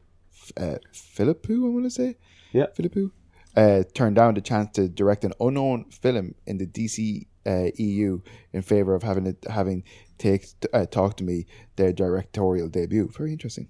uh, 0.57 0.77
Philippou, 0.93 1.65
I 1.65 1.69
want 1.69 1.85
to 1.85 1.89
say. 1.91 2.17
Yeah. 2.51 2.67
Philippou. 2.77 3.11
uh, 3.55 3.83
turned 3.93 4.15
down 4.15 4.33
the 4.35 4.41
chance 4.41 4.69
to 4.73 4.87
direct 4.87 5.23
an 5.25 5.33
unknown 5.39 5.85
film 5.91 6.33
in 6.45 6.57
the 6.59 6.65
DC 6.67 7.27
uh, 7.45 7.69
EU 7.77 8.21
in 8.53 8.61
favor 8.61 8.93
of 8.95 9.03
having 9.03 9.25
it 9.25 9.43
having 9.49 9.83
take 10.17 10.45
uh, 10.73 10.85
talk 10.85 11.17
to 11.17 11.23
me 11.23 11.45
their 11.75 11.91
directorial 11.91 12.67
debut. 12.69 13.09
Very 13.17 13.31
interesting. 13.31 13.67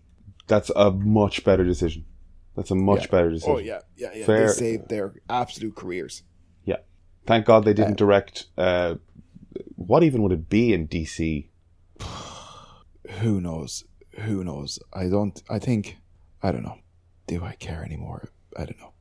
That's 0.47 0.69
a 0.75 0.91
much 0.91 1.43
better 1.43 1.63
decision. 1.63 2.05
That's 2.55 2.71
a 2.71 2.75
much 2.75 3.03
Yeah. 3.05 3.11
better 3.11 3.29
decision. 3.31 3.53
Oh 3.55 3.57
yeah, 3.59 3.79
yeah, 3.97 4.11
yeah. 4.13 4.25
Fair. 4.25 4.47
They 4.47 4.53
saved 4.53 4.89
their 4.89 5.13
absolute 5.29 5.75
careers. 5.75 6.23
Thank 7.29 7.45
God 7.45 7.63
they 7.63 7.75
didn't 7.75 7.97
direct. 7.97 8.45
Uh, 8.57 8.95
what 9.75 10.01
even 10.01 10.23
would 10.23 10.31
it 10.31 10.49
be 10.49 10.73
in 10.73 10.87
DC? 10.87 11.45
Who 13.19 13.39
knows? 13.39 13.83
Who 14.21 14.43
knows? 14.43 14.79
I 14.91 15.09
don't. 15.09 15.39
I 15.47 15.59
think. 15.59 15.97
I 16.41 16.51
don't 16.51 16.63
know. 16.63 16.79
Do 17.27 17.43
I 17.43 17.53
care 17.53 17.83
anymore? 17.83 18.29
I 18.57 18.65
don't 18.65 18.79
know. 18.79 18.93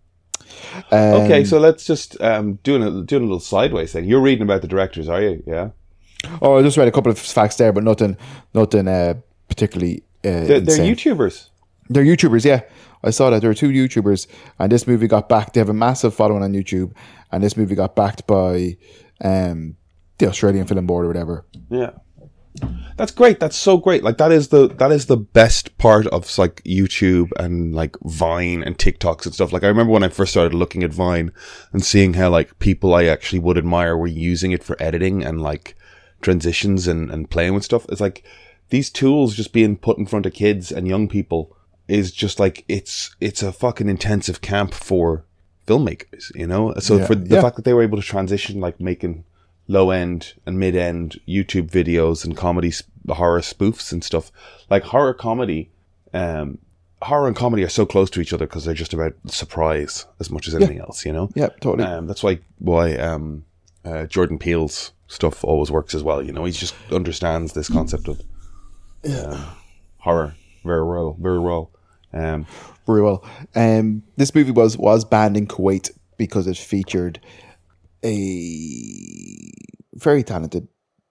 Um, 0.92 1.22
Okay, 1.22 1.42
so 1.42 1.58
let's 1.58 1.86
just 1.86 2.20
um, 2.20 2.58
doing 2.62 2.82
a 2.82 3.02
doing 3.02 3.22
a 3.22 3.24
little 3.24 3.40
sideways 3.40 3.92
thing. 3.94 4.04
You're 4.04 4.20
reading 4.20 4.42
about 4.42 4.60
the 4.60 4.68
directors, 4.68 5.08
are 5.08 5.22
you? 5.22 5.42
Yeah. 5.46 5.70
Oh, 6.42 6.58
I 6.58 6.62
just 6.62 6.76
read 6.76 6.86
a 6.86 6.92
couple 6.92 7.10
of 7.10 7.18
facts 7.18 7.56
there, 7.56 7.72
but 7.72 7.82
nothing, 7.82 8.18
nothing 8.52 8.88
uh, 8.88 9.14
particularly. 9.48 10.02
Uh, 10.22 10.44
They're, 10.44 10.60
they're. 10.60 10.78
YouTubers. 10.84 11.48
They're 11.88 12.04
YouTubers, 12.04 12.44
yeah. 12.44 12.60
I 13.02 13.10
saw 13.10 13.30
that 13.30 13.40
there 13.40 13.50
are 13.50 13.54
two 13.54 13.70
YouTubers, 13.70 14.26
and 14.58 14.72
this 14.72 14.86
movie 14.86 15.06
got 15.06 15.28
backed. 15.28 15.54
They 15.54 15.60
have 15.60 15.68
a 15.68 15.74
massive 15.74 16.14
following 16.14 16.42
on 16.42 16.52
YouTube, 16.52 16.92
and 17.30 17.42
this 17.42 17.56
movie 17.56 17.74
got 17.74 17.94
backed 17.94 18.26
by 18.26 18.76
um, 19.22 19.76
the 20.18 20.28
Australian 20.28 20.66
Film 20.66 20.86
Board 20.86 21.04
or 21.04 21.08
whatever. 21.08 21.46
Yeah. 21.70 21.90
That's 22.96 23.12
great. 23.12 23.38
That's 23.38 23.56
so 23.56 23.76
great. 23.76 24.02
Like 24.02 24.18
that 24.18 24.32
is 24.32 24.48
the 24.48 24.66
that 24.66 24.90
is 24.90 25.06
the 25.06 25.16
best 25.16 25.78
part 25.78 26.08
of 26.08 26.36
like 26.38 26.62
YouTube 26.64 27.30
and 27.38 27.72
like 27.72 27.96
Vine 28.02 28.64
and 28.64 28.76
TikToks 28.76 29.26
and 29.26 29.34
stuff. 29.34 29.52
Like 29.52 29.62
I 29.62 29.68
remember 29.68 29.92
when 29.92 30.02
I 30.02 30.08
first 30.08 30.32
started 30.32 30.54
looking 30.54 30.82
at 30.82 30.92
Vine 30.92 31.30
and 31.72 31.84
seeing 31.84 32.14
how 32.14 32.30
like 32.30 32.58
people 32.58 32.94
I 32.94 33.04
actually 33.04 33.38
would 33.38 33.58
admire 33.58 33.96
were 33.96 34.08
using 34.08 34.50
it 34.50 34.64
for 34.64 34.80
editing 34.82 35.22
and 35.22 35.40
like 35.40 35.76
transitions 36.20 36.88
and, 36.88 37.10
and 37.10 37.30
playing 37.30 37.54
with 37.54 37.64
stuff. 37.64 37.86
It's 37.88 38.00
like 38.00 38.24
these 38.70 38.90
tools 38.90 39.36
just 39.36 39.52
being 39.52 39.76
put 39.76 39.98
in 39.98 40.06
front 40.06 40.26
of 40.26 40.32
kids 40.32 40.72
and 40.72 40.88
young 40.88 41.08
people 41.08 41.56
is 41.88 42.12
just 42.12 42.38
like 42.38 42.64
it's 42.68 43.14
it's 43.20 43.42
a 43.42 43.52
fucking 43.52 43.88
intensive 43.88 44.40
camp 44.40 44.74
for 44.74 45.24
filmmakers, 45.66 46.34
you 46.34 46.46
know? 46.46 46.74
So 46.78 46.98
Yeah. 46.98 47.06
for 47.06 47.14
the 47.14 47.34
Yeah. 47.36 47.42
fact 47.42 47.56
that 47.56 47.64
they 47.64 47.74
were 47.74 47.82
able 47.82 47.98
to 47.98 48.06
transition 48.06 48.60
like 48.60 48.78
making 48.80 49.24
low 49.66 49.90
end 49.90 50.34
and 50.46 50.58
mid 50.58 50.76
end 50.76 51.18
YouTube 51.28 51.70
videos 51.70 52.24
and 52.24 52.36
comedy 52.36 52.70
sp- 52.72 52.88
horror 53.10 53.40
spoofs 53.40 53.92
and 53.92 54.02
stuff. 54.04 54.30
Like 54.70 54.84
horror 54.84 55.12
comedy, 55.14 55.70
um, 56.14 56.58
horror 57.02 57.26
and 57.26 57.36
comedy 57.36 57.62
are 57.64 57.68
so 57.68 57.84
close 57.86 58.08
to 58.10 58.20
each 58.20 58.32
other 58.32 58.46
because 58.46 58.64
they're 58.64 58.74
just 58.74 58.94
about 58.94 59.14
surprise 59.26 60.06
as 60.20 60.30
much 60.30 60.48
as 60.48 60.54
anything 60.54 60.78
else, 60.80 61.04
you 61.04 61.12
know? 61.12 61.28
Yeah, 61.34 61.48
totally. 61.60 61.84
Um, 61.88 62.06
that's 62.06 62.22
why 62.22 62.38
why 62.58 62.94
um, 62.96 63.44
uh, 63.84 64.06
Jordan 64.06 64.38
Peele's 64.38 64.92
stuff 65.06 65.44
always 65.44 65.70
works 65.70 65.94
as 65.94 66.02
well. 66.02 66.22
You 66.22 66.32
know, 66.32 66.44
he 66.44 66.52
just 66.52 66.74
understands 66.92 67.52
this 67.52 67.68
concept 67.68 68.08
of 68.08 68.20
um, 69.04 69.44
horror 69.98 70.34
very 70.64 70.84
well, 70.86 71.16
very 71.20 71.38
well. 71.38 71.70
Um, 72.12 72.46
Very 72.86 73.02
well. 73.02 73.24
Um, 73.54 74.02
this 74.16 74.34
movie 74.34 74.50
was 74.50 74.76
was 74.78 75.04
banned 75.04 75.36
in 75.36 75.46
Kuwait 75.46 75.90
because 76.16 76.46
it 76.46 76.56
featured 76.56 77.20
a 78.04 79.50
very 79.94 80.22
talented 80.22 80.68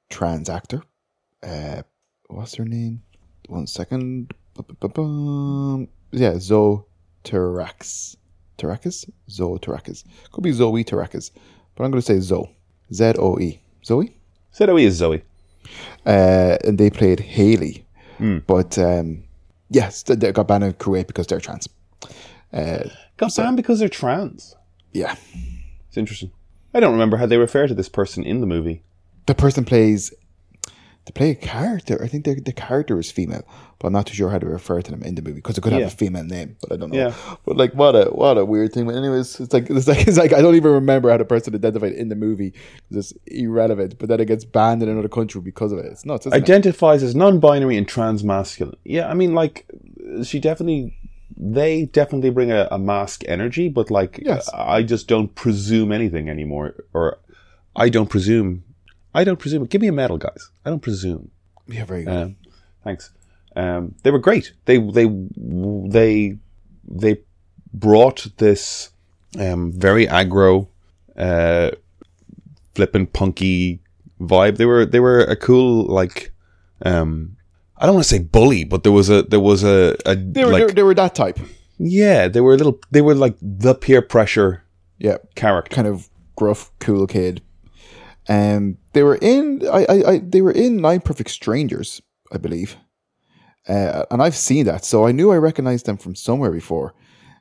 trans 0.09 0.49
actor. 0.49 0.81
Uh, 1.43 1.83
what's 2.27 2.55
her 2.55 2.65
name? 2.65 3.01
One 3.47 3.67
second. 3.67 4.33
Yeah, 6.11 6.39
Zoe 6.39 6.83
Tarax. 7.23 8.15
Tarakas? 8.57 9.07
Zoe 9.29 9.59
Tarakas. 9.59 10.03
Could 10.31 10.43
be 10.43 10.51
Zoe 10.51 10.83
Tarakas. 10.83 11.31
But 11.75 11.83
I'm 11.83 11.91
going 11.91 12.01
to 12.01 12.05
say 12.05 12.19
Zoe. 12.19 12.55
Z 12.91 13.13
O 13.19 13.37
E. 13.39 13.61
Z 14.55 14.65
O 14.65 14.77
E 14.77 14.85
is 14.85 14.95
Zoe. 14.95 15.21
Uh, 16.05 16.57
and 16.63 16.77
they 16.77 16.89
played 16.89 17.19
Haley. 17.19 17.85
But 18.47 18.77
um, 18.79 19.23
yes, 19.69 20.03
they- 20.03 20.15
they 20.15 20.31
got 20.31 20.47
banned 20.47 20.63
in 20.63 20.73
Kuwait 20.73 21.07
because 21.07 21.27
they're 21.27 21.39
trans. 21.39 21.67
Uh, 22.53 22.83
Got 23.17 23.35
banned 23.35 23.57
because 23.57 23.79
they're 23.79 23.89
trans. 23.89 24.55
yeah. 24.93 25.15
It's 25.87 25.97
interesting. 25.97 26.31
I 26.73 26.79
don't 26.79 26.91
remember 26.93 27.17
how 27.17 27.25
they 27.25 27.37
refer 27.37 27.67
to 27.67 27.73
this 27.73 27.89
person 27.89 28.23
in 28.23 28.41
the 28.41 28.47
movie. 28.47 28.83
the 29.25 29.35
person 29.35 29.65
plays 29.65 30.13
they 31.07 31.11
play 31.13 31.31
a 31.31 31.35
character. 31.35 31.99
I 32.03 32.07
think 32.07 32.25
the 32.25 32.35
the 32.39 32.51
character 32.51 32.99
is 32.99 33.09
female, 33.09 33.43
but 33.79 33.87
I'm 33.87 33.93
not 33.93 34.07
too 34.07 34.13
sure 34.13 34.29
how 34.29 34.39
to 34.39 34.45
refer 34.45 34.81
to 34.81 34.91
them 34.91 35.01
in 35.03 35.15
the 35.15 35.21
movie 35.21 35.35
because 35.41 35.57
it 35.57 35.61
could 35.61 35.71
have 35.71 35.79
Yeah. 35.81 35.87
a 35.87 36.01
female 36.03 36.25
name, 36.25 36.57
but 36.61 36.71
I 36.73 36.75
don't 36.75 36.91
know. 36.91 36.97
Yeah. 36.99 37.13
But 37.45 37.55
like, 37.55 37.73
what 37.73 37.95
a 37.95 38.05
what 38.11 38.37
a 38.37 38.43
weird 38.43 38.73
thing. 38.73 38.85
But 38.87 38.95
anyways, 38.95 39.39
it's 39.39 39.53
like 39.53 39.69
it's 39.69 39.87
like 39.87 40.05
it's 40.09 40.17
like 40.17 40.33
I 40.33 40.41
don't 40.41 40.55
even 40.55 40.71
remember 40.71 41.09
how 41.09 41.17
the 41.17 41.25
person 41.25 41.55
identified 41.55 41.93
in 41.93 42.09
the 42.09 42.15
movie. 42.15 42.53
It's 42.91 43.13
irrelevant. 43.25 43.97
But 43.99 44.09
then 44.09 44.19
it 44.19 44.25
gets 44.25 44.43
banned 44.45 44.83
in 44.83 44.89
another 44.89 45.07
country 45.09 45.39
because 45.41 45.71
of 45.71 45.79
it. 45.79 45.85
It's 45.85 46.05
nuts. 46.05 46.25
Isn't 46.25 46.37
it? 46.37 46.43
Identifies 46.43 47.01
as 47.03 47.15
non-binary 47.15 47.77
and 47.77 47.87
trans-masculine. 47.87 48.75
Yeah, 48.83 49.07
I 49.09 49.13
mean, 49.13 49.33
like, 49.33 49.65
she 50.23 50.39
definitely, 50.39 50.93
they 51.37 51.85
definitely 51.85 52.31
bring 52.31 52.51
a, 52.51 52.67
a 52.71 52.77
mask 52.79 53.23
energy, 53.27 53.69
but 53.69 53.89
like, 53.91 54.19
Yes. 54.21 54.49
I 54.53 54.83
just 54.83 55.07
don't 55.07 55.33
presume 55.35 55.91
anything 55.91 56.29
anymore, 56.29 56.75
or 56.93 57.19
I 57.75 57.89
don't 57.89 58.09
presume. 58.09 58.63
I 59.19 59.23
don't 59.23 59.39
presume. 59.39 59.65
Give 59.65 59.81
me 59.81 59.87
a 59.87 59.91
medal, 60.01 60.17
guys. 60.17 60.49
I 60.65 60.69
don't 60.69 60.81
presume. 60.81 61.31
Yeah, 61.67 61.85
very 61.85 62.03
good. 62.05 62.15
Um, 62.15 62.35
thanks. 62.83 63.11
Um, 63.55 63.95
they 64.03 64.11
were 64.11 64.19
great. 64.19 64.53
They 64.65 64.77
they 64.77 65.05
they 65.37 66.37
they 67.03 67.13
brought 67.73 68.27
this 68.37 68.91
um, 69.39 69.71
very 69.73 70.05
aggro, 70.07 70.67
uh, 71.17 71.71
flippant, 72.75 73.13
punky 73.13 73.79
vibe. 74.21 74.57
They 74.57 74.65
were 74.65 74.85
they 74.85 74.99
were 74.99 75.19
a 75.21 75.35
cool 75.35 75.85
like. 75.85 76.31
Um, 76.85 77.37
I 77.79 77.85
don't 77.85 77.95
want 77.95 78.05
to 78.05 78.09
say 78.15 78.19
bully, 78.19 78.63
but 78.63 78.83
there 78.83 78.91
was 78.91 79.09
a 79.09 79.23
there 79.23 79.39
was 79.39 79.63
a, 79.63 79.95
a 80.05 80.15
they 80.15 80.45
were 80.45 80.51
like 80.51 80.59
they, 80.59 80.65
were- 80.65 80.71
they 80.73 80.83
were 80.83 80.95
that 80.95 81.15
type. 81.15 81.39
yeah 81.79 82.27
they 82.27 82.41
were 82.41 82.53
a 82.53 82.57
little 82.57 82.79
they 82.91 83.01
were 83.01 83.13
like 83.15 83.35
the 83.41 83.73
peer 83.75 84.01
pressure 84.01 84.63
Yeah, 84.99 85.17
character. 85.35 85.75
kind 85.75 85.87
of 85.87 86.09
gruff, 86.35 86.71
cool 86.79 87.05
kid. 87.07 87.41
Um, 88.29 88.77
they 88.93 89.03
were 89.03 89.17
in. 89.21 89.67
I, 89.67 89.85
I, 89.85 90.11
I 90.11 90.17
they 90.19 90.41
were 90.41 90.51
in 90.51 90.77
Nine 90.77 91.01
Perfect 91.01 91.29
Strangers, 91.29 92.01
I 92.31 92.37
believe. 92.37 92.77
Uh, 93.67 94.05
and 94.11 94.21
I've 94.21 94.35
seen 94.35 94.65
that, 94.65 94.85
so 94.85 95.05
I 95.05 95.11
knew 95.11 95.31
I 95.31 95.37
recognized 95.37 95.85
them 95.85 95.97
from 95.97 96.15
somewhere 96.15 96.51
before. 96.51 96.93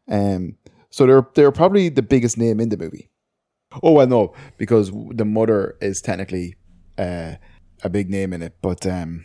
Um, 0.09 0.57
so 0.90 1.07
they're 1.07 1.27
they're 1.35 1.53
probably 1.53 1.88
the 1.88 2.03
biggest 2.03 2.37
name 2.38 2.61
in 2.61 2.68
the 2.68 2.77
movie. 2.77 3.11
Oh, 3.83 3.92
well, 3.92 4.07
no, 4.07 4.35
because 4.59 4.90
the 5.11 5.25
mother 5.25 5.77
is 5.81 6.01
technically 6.01 6.57
uh, 6.99 7.35
a 7.83 7.88
big 7.90 8.11
name 8.11 8.33
in 8.33 8.42
it, 8.42 8.57
but 8.62 8.87
um, 8.87 9.25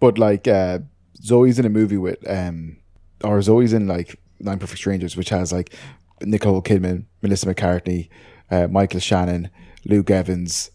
but 0.00 0.18
like 0.18 0.46
uh, 0.46 0.80
Zoe's 1.22 1.58
in 1.58 1.66
a 1.66 1.70
movie 1.70 1.96
with 1.96 2.18
um, 2.30 2.78
or 3.24 3.40
Zoe's 3.42 3.72
in 3.72 3.86
like 3.86 4.20
Nine 4.40 4.58
Perfect 4.58 4.78
Strangers, 4.78 5.16
which 5.16 5.30
has 5.30 5.52
like 5.52 5.74
Nicole 6.22 6.62
Kidman, 6.62 7.06
Melissa 7.22 7.46
McCarthy, 7.46 8.10
uh, 8.50 8.68
Michael 8.68 9.00
Shannon, 9.00 9.50
Luke 9.88 10.10
Evans, 10.10 10.70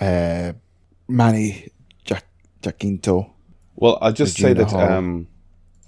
uh, 0.00 0.52
Manny 1.08 1.68
Jac- 2.04 2.24
Jacinto, 2.62 3.32
Well, 3.76 3.98
I'll 4.00 4.12
just 4.12 4.36
say 4.36 4.52
that 4.54 4.70
Hall. 4.70 4.80
um, 4.80 5.26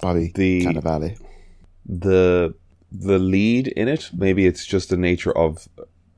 Bobby 0.03 0.33
The- 0.35 0.65
Cannavale. 0.67 1.19
the 1.87 2.55
the 2.97 3.19
lead 3.19 3.67
in 3.69 3.89
it 3.89 4.09
maybe 4.17 4.47
it's 4.47 4.65
just 4.65 4.89
the 4.89 4.97
nature 4.97 5.37
of 5.37 5.69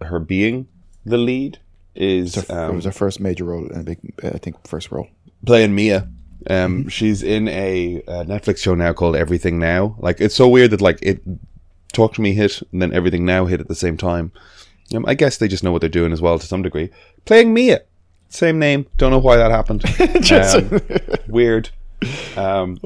her 0.03 0.19
being 0.21 0.67
the 1.07 1.17
lead 1.17 1.59
is 1.95 2.37
it 2.37 2.51
um, 2.51 2.77
was 2.77 2.85
her 2.85 2.93
first 2.93 3.19
major 3.21 3.45
role 3.45 3.67
in 3.69 3.81
a 3.81 3.83
big, 3.83 3.99
uh, 4.23 4.29
I 4.35 4.39
think, 4.39 4.57
first 4.69 4.91
role. 4.93 5.09
playing 5.47 5.75
Mia. 5.75 6.07
Um, 6.51 6.89
she's 6.91 7.23
in 7.23 7.49
a, 7.49 8.03
uh 8.07 8.25
Netflix 8.25 8.59
show 8.59 8.75
now 8.75 8.93
called 8.93 9.17
Everything 9.17 9.59
Now. 9.59 9.97
Like 9.99 10.21
it's 10.21 10.35
so 10.35 10.47
weird 10.49 10.71
that 10.73 10.81
like 10.83 10.99
it 11.03 11.23
Talk 11.95 12.13
to 12.15 12.21
Me 12.21 12.35
hit 12.35 12.61
and 12.73 12.83
then 12.83 12.93
Everything 12.93 13.25
Now 13.25 13.47
hit 13.47 13.61
at 13.61 13.69
the 13.69 13.75
same 13.75 13.97
time. 13.97 14.31
Um, 14.95 15.05
I 15.07 15.15
guess 15.15 15.37
they 15.37 15.49
just 15.49 15.65
know 15.65 15.73
what 15.73 15.81
they're 15.81 15.89
doing 15.91 16.13
as 16.13 16.23
well 16.23 16.39
to 16.39 16.47
some 16.47 16.63
degree. 16.63 16.91
Playing 17.25 17.53
Mia, 17.53 17.83
same 18.29 18.59
name. 18.59 18.87
Don't 18.97 19.11
know 19.11 19.19
why 19.19 19.37
that 19.37 19.51
happened. 19.51 19.85
Um, 20.33 20.81
weird. 21.29 21.71
Um, 22.37 22.79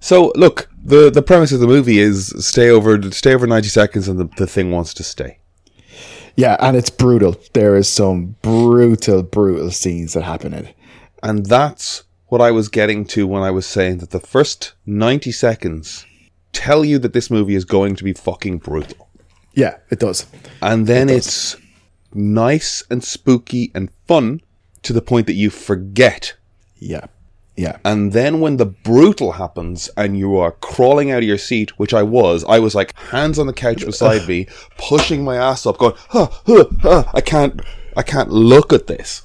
so 0.00 0.32
look, 0.34 0.68
the 0.82 1.10
the 1.10 1.22
premise 1.22 1.52
of 1.52 1.60
the 1.60 1.66
movie 1.66 1.98
is 1.98 2.34
stay 2.44 2.68
over 2.70 3.10
stay 3.12 3.34
over 3.34 3.46
ninety 3.46 3.68
seconds, 3.68 4.08
and 4.08 4.18
the, 4.18 4.28
the 4.36 4.46
thing 4.46 4.70
wants 4.70 4.94
to 4.94 5.02
stay. 5.02 5.38
Yeah, 6.36 6.56
and 6.60 6.76
it's 6.76 6.90
brutal. 6.90 7.36
There 7.52 7.76
is 7.76 7.88
some 7.88 8.36
brutal, 8.40 9.22
brutal 9.22 9.70
scenes 9.70 10.14
that 10.14 10.22
happen 10.22 10.54
in 10.54 10.66
it. 10.66 10.76
And 11.22 11.44
that's 11.44 12.04
what 12.28 12.40
I 12.40 12.50
was 12.50 12.68
getting 12.68 13.04
to 13.06 13.26
when 13.26 13.42
I 13.42 13.50
was 13.50 13.66
saying 13.66 13.98
that 13.98 14.10
the 14.10 14.20
first 14.20 14.72
90 14.86 15.32
seconds 15.32 16.06
tell 16.52 16.84
you 16.84 16.98
that 17.00 17.12
this 17.12 17.30
movie 17.30 17.54
is 17.54 17.64
going 17.64 17.96
to 17.96 18.04
be 18.04 18.12
fucking 18.12 18.58
brutal. 18.58 19.09
Yeah, 19.54 19.76
it 19.90 19.98
does. 19.98 20.26
And 20.62 20.86
then 20.86 21.08
it's 21.08 21.56
nice 22.14 22.82
and 22.90 23.02
spooky 23.02 23.70
and 23.74 23.90
fun 24.06 24.40
to 24.82 24.92
the 24.92 25.02
point 25.02 25.26
that 25.26 25.34
you 25.34 25.50
forget 25.50 26.34
Yeah. 26.78 27.06
Yeah. 27.56 27.76
And 27.84 28.12
then 28.14 28.40
when 28.40 28.56
the 28.56 28.64
brutal 28.64 29.32
happens 29.32 29.90
and 29.94 30.18
you 30.18 30.38
are 30.38 30.52
crawling 30.52 31.10
out 31.10 31.18
of 31.18 31.24
your 31.24 31.36
seat, 31.36 31.78
which 31.78 31.92
I 31.92 32.02
was, 32.02 32.42
I 32.48 32.58
was 32.58 32.74
like 32.74 32.98
hands 32.98 33.38
on 33.38 33.46
the 33.46 33.52
couch 33.52 33.84
beside 33.84 34.26
me, 34.26 34.46
pushing 34.78 35.22
my 35.22 35.36
ass 35.36 35.66
up, 35.66 35.76
going, 35.76 35.94
huh, 36.08 36.28
huh, 36.46 36.64
huh, 36.80 37.04
I 37.12 37.20
can't, 37.20 37.60
I 37.96 38.02
can't 38.02 38.30
look 38.30 38.72
at 38.72 38.86
this. 38.86 39.22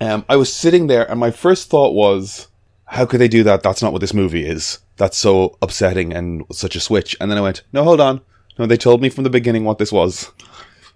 Um, 0.00 0.24
I 0.28 0.34
was 0.34 0.52
sitting 0.52 0.88
there 0.88 1.08
and 1.08 1.20
my 1.20 1.30
first 1.30 1.70
thought 1.70 1.94
was, 1.94 2.48
how 2.86 3.06
could 3.06 3.20
they 3.20 3.28
do 3.28 3.44
that? 3.44 3.62
That's 3.62 3.82
not 3.82 3.92
what 3.92 4.00
this 4.00 4.14
movie 4.14 4.46
is. 4.46 4.80
That's 4.96 5.16
so 5.16 5.56
upsetting 5.62 6.12
and 6.12 6.42
such 6.50 6.74
a 6.74 6.80
switch. 6.80 7.16
And 7.20 7.30
then 7.30 7.38
I 7.38 7.42
went, 7.42 7.62
no, 7.72 7.84
hold 7.84 8.00
on. 8.00 8.20
No, 8.60 8.66
they 8.66 8.76
told 8.76 9.00
me 9.00 9.08
from 9.08 9.24
the 9.24 9.30
beginning 9.30 9.64
what 9.64 9.78
this 9.78 9.90
was. 9.90 10.30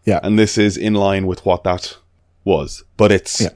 Yeah. 0.04 0.20
And 0.22 0.38
this 0.38 0.58
is 0.58 0.76
in 0.76 0.92
line 0.92 1.26
with 1.26 1.46
what 1.46 1.64
that 1.64 1.96
was. 2.44 2.84
But 2.98 3.10
it's, 3.10 3.40
Yeah. 3.40 3.48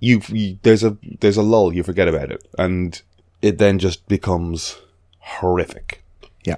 you, 0.00 0.20
you 0.28 0.58
there's 0.64 0.82
a 0.82 0.96
there's 1.20 1.36
a 1.36 1.42
lull 1.42 1.72
you 1.72 1.84
forget 1.84 2.08
about 2.08 2.32
it 2.32 2.42
and 2.58 3.00
it 3.40 3.58
then 3.58 3.78
just 3.78 4.06
becomes 4.08 4.76
horrific 5.20 6.02
Yeah. 6.44 6.56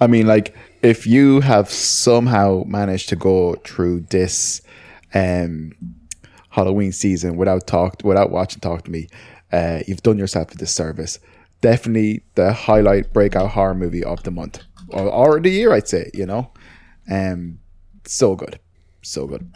I 0.00 0.06
mean, 0.06 0.26
like, 0.26 0.56
if 0.82 1.06
you 1.06 1.40
have 1.40 1.68
somehow 1.70 2.64
managed 2.66 3.10
to 3.10 3.16
go 3.16 3.56
through 3.64 4.00
this 4.08 4.62
um, 5.14 5.72
Halloween 6.48 6.92
season 6.92 7.36
without 7.36 7.66
talk, 7.66 8.00
without 8.04 8.30
watching 8.30 8.60
Talk 8.60 8.84
to 8.84 8.90
Me, 8.90 9.08
uh, 9.52 9.80
you've 9.86 10.02
done 10.02 10.16
yourself 10.18 10.52
a 10.52 10.56
disservice. 10.56 11.18
Definitely 11.60 12.22
the 12.36 12.52
highlight 12.54 13.12
breakout 13.12 13.50
horror 13.50 13.74
movie 13.74 14.02
of 14.04 14.22
the 14.22 14.30
month 14.30 14.60
or, 14.92 15.08
or 15.08 15.40
the 15.40 15.50
year, 15.50 15.72
I'd 15.72 15.88
say. 15.88 16.10
You 16.14 16.26
know, 16.26 16.50
um, 17.10 17.58
so 18.06 18.34
good, 18.36 18.58
so 19.02 19.26
good. 19.26 19.50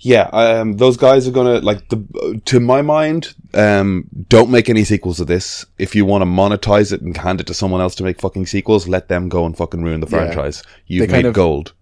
yeah 0.00 0.28
um 0.32 0.76
those 0.76 0.96
guys 0.98 1.26
are 1.26 1.30
gonna 1.30 1.60
like 1.60 1.88
the 1.88 2.40
to 2.44 2.60
my 2.60 2.82
mind 2.82 3.34
um 3.54 4.04
don't 4.28 4.50
make 4.50 4.68
any 4.68 4.84
sequels 4.84 5.18
of 5.20 5.26
this 5.28 5.64
if 5.78 5.94
you 5.94 6.04
want 6.04 6.20
to 6.22 6.26
monetize 6.26 6.92
it 6.92 7.00
and 7.00 7.16
hand 7.16 7.40
it 7.40 7.46
to 7.46 7.54
someone 7.54 7.80
else 7.80 7.94
to 7.94 8.02
make 8.02 8.20
fucking 8.20 8.44
sequels 8.44 8.86
let 8.88 9.08
them 9.08 9.28
go 9.30 9.46
and 9.46 9.56
fucking 9.56 9.82
ruin 9.82 10.00
the 10.00 10.06
Yeah. 10.06 10.18
franchise 10.18 10.62
you've 10.86 11.02
They 11.02 11.06
kind 11.12 11.22
made 11.22 11.28
of- 11.28 11.34
gold 11.34 11.72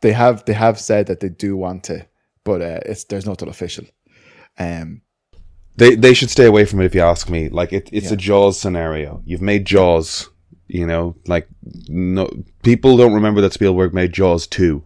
They 0.00 0.12
have 0.12 0.44
they 0.44 0.52
have 0.54 0.78
said 0.78 1.06
that 1.06 1.18
they 1.20 1.28
do 1.28 1.56
want 1.56 1.82
to, 1.84 2.06
but 2.44 2.60
uh, 2.60 2.80
it's 2.90 3.04
there's 3.04 3.26
nothing 3.26 3.48
official. 3.48 3.84
Um, 4.58 5.02
they 5.76 5.94
they 5.96 6.14
should 6.14 6.30
stay 6.30 6.46
away 6.46 6.64
from 6.66 6.80
it 6.80 6.86
if 6.86 6.94
you 6.94 7.00
ask 7.02 7.28
me 7.30 7.48
like 7.60 7.72
it, 7.72 7.88
it's 7.92 8.08
Yeah. 8.10 8.14
a 8.14 8.16
jaws 8.28 8.58
scenario 8.60 9.22
you've 9.24 9.42
made 9.52 9.64
jaws 9.74 10.28
you 10.78 10.86
know 10.86 11.14
like 11.26 11.46
no 11.88 12.28
people 12.62 12.96
don't 12.96 13.12
remember 13.12 13.40
that 13.42 13.52
spielberg 13.52 13.92
made 13.92 14.10
jaws 14.12 14.46
2 14.46 14.82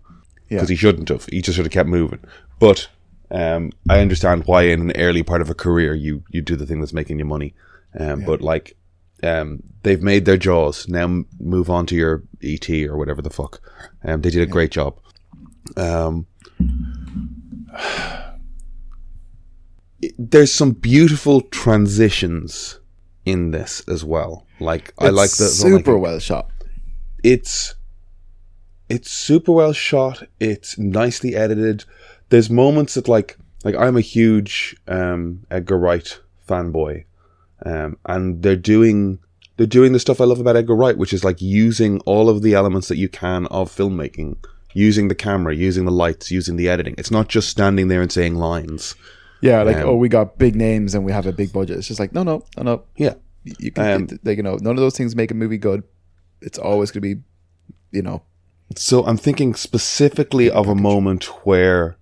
Yeah. 0.49 0.57
because 0.57 0.69
he 0.69 0.77
shouldn't 0.77 1.09
have. 1.11 1.25
He 1.27 1.41
just 1.41 1.55
should 1.57 1.65
have 1.67 1.73
kept 1.79 1.89
moving. 1.89 2.21
But 2.59 2.89
um 3.31 3.73
i 3.89 4.01
understand 4.01 4.45
why 4.47 4.63
in 4.73 4.81
an 4.81 4.93
early 5.07 5.23
part 5.25 5.43
of 5.43 5.51
a 5.51 5.55
career 5.65 5.93
you 5.95 6.23
you 6.35 6.41
do 6.43 6.57
the 6.57 6.67
thing 6.67 6.81
that's 6.81 6.93
making 7.01 7.19
you 7.21 7.25
money. 7.25 7.55
Um 7.99 8.25
but 8.25 8.41
like 8.53 8.77
um 9.23 9.63
they've 9.83 10.03
made 10.03 10.25
their 10.25 10.37
jaws. 10.47 10.89
Now 10.89 11.07
move 11.41 11.69
on 11.71 11.87
to 11.87 11.95
your 11.97 12.23
et 12.43 12.69
or 12.91 12.97
whatever 12.99 13.23
the 13.23 13.31
fuck. 13.41 13.61
Um 14.05 14.21
they 14.23 14.31
did 14.31 14.43
a 14.49 14.53
great 14.57 14.73
job. 14.73 14.93
Um 15.77 16.27
it- 20.03 20.15
there's 20.33 20.53
some 20.53 20.73
beautiful 20.73 21.41
transitions 21.43 22.81
in 23.27 23.51
this 23.51 23.83
as 23.89 24.03
well. 24.05 24.47
Like 24.61 24.95
I 24.99 25.11
like 25.11 25.31
the 25.31 25.45
it's 25.45 25.63
the- 25.63 25.69
like, 25.69 25.79
super 25.81 25.99
well 25.99 26.19
shot. 26.19 26.51
it's 27.23 27.75
it's 28.89 29.11
super 29.11 29.53
well 29.53 29.73
shot. 29.73 30.23
It's 30.41 30.79
nicely 30.79 31.35
edited. 31.37 31.85
There's 32.31 32.49
moments 32.49 32.95
that 32.95 33.09
like 33.09 33.37
like 33.65 33.75
I'm 33.75 33.97
a 33.97 34.01
huge 34.01 34.77
um, 34.89 35.45
Edgar 35.51 35.77
Wright 35.79 36.19
fanboy, 36.49 37.05
um, 37.65 37.99
and 38.07 38.43
they're 38.43 38.55
doing 38.57 39.19
they're 39.57 39.67
doing 39.67 39.93
the 39.93 39.99
stuff 39.99 40.21
I 40.21 40.25
love 40.25 40.39
about 40.41 40.57
Edgar 40.57 40.77
Wright, 40.77 40.97
which 40.97 41.13
is 41.13 41.25
like 41.25 41.41
using 41.43 42.01
all 42.01 42.29
of 42.29 42.43
the 42.43 42.55
elements 42.55 42.89
that 42.89 42.97
you 42.97 43.09
can 43.09 43.47
of 43.47 43.75
filmmaking, 43.75 44.37
using 44.73 45.09
the 45.09 45.15
camera, 45.15 45.55
using 45.55 45.85
the 45.85 45.91
lights, 45.91 46.31
using 46.31 46.57
the 46.57 46.69
editing. 46.69 46.95
It's 46.97 47.11
not 47.11 47.29
just 47.29 47.49
standing 47.49 47.89
there 47.89 48.03
and 48.03 48.13
saying 48.13 48.37
lines. 48.37 48.95
Yeah, 49.41 49.63
like 49.63 49.77
Um, 49.77 49.89
oh, 49.89 49.97
we 49.97 50.09
got 50.09 50.39
big 50.39 50.57
names 50.57 50.95
and 50.95 51.05
we 51.05 51.13
have 51.13 51.27
a 51.27 51.33
big 51.33 51.53
budget. 51.53 51.79
It's 51.79 51.89
just 51.89 52.01
like 52.01 52.13
no, 52.13 52.23
no, 52.23 52.45
no, 52.57 52.63
no. 52.63 52.83
Yeah, 52.97 53.15
You 53.45 53.71
can, 53.71 54.03
Um, 54.03 54.19
you 54.25 54.43
know, 54.43 54.57
none 54.61 54.77
of 54.77 54.81
those 54.81 54.97
things 54.97 55.15
make 55.15 55.31
a 55.31 55.35
movie 55.35 55.59
good. 55.59 55.83
It's 56.41 56.59
always 56.59 56.91
going 56.91 57.03
to 57.03 57.15
be, 57.15 57.23
you 57.93 58.03
know, 58.03 58.23
So 58.75 59.05
I'm 59.07 59.17
thinking 59.17 59.55
specifically 59.55 60.51
of 60.51 60.69
a 60.69 60.75
moment 60.75 61.25
where 61.47 61.97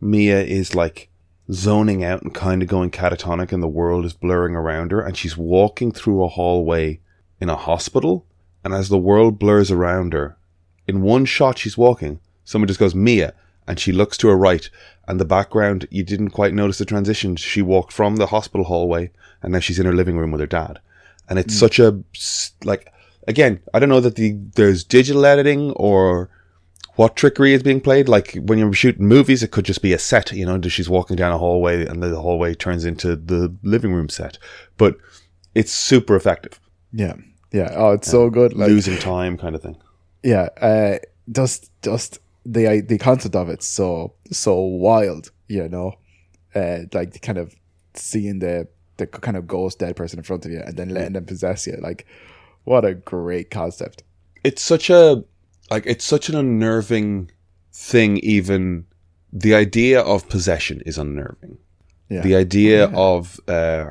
Mia 0.00 0.42
is 0.42 0.74
like 0.74 1.08
zoning 1.52 2.04
out 2.04 2.22
and 2.22 2.32
kind 2.34 2.62
of 2.62 2.68
going 2.68 2.90
catatonic 2.90 3.52
and 3.52 3.62
the 3.62 3.68
world 3.68 4.04
is 4.04 4.12
blurring 4.12 4.54
around 4.54 4.92
her 4.92 5.00
and 5.00 5.16
she's 5.16 5.36
walking 5.36 5.90
through 5.90 6.22
a 6.22 6.28
hallway 6.28 7.00
in 7.40 7.48
a 7.48 7.56
hospital 7.56 8.26
and 8.62 8.74
as 8.74 8.88
the 8.88 8.98
world 8.98 9.38
blurs 9.38 9.70
around 9.70 10.12
her, 10.12 10.36
in 10.86 11.02
one 11.02 11.24
shot 11.24 11.58
she's 11.58 11.78
walking, 11.78 12.20
someone 12.44 12.68
just 12.68 12.80
goes 12.80 12.94
Mia 12.94 13.32
and 13.70 13.78
she 13.78 13.92
looks 13.92 14.16
to 14.16 14.26
her 14.26 14.36
right 14.36 14.68
and 15.06 15.20
the 15.20 15.24
background 15.24 15.86
you 15.92 16.02
didn't 16.02 16.30
quite 16.30 16.52
notice 16.52 16.78
the 16.78 16.84
transition. 16.84 17.36
She 17.36 17.62
walked 17.62 17.92
from 17.92 18.16
the 18.16 18.26
hospital 18.26 18.64
hallway 18.64 19.12
and 19.42 19.52
now 19.52 19.60
she's 19.60 19.78
in 19.78 19.86
her 19.86 19.92
living 19.92 20.16
room 20.18 20.32
with 20.32 20.40
her 20.40 20.46
dad. 20.48 20.80
And 21.28 21.38
it's 21.38 21.56
such 21.56 21.78
a 21.78 22.02
like 22.64 22.92
again, 23.28 23.60
I 23.72 23.78
don't 23.78 23.88
know 23.88 24.00
that 24.00 24.16
the 24.16 24.32
there's 24.56 24.82
digital 24.82 25.24
editing 25.24 25.70
or 25.76 26.30
what 26.96 27.14
trickery 27.14 27.52
is 27.52 27.62
being 27.62 27.80
played. 27.80 28.08
Like 28.08 28.36
when 28.42 28.58
you're 28.58 28.72
shooting 28.72 29.06
movies, 29.06 29.44
it 29.44 29.52
could 29.52 29.66
just 29.66 29.82
be 29.82 29.92
a 29.92 30.00
set, 30.00 30.32
you 30.32 30.44
know, 30.44 30.60
she's 30.62 30.90
walking 30.90 31.14
down 31.14 31.30
a 31.30 31.38
hallway 31.38 31.86
and 31.86 32.02
the 32.02 32.20
hallway 32.20 32.54
turns 32.54 32.84
into 32.84 33.14
the 33.14 33.54
living 33.62 33.92
room 33.94 34.08
set. 34.08 34.36
But 34.78 34.96
it's 35.54 35.70
super 35.70 36.16
effective. 36.16 36.58
yeah, 36.92 37.14
yeah. 37.52 37.72
Oh, 37.76 37.92
it's 37.92 38.10
so 38.10 38.30
good. 38.30 38.52
Like, 38.52 38.68
Losing 38.68 38.98
time 38.98 39.36
kind 39.38 39.54
of 39.54 39.62
thing. 39.62 39.76
yeah, 40.24 40.48
uh, 40.60 40.98
just, 41.30 41.70
just 41.82 42.18
the 42.44 42.80
the 42.80 42.98
concept 42.98 43.34
of 43.34 43.48
it's 43.48 43.66
so 43.66 44.14
so 44.30 44.60
wild. 44.60 45.30
You 45.48 45.68
know, 45.68 45.94
uh, 46.54 46.80
like 46.92 47.20
kind 47.22 47.38
of 47.38 47.54
seeing 47.94 48.38
the 48.38 48.68
the 48.96 49.06
kind 49.06 49.36
of 49.36 49.46
ghost 49.46 49.78
dead 49.78 49.96
person 49.96 50.18
in 50.18 50.24
front 50.24 50.44
of 50.44 50.52
you 50.52 50.60
and 50.60 50.76
then 50.76 50.90
letting 50.90 51.14
them 51.14 51.24
possess 51.24 51.66
you. 51.66 51.76
Like, 51.80 52.06
what 52.64 52.84
a 52.84 52.94
great 52.94 53.50
concept. 53.50 54.02
It's 54.44 54.62
such 54.62 54.90
a 54.90 55.24
like 55.70 55.84
it's 55.86 56.04
such 56.04 56.28
an 56.28 56.36
unnerving 56.36 57.30
thing 57.72 58.18
even 58.18 58.86
the 59.32 59.54
idea 59.54 60.00
of 60.00 60.28
possession 60.28 60.82
is 60.86 60.98
unnerving. 60.98 61.58
Yeah, 62.08 62.22
the 62.22 62.34
idea 62.34 62.86
of 62.90 63.40
uh, 63.48 63.86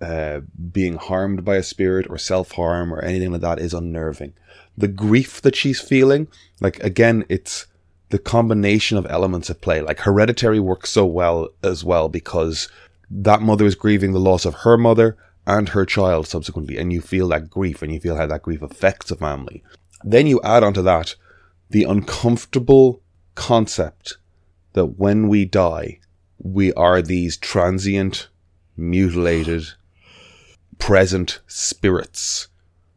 uh, 0.00 0.40
being 0.72 0.94
harmed 0.96 1.44
by 1.44 1.56
a 1.56 1.62
spirit 1.62 2.06
or 2.08 2.18
self 2.18 2.52
harm 2.52 2.92
or 2.92 3.00
anything 3.00 3.32
like 3.32 3.42
that 3.42 3.58
is 3.58 3.74
unnerving. 3.74 4.32
The 4.76 4.88
grief 4.88 5.42
that 5.42 5.56
she's 5.56 5.80
feeling, 5.80 6.28
like 6.60 6.78
again, 6.80 7.24
it's 7.28 7.66
the 8.10 8.18
combination 8.18 8.96
of 8.96 9.06
elements 9.06 9.50
at 9.50 9.60
play. 9.60 9.80
Like 9.80 10.00
Hereditary 10.00 10.60
works 10.60 10.90
so 10.90 11.04
well 11.06 11.48
as 11.62 11.84
well 11.84 12.08
because 12.08 12.68
that 13.10 13.42
mother 13.42 13.66
is 13.66 13.74
grieving 13.74 14.12
the 14.12 14.20
loss 14.20 14.44
of 14.44 14.54
her 14.56 14.76
mother 14.76 15.16
and 15.46 15.70
her 15.70 15.86
child 15.86 16.26
subsequently, 16.26 16.76
and 16.76 16.92
you 16.92 17.00
feel 17.00 17.28
that 17.28 17.48
grief 17.48 17.80
and 17.80 17.92
you 17.92 18.00
feel 18.00 18.16
how 18.16 18.26
that 18.26 18.42
grief 18.42 18.60
affects 18.60 19.10
a 19.10 19.16
family. 19.16 19.62
Then 20.04 20.26
you 20.26 20.40
add 20.42 20.62
onto 20.62 20.82
that 20.82 21.14
the 21.70 21.84
uncomfortable 21.84 23.02
concept 23.34 24.18
that 24.74 24.98
when 24.98 25.28
we 25.28 25.44
die, 25.44 26.00
we 26.38 26.72
are 26.74 27.02
these 27.02 27.36
transient, 27.36 28.28
mutilated, 28.76 29.64
present 30.78 31.40
spirits 31.46 32.48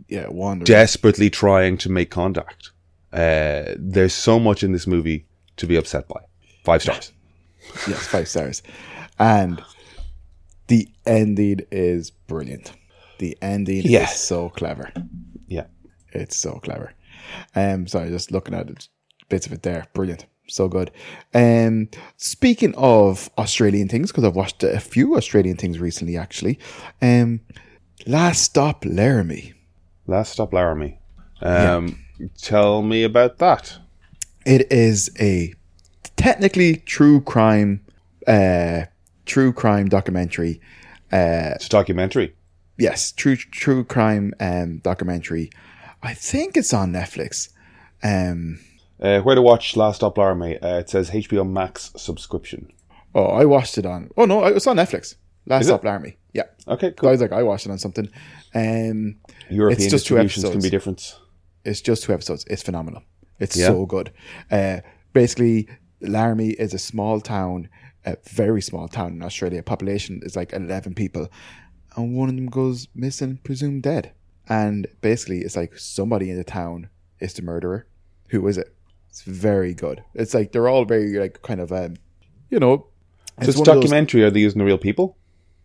yeah, 0.08 0.28
wandering. 0.28 0.66
desperately 0.66 1.30
trying 1.30 1.78
to 1.78 1.90
make 1.90 2.12
contact. 2.12 2.72
Uh, 3.14 3.74
there's 3.78 4.14
so 4.14 4.40
much 4.40 4.64
in 4.64 4.72
this 4.72 4.88
movie 4.88 5.26
to 5.58 5.68
be 5.68 5.76
upset 5.76 6.08
by. 6.08 6.20
Five 6.64 6.82
stars. 6.82 7.12
yes, 7.88 8.08
five 8.08 8.28
stars. 8.28 8.62
And 9.20 9.62
the 10.68 10.88
ending 11.06 11.60
is 11.72 12.12
brilliant. 12.12 12.72
The 13.20 13.38
ending 13.42 13.82
Yeah. 13.86 14.04
is 14.04 14.12
so 14.16 14.50
clever. 14.50 14.92
Yeah. 15.48 15.66
It's 16.14 16.36
so 16.38 16.54
clever. 16.64 16.94
Um, 17.56 17.88
sorry, 17.88 18.10
just 18.10 18.32
looking 18.32 18.54
at 18.54 18.70
it, 18.70 18.88
bits 19.30 19.46
of 19.46 19.54
it 19.54 19.64
there, 19.64 19.88
brilliant, 19.94 20.26
so 20.48 20.68
good. 20.68 20.92
Um, 21.34 21.90
speaking 22.18 22.74
of 22.76 23.30
Australian 23.38 23.88
things, 23.88 24.12
because 24.12 24.24
I've 24.26 24.36
watched 24.36 24.64
a 24.64 24.80
few 24.80 25.16
Australian 25.16 25.56
things 25.58 25.80
recently, 25.80 26.18
actually. 26.18 26.60
Um, 27.02 27.42
Last 28.08 28.42
Stop 28.44 28.84
Laramie. 28.86 29.54
Last 30.08 30.34
Stop 30.34 30.52
Laramie. 30.54 31.00
Um, 31.42 32.00
Tell 32.42 32.82
me 32.82 33.04
about 33.04 33.38
that. 33.40 33.78
It 34.46 34.72
is 34.72 35.10
a 35.20 35.54
technically 36.16 36.78
true 36.78 37.22
crime, 37.22 37.86
uh, 38.28 38.86
true 39.26 39.54
crime 39.54 39.88
documentary. 39.90 40.60
Uh, 41.12 41.54
It's 41.56 41.66
a 41.68 41.70
documentary. 41.70 42.36
yes, 42.78 43.12
true 43.12 43.36
true 43.36 43.84
crime 43.84 44.34
um 44.40 44.80
documentary. 44.80 45.50
I 46.04 46.14
think 46.14 46.58
it's 46.58 46.74
on 46.74 46.92
Netflix. 46.92 47.50
Um, 48.04 48.60
Uh, 49.00 49.20
where 49.22 49.36
to 49.36 49.42
watch 49.42 49.76
Last 49.76 49.98
Stop 49.98 50.18
Laramie? 50.18 50.58
Uh, 50.60 50.80
it 50.80 50.90
says 50.90 51.10
HBO 51.12 51.44
Max 51.44 51.92
subscription. 51.98 52.72
oh, 53.14 53.26
I 53.26 53.46
watched 53.46 53.78
it 53.78 53.86
on. 53.86 54.10
Oh 54.18 54.26
no, 54.26 54.46
it 54.46 54.54
was 54.54 54.68
on 54.68 54.78
Netflix. 54.78 55.16
Last 55.48 55.68
it? 55.70 55.84
Laramie. 55.84 56.18
Yeah. 56.34 56.44
Okay, 56.68 56.92
cool. 56.92 57.10
I 57.10 57.12
was 57.14 57.22
like, 57.22 57.32
I 57.34 57.44
watched 57.44 57.66
it 57.66 57.72
on 57.72 57.78
something. 57.80 58.10
Um, 58.56 59.16
European 59.50 59.90
just 59.90 60.06
two 60.08 60.16
distributions 60.16 60.50
can 60.50 60.62
be 60.62 60.70
different. 60.70 61.18
It's 61.66 61.82
just 61.82 62.04
two 62.04 62.14
episodes. 62.14 62.46
It's 62.48 62.64
phenomenal. 62.64 63.04
It's 63.40 63.58
Yeah. 63.58 63.68
so 63.68 63.86
good. 63.86 64.12
Uh, 64.50 64.82
basically, 65.14 65.68
Laramie 66.02 66.52
is 66.52 66.74
a 66.74 66.80
small 66.80 67.20
town, 67.22 67.70
a 68.06 68.18
very 68.30 68.62
small 68.62 68.88
town 68.88 69.14
in 69.14 69.22
Australia. 69.24 69.62
Population 69.64 70.22
is 70.24 70.36
like 70.36 70.54
11 70.54 70.94
people. 70.96 71.28
And 71.96 72.16
one 72.16 72.30
of 72.30 72.36
them 72.36 72.48
goes 72.48 72.88
missing, 72.96 73.40
presumed 73.44 73.84
dead. 73.84 74.12
And 74.48 74.88
basically, 75.02 75.40
it's 75.42 75.56
like 75.56 75.78
somebody 75.78 76.30
in 76.30 76.38
the 76.38 76.44
town 76.44 76.90
is 77.20 77.34
the 77.34 77.42
murderer. 77.42 77.88
Who 78.30 78.48
is 78.48 78.58
it? 78.58 78.74
It's 79.10 79.22
very 79.24 79.74
good. 79.74 80.04
It's 80.14 80.34
like 80.34 80.52
they're 80.52 80.70
all 80.70 80.86
very, 80.86 81.20
like, 81.20 81.42
kind 81.42 81.60
of, 81.60 81.72
um, 81.72 81.96
you 82.50 82.60
know. 82.60 82.88
So 83.42 83.50
it's 83.50 83.58
one 83.58 83.62
of 83.70 83.76
those- 83.76 83.82
documentary. 83.84 84.24
Are 84.24 84.30
they 84.32 84.40
using 84.40 84.60
the 84.60 84.66
real 84.66 84.78
people? 84.78 85.18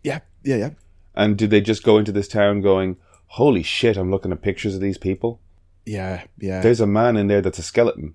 yeah, 0.03 0.19
yeah, 0.43 0.55
yeah. 0.57 0.69
And 1.15 1.37
did 1.37 1.49
they 1.49 1.61
just 1.61 1.83
go 1.83 1.97
into 1.97 2.11
this 2.11 2.27
town 2.27 2.61
going, 2.61 2.97
"Holy 3.27 3.63
shit! 3.63 3.97
I'm 3.97 4.11
looking 4.11 4.31
at 4.31 4.41
pictures 4.41 4.75
of 4.75 4.81
these 4.81 4.97
people. 4.97 5.41
Yeah, 5.87 6.23
yeah. 6.37 6.61
There's 6.61 6.81
a 6.81 6.87
man 6.87 7.15
in 7.17 7.27
there 7.27 7.41
that's 7.41 7.59
a 7.59 7.63
skeleton. 7.63 8.13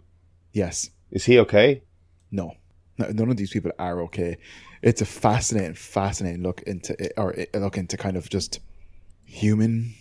yes. 0.53 0.91
Is 1.11 1.25
he 1.25 1.39
okay?" 1.41 1.83
No, 2.31 2.53
no, 2.99 3.07
none 3.09 3.31
of 3.31 3.37
these 3.37 3.51
people 3.51 3.73
are 3.79 4.01
okay. 4.03 4.37
It's 4.83 5.03
a 5.03 5.05
fascinating, 5.07 5.75
fascinating 5.75 6.43
look 6.43 6.63
into 6.63 6.93
it, 7.03 7.13
or 7.17 7.35
a 7.55 7.59
look 7.59 7.77
into 7.79 7.97
kind 7.97 8.17
of 8.17 8.29
just 8.31 8.61
human 9.25 9.95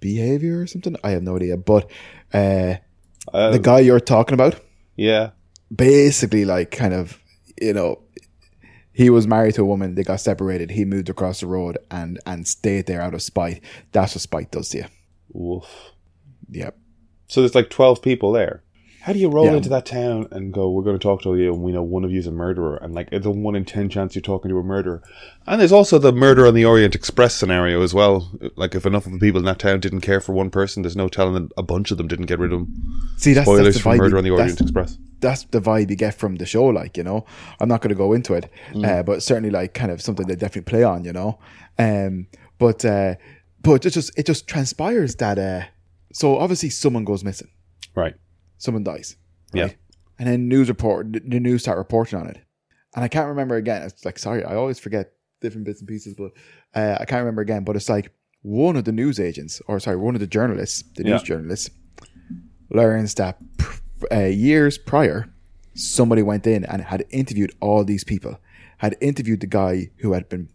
behavior 0.00 0.60
or 0.60 0.66
something. 0.66 0.96
I 1.04 1.10
have 1.10 1.22
no 1.22 1.36
idea, 1.36 1.56
but 1.56 1.90
uh, 2.34 2.76
Uh, 3.32 3.50
the 3.52 3.58
guy 3.58 3.80
you're 3.80 4.00
talking 4.00 4.34
about, 4.34 4.60
yeah. 4.96 5.30
basically, 5.74 6.44
like, 6.44 6.70
kind 6.70 6.92
of, 6.94 7.18
you 7.60 7.72
know, 7.72 8.00
he 8.92 9.08
was 9.10 9.26
married 9.26 9.54
to 9.54 9.62
a 9.62 9.64
woman. 9.64 9.94
They 9.94 10.02
got 10.04 10.20
separated. 10.20 10.70
He 10.72 10.84
moved 10.84 11.08
across 11.08 11.40
the 11.40 11.46
road 11.46 11.78
and 11.90 12.18
and 12.26 12.46
stayed 12.46 12.86
there 12.86 13.00
out 13.00 13.14
of 13.14 13.22
spite. 13.22 13.62
That's 13.92 14.14
what 14.14 14.22
spite 14.22 14.50
does 14.50 14.68
to 14.70 14.78
you. 14.78 14.84
Woof. 15.32 15.66
Yep. 16.50 16.76
So 17.32 17.40
there's 17.40 17.54
like 17.54 17.70
12 17.70 18.02
people 18.02 18.30
there. 18.32 18.62
How 19.00 19.14
do 19.14 19.18
you 19.18 19.30
roll 19.30 19.46
Yeah. 19.46 19.54
into 19.54 19.70
that 19.70 19.86
town 19.86 20.28
and 20.30 20.52
go, 20.52 20.70
we're 20.70 20.82
going 20.82 20.98
to 20.98 21.02
talk 21.02 21.22
to 21.22 21.34
you 21.34 21.52
and 21.54 21.62
we 21.62 21.72
know 21.72 21.82
one 21.82 22.04
of 22.04 22.12
you 22.12 22.18
is 22.18 22.26
a 22.26 22.30
murderer 22.30 22.76
and 22.76 22.94
like 22.94 23.08
it's 23.10 23.24
a 23.24 23.30
one 23.30 23.56
in 23.56 23.64
10 23.64 23.88
chance 23.88 24.14
you're 24.14 24.20
talking 24.22 24.50
to 24.50 24.58
a 24.58 24.62
murderer. 24.62 25.02
And 25.46 25.58
there's 25.58 25.72
also 25.72 25.98
the 25.98 26.12
murder 26.12 26.46
on 26.46 26.52
the 26.52 26.66
Orient 26.66 26.94
Express 26.94 27.34
scenario 27.34 27.80
as 27.82 27.94
well. 27.94 28.30
Like 28.54 28.74
if 28.74 28.84
enough 28.84 29.06
of 29.06 29.12
the 29.12 29.18
people 29.18 29.38
in 29.38 29.46
that 29.46 29.58
town 29.58 29.80
didn't 29.80 30.02
care 30.02 30.20
for 30.20 30.34
one 30.34 30.50
person, 30.50 30.82
there's 30.82 30.94
no 30.94 31.08
telling 31.08 31.32
that 31.34 31.50
a 31.56 31.62
bunch 31.62 31.90
of 31.90 31.96
them 31.96 32.06
didn't 32.06 32.26
get 32.26 32.38
rid 32.38 32.52
of 32.52 32.60
him. 32.60 32.74
See, 33.16 33.32
that's, 33.32 33.46
Spoilers 33.46 33.74
that's 33.76 33.82
the 33.84 33.90
vibe. 33.90 33.96
Murder 33.98 34.18
on 34.18 34.24
the 34.24 34.28
you- 34.28 34.36
Orient 34.36 34.60
Express. 34.60 34.98
that's 35.20 35.44
the 35.44 35.60
vibe 35.62 35.88
you 35.88 35.96
get 35.96 36.14
from 36.14 36.36
the 36.36 36.44
show. 36.46 36.66
Like 36.66 36.96
you 36.98 37.02
know, 37.02 37.24
I'm 37.60 37.68
not 37.68 37.80
going 37.80 37.88
to 37.88 37.96
go 37.96 38.12
into 38.12 38.34
it, 38.34 38.50
Mm. 38.74 38.86
uh, 38.86 39.02
but 39.02 39.22
certainly 39.22 39.48
like 39.50 39.72
kind 39.74 39.90
of 39.90 40.02
something 40.02 40.26
they 40.26 40.36
definitely 40.36 40.70
play 40.70 40.84
on. 40.84 41.04
You 41.04 41.12
know, 41.14 41.38
um, 41.78 42.26
but 42.58 42.84
uh, 42.84 43.14
but 43.62 43.84
it 43.86 43.90
just 43.90 44.16
it 44.18 44.26
just 44.26 44.46
transpires 44.46 45.16
that. 45.16 45.38
Uh, 45.40 45.62
so 46.12 46.38
obviously 46.38 46.70
someone 46.70 47.04
goes 47.04 47.24
missing, 47.24 47.48
Right. 47.94 48.14
someone 48.58 48.84
dies, 48.84 49.16
Yeah. 49.52 49.70
And 50.18 50.28
then 50.28 50.48
news 50.48 50.68
report, 50.68 51.12
the 51.12 51.20
the 51.20 51.40
news 51.40 51.62
start 51.62 51.78
reporting 51.78 52.18
on 52.20 52.26
it, 52.28 52.38
and 52.94 53.04
I 53.04 53.08
can't 53.08 53.28
remember 53.28 53.56
again. 53.56 53.82
It's 53.82 54.04
like 54.04 54.18
sorry, 54.18 54.44
I 54.44 54.54
always 54.54 54.78
forget 54.78 55.12
different 55.40 55.64
bits 55.66 55.80
and 55.80 55.88
pieces, 55.88 56.14
but 56.14 56.30
uh, 56.74 56.96
I 57.00 57.04
can't 57.04 57.20
remember 57.24 57.42
again. 57.42 57.64
But 57.64 57.74
it's 57.76 57.88
like 57.88 58.12
one 58.42 58.76
of 58.76 58.84
the 58.84 58.92
news 58.92 59.18
agents, 59.18 59.60
or 59.66 59.80
sorry, 59.80 59.96
one 59.96 60.14
of 60.14 60.20
the 60.20 60.26
journalists, 60.26 60.84
the 60.96 61.02
news 61.04 61.22
Yeah. 61.22 61.26
journalists, 61.36 61.70
learns 62.70 63.14
that 63.14 63.38
uh, 64.12 64.24
years 64.24 64.78
prior, 64.78 65.28
somebody 65.74 66.22
went 66.22 66.46
in 66.46 66.64
and 66.64 66.82
had 66.82 67.04
interviewed 67.10 67.52
all 67.60 67.84
these 67.84 68.04
people, 68.04 68.38
had 68.78 68.96
interviewed 69.00 69.40
the 69.40 69.46
guy 69.46 69.90
who 69.98 70.12
had 70.12 70.28
been 70.28 70.48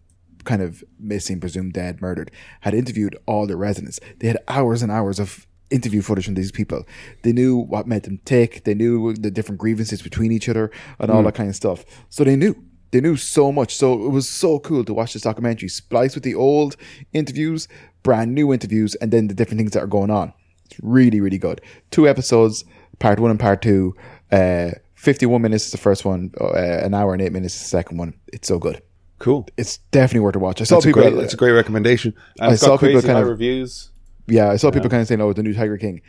kind 0.43 0.61
of 0.61 0.83
missing, 0.99 1.39
presumed 1.39 1.73
dead, 1.73 2.01
murdered, 2.01 2.31
had 2.61 2.73
interviewed 2.73 3.17
all 3.25 3.47
the 3.47 3.57
residents. 3.57 3.99
They 4.19 4.27
had 4.27 4.37
hours 4.47 4.81
and 4.81 4.91
hours 4.91 5.19
of 5.19 5.46
interview 5.69 6.01
footage 6.01 6.25
from 6.25 6.35
these 6.35 6.51
people. 6.51 6.85
They 7.23 7.31
knew 7.33 7.57
what 7.57 7.87
made 7.87 8.03
them 8.03 8.19
tick. 8.25 8.63
They 8.63 8.73
knew 8.73 9.13
the 9.13 9.31
different 9.31 9.59
grievances 9.59 10.01
between 10.01 10.31
each 10.31 10.47
other 10.49 10.71
and 10.99 11.11
all 11.11 11.23
that 11.23 11.35
kind 11.35 11.49
of 11.49 11.55
stuff. 11.55 11.85
So 12.09 12.23
they 12.23 12.35
knew. 12.35 12.55
They 12.91 13.01
knew 13.01 13.17
so 13.17 13.51
much. 13.51 13.75
So 13.75 14.05
it 14.05 14.09
was 14.11 14.29
so 14.29 14.59
cool 14.59 14.85
to 14.85 14.93
watch 14.93 15.11
this 15.11 15.23
documentary 15.23 15.67
splice 15.67 16.15
with 16.15 16.23
the 16.23 16.35
old 16.35 16.77
interviews, 17.11 17.67
brand 18.01 18.33
new 18.33 18.53
interviews, 18.53 18.95
and 18.95 19.11
then 19.11 19.27
the 19.27 19.33
different 19.33 19.59
things 19.59 19.71
that 19.71 19.83
are 19.83 19.87
going 19.87 20.09
on. 20.09 20.31
It's 20.65 20.79
really, 20.81 21.19
really 21.19 21.37
good. 21.37 21.59
Two 21.91 22.07
episodes, 22.07 22.63
part 22.99 23.19
one 23.19 23.29
and 23.29 23.39
part 23.39 23.61
two. 23.61 23.93
Uh, 24.31 24.69
51 24.95 25.41
minutes 25.41 25.65
is 25.65 25.71
the 25.71 25.77
first 25.77 26.05
one, 26.05 26.31
uh, 26.39 26.53
an 26.53 26.93
hour 26.93 27.11
and 27.13 27.21
eight 27.21 27.33
minutes 27.33 27.55
is 27.55 27.61
the 27.61 27.67
second 27.67 27.97
one. 27.97 28.13
It's 28.31 28.47
so 28.47 28.57
good. 28.57 28.81
Cool. 29.19 29.47
It's 29.57 29.77
definitely 29.91 30.21
worth 30.21 30.35
a 30.37 30.39
watch. 30.39 30.61
I 30.61 30.63
saw 30.63 30.75
That's 30.75 30.85
a, 30.85 30.87
people, 30.89 31.01
great, 31.01 31.15
that's 31.15 31.33
a 31.33 31.37
great 31.37 31.51
recommendation. 31.51 32.13
And 32.39 32.51
I 32.51 32.53
it's 32.53 32.61
saw 32.61 32.77
people 32.77 33.01
kind 33.01 33.19
of- 33.19 33.27
reviews. 33.27 33.89
Yeah, 34.27 34.49
I 34.49 34.57
saw 34.57 34.71
people 34.71 34.89
kind 34.89 35.01
of 35.01 35.07
saying, 35.07 35.21
"Oh, 35.21 35.33
the 35.33 35.43
new 35.43 35.53
Tiger 35.53 35.77
King." 35.77 36.01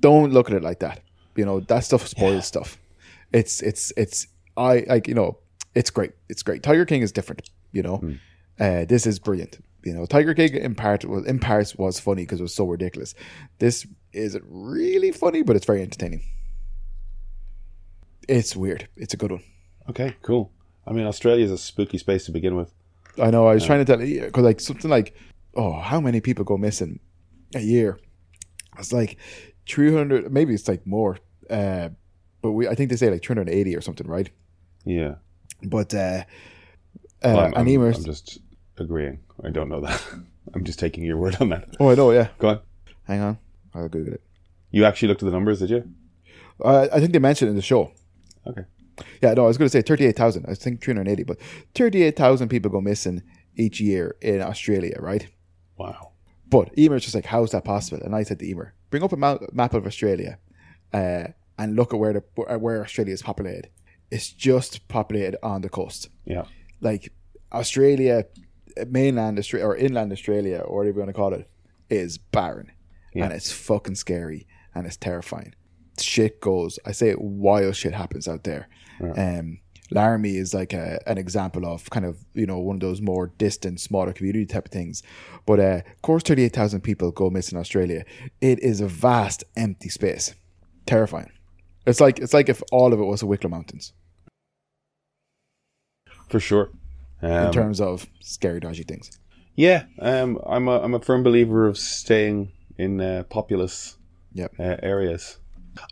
Don't 0.00 0.32
look 0.32 0.50
at 0.50 0.56
it 0.56 0.62
like 0.62 0.80
that. 0.80 1.00
You 1.36 1.44
know 1.44 1.60
that 1.60 1.80
stuff 1.80 2.06
spoils 2.06 2.46
stuff. 2.46 2.78
It's 3.32 3.60
it's 3.62 3.92
it's 3.96 4.26
I 4.56 4.84
like 4.88 5.08
you 5.08 5.14
know 5.14 5.38
it's 5.74 5.90
great. 5.90 6.12
It's 6.28 6.42
great. 6.42 6.62
Tiger 6.62 6.84
King 6.84 7.02
is 7.02 7.10
different. 7.12 7.50
You 7.72 7.82
know, 7.82 7.96
Hmm. 7.96 8.12
uh, 8.60 8.84
this 8.84 9.06
is 9.06 9.18
brilliant. 9.18 9.58
You 9.84 9.92
know, 9.94 10.06
Tiger 10.06 10.32
King 10.34 10.54
in 10.54 10.74
part 10.74 11.04
was 11.04 11.26
in 11.26 11.38
parts 11.40 11.74
was 11.76 11.98
funny 11.98 12.22
because 12.22 12.40
it 12.40 12.42
was 12.44 12.54
so 12.54 12.64
ridiculous. 12.66 13.14
This 13.58 13.86
isn't 14.12 14.44
really 14.48 15.10
funny, 15.10 15.42
but 15.42 15.56
it's 15.56 15.66
very 15.66 15.82
entertaining. 15.82 16.22
It's 18.28 18.56
weird. 18.56 18.88
It's 18.96 19.12
a 19.14 19.16
good 19.16 19.32
one. 19.32 19.42
Okay, 19.90 20.16
cool. 20.22 20.50
I 20.86 20.92
mean, 20.92 21.06
Australia 21.06 21.44
is 21.44 21.50
a 21.50 21.58
spooky 21.58 21.98
space 21.98 22.24
to 22.26 22.32
begin 22.32 22.56
with. 22.56 22.72
I 23.20 23.30
know. 23.30 23.46
I 23.46 23.54
was 23.54 23.64
trying 23.64 23.84
to 23.84 23.84
tell 23.84 24.02
you 24.02 24.22
because 24.22 24.44
like 24.44 24.60
something 24.60 24.90
like, 24.90 25.14
oh, 25.54 25.72
how 25.80 26.00
many 26.00 26.20
people 26.20 26.44
go 26.44 26.56
missing 26.56 27.00
a 27.54 27.60
year? 27.60 27.98
It's 28.78 28.92
like 28.92 29.18
three 29.68 29.92
hundred. 29.92 30.32
Maybe 30.32 30.54
it's 30.54 30.68
like 30.68 30.86
more. 30.86 31.18
Uh, 31.48 31.90
but 32.42 32.52
we, 32.52 32.68
I 32.68 32.74
think 32.74 32.90
they 32.90 32.96
say 32.96 33.10
like 33.10 33.22
three 33.22 33.34
hundred 33.34 33.50
eighty 33.50 33.74
or 33.76 33.80
something, 33.80 34.06
right? 34.06 34.30
Yeah. 34.84 35.16
But 35.62 35.94
uh, 35.94 35.98
uh, 35.98 36.24
Well, 37.22 37.38
I'm, 37.40 37.54
I'm, 37.54 37.82
I'm 37.82 38.04
just 38.04 38.38
agreeing. 38.78 39.20
I 39.42 39.50
don't 39.50 39.68
know 39.68 39.80
that. 39.80 40.02
I'm 40.54 40.64
just 40.64 40.78
taking 40.78 41.04
your 41.04 41.16
word 41.16 41.36
on 41.40 41.48
that. 41.50 41.68
oh, 41.80 41.90
I 41.90 41.94
know. 41.94 42.10
Yeah, 42.12 42.28
Go 42.38 42.48
on. 42.50 42.60
hang 43.04 43.20
on, 43.20 43.38
I'll 43.74 43.88
Google 43.88 44.14
it. 44.14 44.22
You 44.70 44.84
actually 44.84 45.08
looked 45.08 45.22
at 45.22 45.26
the 45.26 45.32
numbers, 45.32 45.60
did 45.60 45.70
you? 45.70 45.88
Uh, 46.62 46.88
I 46.92 47.00
think 47.00 47.12
they 47.12 47.18
mentioned 47.18 47.48
it 47.48 47.50
in 47.52 47.56
the 47.56 47.62
show. 47.62 47.92
Okay. 48.46 48.62
Yeah, 49.22 49.32
no, 49.34 49.44
I 49.44 49.46
was 49.48 49.56
going 49.58 49.66
to 49.66 49.72
say 49.72 49.80
thirty-eight 49.82 50.16
thousand. 50.16 50.44
I 50.46 50.54
think 50.54 50.82
three 50.82 50.92
hundred 50.94 51.10
eighty, 51.10 51.22
but 51.24 51.38
thirty-eight 51.74 52.16
thousand 52.16 52.48
people 52.48 52.70
go 52.70 52.80
missing 52.80 53.22
each 53.56 53.80
year 53.80 54.16
in 54.20 54.42
Australia, 54.42 54.96
right? 55.00 55.26
Wow. 55.78 56.12
But 56.48 56.70
Emer's 56.78 57.02
just 57.02 57.14
like, 57.14 57.24
how 57.24 57.42
is 57.42 57.50
that 57.52 57.64
possible? 57.64 58.00
And 58.04 58.14
I 58.14 58.22
said 58.22 58.38
to 58.40 58.46
Emer, 58.48 58.74
bring 58.90 59.02
up 59.02 59.12
a 59.12 59.16
ma- 59.16 59.38
map 59.52 59.74
of 59.74 59.86
Australia 59.86 60.38
uh, 60.92 61.24
and 61.58 61.74
look 61.76 61.92
at 61.92 61.98
where 61.98 62.12
the 62.12 62.22
where 62.58 62.82
Australia 62.82 63.12
is 63.14 63.22
populated. 63.22 63.70
It's 64.10 64.30
just 64.30 64.86
populated 64.88 65.36
on 65.42 65.62
the 65.62 65.68
coast. 65.68 66.08
Yeah. 66.24 66.44
Like 66.80 67.12
Australia, 67.52 68.24
mainland 68.88 69.38
Australia 69.38 69.66
or 69.66 69.76
inland 69.76 70.12
Australia 70.12 70.58
or 70.58 70.78
whatever 70.78 70.98
you 70.98 71.04
want 71.04 71.08
to 71.08 71.20
call 71.20 71.32
it, 71.34 71.48
is 71.90 72.18
barren, 72.18 72.70
Yeah. 73.14 73.24
and 73.24 73.32
it's 73.32 73.50
fucking 73.52 73.94
scary 73.96 74.46
and 74.74 74.86
it's 74.86 74.96
terrifying. 74.96 75.54
Shit 75.98 76.40
goes. 76.40 76.78
I 76.84 76.92
say 76.92 77.14
wild 77.16 77.76
shit 77.76 77.94
happens 77.94 78.26
out 78.28 78.44
there. 78.44 78.68
Um, 79.16 79.60
Laramie 79.90 80.36
is 80.36 80.54
like 80.54 80.72
a, 80.72 80.98
an 81.06 81.18
example 81.18 81.66
of 81.66 81.88
kind 81.90 82.06
of 82.06 82.24
you 82.34 82.46
know 82.46 82.58
one 82.58 82.76
of 82.76 82.80
those 82.80 83.00
more 83.00 83.28
distant, 83.38 83.80
smaller 83.80 84.12
community 84.12 84.46
type 84.46 84.66
of 84.66 84.72
things. 84.72 85.02
But 85.46 85.60
uh, 85.60 85.82
of 85.94 86.02
course, 86.02 86.22
thirty 86.22 86.42
eight 86.44 86.52
thousand 86.54 86.80
people 86.82 87.10
go 87.12 87.30
missing 87.30 87.56
in 87.56 87.60
Australia. 87.60 88.04
It 88.40 88.58
is 88.60 88.80
a 88.80 88.88
vast, 88.88 89.44
empty 89.56 89.88
space. 89.90 90.34
Terrifying. 90.86 91.30
It's 91.86 92.00
like 92.00 92.18
it's 92.18 92.32
like 92.34 92.48
if 92.48 92.62
all 92.72 92.92
of 92.92 93.00
it 93.00 93.04
was 93.04 93.20
the 93.20 93.26
Wicklow 93.26 93.50
Mountains 93.50 93.92
For 96.28 96.40
sure. 96.40 96.70
in 97.22 97.30
Um, 97.30 97.52
terms 97.52 97.80
of 97.80 98.06
scary, 98.20 98.60
dodgy 98.60 98.82
things. 98.84 99.18
yeah. 99.54 99.84
Um, 99.98 100.38
I'm 100.46 100.66
a 100.68 100.80
I'm 100.80 100.94
a 100.94 101.00
firm 101.00 101.22
believer 101.22 101.66
of 101.68 101.76
staying 101.78 102.52
in 102.78 103.00
uh, 103.00 103.24
populous 103.28 103.96
Yep. 104.32 104.54
uh, 104.58 104.76
areas. 104.82 105.38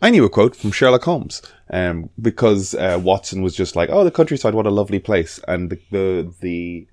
I 0.00 0.10
knew 0.10 0.24
a 0.24 0.30
quote 0.30 0.54
from 0.56 0.72
Sherlock 0.72 1.04
Holmes, 1.04 1.42
um, 1.70 2.10
because 2.20 2.74
uh, 2.74 3.00
Watson 3.02 3.42
was 3.42 3.54
just 3.54 3.76
like, 3.76 3.90
"Oh, 3.90 4.04
the 4.04 4.10
countryside, 4.10 4.54
what 4.54 4.66
a 4.66 4.70
lovely 4.70 4.98
place," 4.98 5.40
and 5.48 5.70
the 5.70 5.80
the 5.90 6.34
the, 6.40 6.86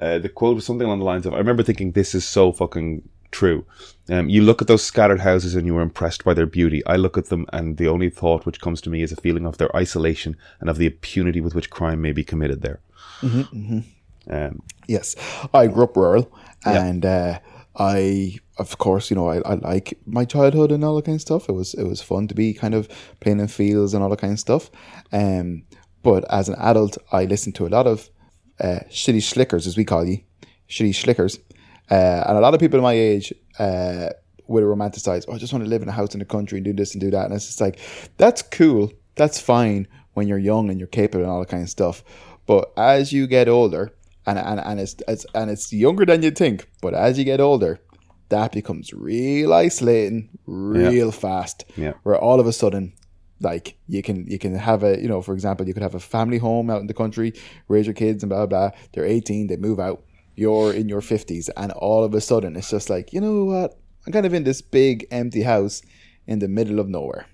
uh, 0.00 0.18
the 0.18 0.28
quote 0.28 0.54
was 0.56 0.66
something 0.66 0.86
along 0.86 0.98
the 1.00 1.04
lines 1.04 1.26
of, 1.26 1.34
"I 1.34 1.38
remember 1.38 1.62
thinking 1.62 1.92
this 1.92 2.14
is 2.14 2.26
so 2.26 2.52
fucking 2.52 3.08
true." 3.30 3.64
Um, 4.08 4.28
you 4.28 4.42
look 4.42 4.62
at 4.62 4.68
those 4.68 4.84
scattered 4.84 5.20
houses 5.20 5.54
and 5.54 5.66
you 5.66 5.76
are 5.76 5.82
impressed 5.82 6.24
by 6.24 6.32
their 6.34 6.46
beauty. 6.46 6.82
I 6.86 6.96
look 6.96 7.18
at 7.18 7.26
them 7.26 7.44
and 7.52 7.76
the 7.76 7.88
only 7.88 8.08
thought 8.08 8.46
which 8.46 8.60
comes 8.60 8.80
to 8.82 8.90
me 8.90 9.02
is 9.02 9.10
a 9.12 9.16
feeling 9.16 9.46
of 9.46 9.58
their 9.58 9.74
isolation 9.74 10.36
and 10.60 10.70
of 10.70 10.78
the 10.78 10.86
impunity 10.86 11.40
with 11.40 11.54
which 11.54 11.68
crime 11.70 12.00
may 12.00 12.12
be 12.12 12.22
committed 12.22 12.62
there. 12.62 12.80
Um, 14.30 14.62
Yes, 14.88 15.16
I 15.52 15.66
grew 15.66 15.84
up 15.84 15.96
rural, 15.96 16.30
and 16.64 17.04
uh, 17.04 17.38
I, 17.78 18.38
of 18.58 18.78
course, 18.78 19.10
you 19.10 19.16
know, 19.16 19.28
I, 19.28 19.38
I 19.44 19.54
like 19.54 19.98
my 20.06 20.24
childhood 20.24 20.72
and 20.72 20.82
all 20.82 20.96
that 20.96 21.04
kind 21.04 21.16
of 21.16 21.20
stuff. 21.20 21.48
It 21.48 21.52
was 21.52 21.74
it 21.74 21.84
was 21.84 22.00
fun 22.00 22.26
to 22.28 22.34
be 22.34 22.54
kind 22.54 22.74
of 22.74 22.88
playing 23.20 23.40
in 23.40 23.48
fields 23.48 23.92
and 23.94 24.02
all 24.02 24.10
that 24.10 24.20
kind 24.20 24.32
of 24.32 24.40
stuff. 24.40 24.70
Um, 25.12 25.64
but 26.02 26.24
as 26.30 26.48
an 26.48 26.56
adult, 26.58 26.96
I 27.12 27.24
listened 27.24 27.54
to 27.56 27.66
a 27.66 27.68
lot 27.68 27.86
of 27.86 28.08
uh, 28.60 28.80
shitty 28.90 29.22
slickers, 29.22 29.66
as 29.66 29.76
we 29.76 29.84
call 29.84 30.06
you, 30.06 30.20
shitty 30.68 30.90
schlickers. 30.90 31.38
Uh, 31.90 32.24
and 32.28 32.38
a 32.38 32.40
lot 32.40 32.54
of 32.54 32.60
people 32.60 32.80
my 32.80 32.92
age 32.92 33.32
uh, 33.58 34.10
would 34.48 34.64
romanticize, 34.64 35.24
oh, 35.28 35.34
I 35.34 35.38
just 35.38 35.52
want 35.52 35.64
to 35.64 35.70
live 35.70 35.82
in 35.82 35.88
a 35.88 35.92
house 35.92 36.14
in 36.14 36.20
the 36.20 36.24
country 36.24 36.58
and 36.58 36.64
do 36.64 36.72
this 36.72 36.94
and 36.94 37.00
do 37.00 37.10
that. 37.10 37.26
And 37.26 37.34
it's 37.34 37.46
just 37.46 37.60
like, 37.60 37.78
that's 38.16 38.42
cool. 38.42 38.92
That's 39.16 39.40
fine 39.40 39.88
when 40.14 40.28
you're 40.28 40.38
young 40.38 40.70
and 40.70 40.78
you're 40.78 40.88
capable 40.88 41.24
and 41.24 41.30
all 41.30 41.40
that 41.40 41.48
kind 41.48 41.62
of 41.62 41.70
stuff. 41.70 42.02
But 42.46 42.72
as 42.76 43.12
you 43.12 43.26
get 43.26 43.48
older, 43.48 43.92
and, 44.26 44.38
and, 44.38 44.60
and, 44.60 44.80
it's, 44.80 44.96
it's, 45.08 45.26
and 45.34 45.50
it's 45.50 45.72
younger 45.72 46.04
than 46.04 46.22
you'd 46.22 46.36
think, 46.36 46.68
but 46.82 46.94
as 46.94 47.18
you 47.18 47.24
get 47.24 47.40
older, 47.40 47.80
that 48.28 48.52
becomes 48.52 48.92
real 48.92 49.52
isolating 49.52 50.28
real 50.46 51.12
fast. 51.12 51.64
Yeah. 51.76 51.92
Where 52.02 52.18
all 52.18 52.40
of 52.40 52.46
a 52.46 52.52
sudden, 52.52 52.92
like 53.40 53.76
you 53.86 54.02
can 54.02 54.26
you 54.26 54.38
can 54.38 54.54
have 54.54 54.82
a 54.82 55.00
you 55.00 55.08
know 55.08 55.20
for 55.20 55.34
example 55.34 55.68
you 55.68 55.74
could 55.74 55.82
have 55.82 55.94
a 55.94 56.00
family 56.00 56.38
home 56.38 56.70
out 56.70 56.80
in 56.80 56.86
the 56.86 56.94
country, 56.94 57.34
raise 57.68 57.86
your 57.86 57.94
kids 57.94 58.22
and 58.22 58.30
blah 58.30 58.46
blah. 58.46 58.70
blah. 58.70 58.78
They're 58.92 59.04
eighteen, 59.04 59.46
they 59.46 59.56
move 59.56 59.78
out. 59.78 60.02
You're 60.34 60.72
in 60.72 60.88
your 60.88 61.00
fifties, 61.00 61.48
and 61.50 61.72
all 61.72 62.04
of 62.04 62.14
a 62.14 62.20
sudden 62.20 62.56
it's 62.56 62.70
just 62.70 62.90
like 62.90 63.12
you 63.12 63.20
know 63.20 63.44
what? 63.44 63.78
I'm 64.06 64.12
kind 64.12 64.26
of 64.26 64.34
in 64.34 64.44
this 64.44 64.62
big 64.62 65.06
empty 65.10 65.42
house 65.42 65.82
in 66.26 66.38
the 66.38 66.48
middle 66.48 66.80
of 66.80 66.88
nowhere. 66.88 67.26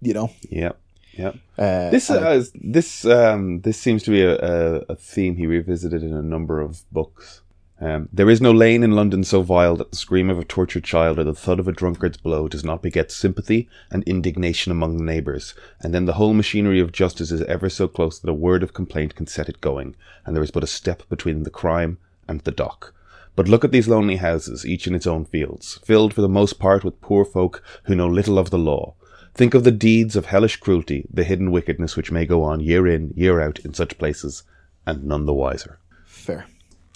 You 0.00 0.14
know. 0.14 0.30
Yep. 0.50 0.80
Yep. 1.18 1.34
Uh, 1.58 1.90
This 1.90 2.08
uh, 2.10 2.44
this 2.54 3.04
um, 3.04 3.60
this 3.62 3.76
seems 3.76 4.04
to 4.04 4.10
be 4.10 4.22
a, 4.22 4.38
a, 4.38 4.84
a 4.90 4.94
theme 4.94 5.36
he 5.36 5.46
revisited 5.46 6.02
in 6.02 6.14
a 6.14 6.22
number 6.22 6.60
of 6.60 6.90
books. 6.92 7.42
Um, 7.80 8.08
there 8.12 8.30
is 8.30 8.40
no 8.40 8.50
lane 8.50 8.82
in 8.82 8.92
London 8.92 9.22
so 9.22 9.42
vile 9.42 9.76
that 9.76 9.90
the 9.90 9.96
scream 9.96 10.30
of 10.30 10.38
a 10.38 10.44
tortured 10.44 10.82
child 10.84 11.18
or 11.18 11.24
the 11.24 11.34
thud 11.34 11.60
of 11.60 11.68
a 11.68 11.72
drunkard's 11.72 12.16
blow 12.16 12.48
does 12.48 12.64
not 12.64 12.82
beget 12.82 13.12
sympathy 13.12 13.68
and 13.90 14.02
indignation 14.04 14.72
among 14.72 14.96
the 14.96 15.04
neighbours, 15.04 15.54
and 15.80 15.94
then 15.94 16.04
the 16.04 16.14
whole 16.14 16.34
machinery 16.34 16.80
of 16.80 16.90
justice 16.90 17.30
is 17.30 17.42
ever 17.42 17.68
so 17.68 17.86
close 17.86 18.18
that 18.18 18.30
a 18.30 18.34
word 18.34 18.62
of 18.62 18.72
complaint 18.72 19.14
can 19.14 19.26
set 19.26 19.48
it 19.48 19.60
going, 19.60 19.94
and 20.24 20.34
there 20.34 20.42
is 20.42 20.50
but 20.50 20.64
a 20.64 20.68
step 20.68 21.08
between 21.08 21.42
the 21.42 21.50
crime 21.50 21.98
and 22.28 22.40
the 22.40 22.50
dock. 22.52 22.94
But 23.36 23.48
look 23.48 23.64
at 23.64 23.70
these 23.70 23.86
lonely 23.86 24.16
houses, 24.16 24.66
each 24.66 24.88
in 24.88 24.94
its 24.94 25.06
own 25.06 25.24
fields, 25.24 25.78
filled 25.84 26.14
for 26.14 26.22
the 26.22 26.28
most 26.28 26.58
part 26.58 26.82
with 26.82 27.00
poor 27.00 27.24
folk 27.24 27.62
who 27.84 27.94
know 27.94 28.08
little 28.08 28.38
of 28.38 28.50
the 28.50 28.58
law. 28.58 28.94
Think 29.38 29.54
of 29.54 29.62
the 29.62 29.70
deeds 29.70 30.16
of 30.16 30.26
hellish 30.26 30.56
cruelty, 30.56 31.06
the 31.14 31.22
hidden 31.22 31.52
wickedness 31.52 31.96
which 31.96 32.10
may 32.10 32.26
go 32.26 32.42
on 32.42 32.58
year 32.58 32.88
in, 32.88 33.14
year 33.16 33.40
out 33.40 33.60
in 33.60 33.72
such 33.72 33.96
places, 33.96 34.42
and 34.84 35.04
none 35.04 35.26
the 35.26 35.32
wiser. 35.32 35.78
fair. 36.04 36.46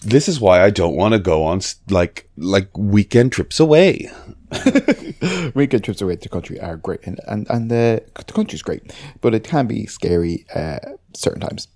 This 0.04 0.28
is 0.28 0.40
why 0.40 0.60
I 0.60 0.70
don't 0.70 0.96
want 0.96 1.12
to 1.14 1.20
go 1.20 1.44
on 1.44 1.60
like 1.88 2.28
like 2.36 2.76
weekend 2.76 3.30
trips 3.30 3.60
away. 3.60 4.10
Weekend 5.54 5.84
trips 5.84 6.02
away 6.02 6.16
to 6.16 6.22
the 6.22 6.28
country 6.28 6.58
are 6.58 6.76
great, 6.76 6.98
and 7.04 7.20
and 7.28 7.46
and 7.48 7.70
the 7.70 8.02
the 8.26 8.32
country's 8.32 8.62
great, 8.62 8.92
but 9.20 9.34
it 9.36 9.44
can 9.44 9.68
be 9.68 9.86
scary 9.86 10.44
uh, 10.52 10.80
certain 11.14 11.42
times. 11.46 11.68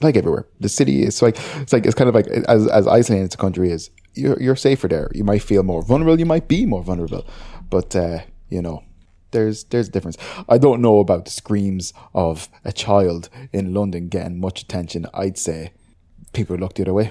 Like 0.00 0.16
everywhere, 0.16 0.46
the 0.58 0.70
city 0.70 1.02
is 1.02 1.20
like 1.20 1.36
it's 1.60 1.74
like 1.74 1.84
it's 1.84 1.94
kind 1.94 2.08
of 2.08 2.14
like 2.14 2.28
as 2.28 2.66
as 2.68 2.86
isolating 2.86 3.24
as 3.24 3.30
the 3.36 3.36
country 3.36 3.70
is. 3.70 3.90
You're 4.14 4.40
you're 4.40 4.56
safer 4.56 4.88
there. 4.88 5.10
You 5.12 5.24
might 5.24 5.42
feel 5.42 5.62
more 5.62 5.82
vulnerable. 5.82 6.18
You 6.18 6.24
might 6.34 6.48
be 6.48 6.64
more 6.64 6.82
vulnerable, 6.82 7.26
but 7.68 7.94
uh, 7.94 8.20
you 8.48 8.62
know. 8.62 8.87
There's 9.30 9.64
there's 9.64 9.88
a 9.88 9.90
difference. 9.90 10.16
I 10.48 10.58
don't 10.58 10.80
know 10.80 10.98
about 11.00 11.24
the 11.24 11.30
screams 11.30 11.92
of 12.14 12.48
a 12.64 12.72
child 12.72 13.28
in 13.52 13.74
London 13.74 14.08
getting 14.08 14.40
much 14.40 14.62
attention. 14.62 15.06
I'd 15.14 15.38
say 15.38 15.72
people 16.32 16.56
look 16.56 16.74
the 16.74 16.82
other 16.82 16.94
way. 16.94 17.10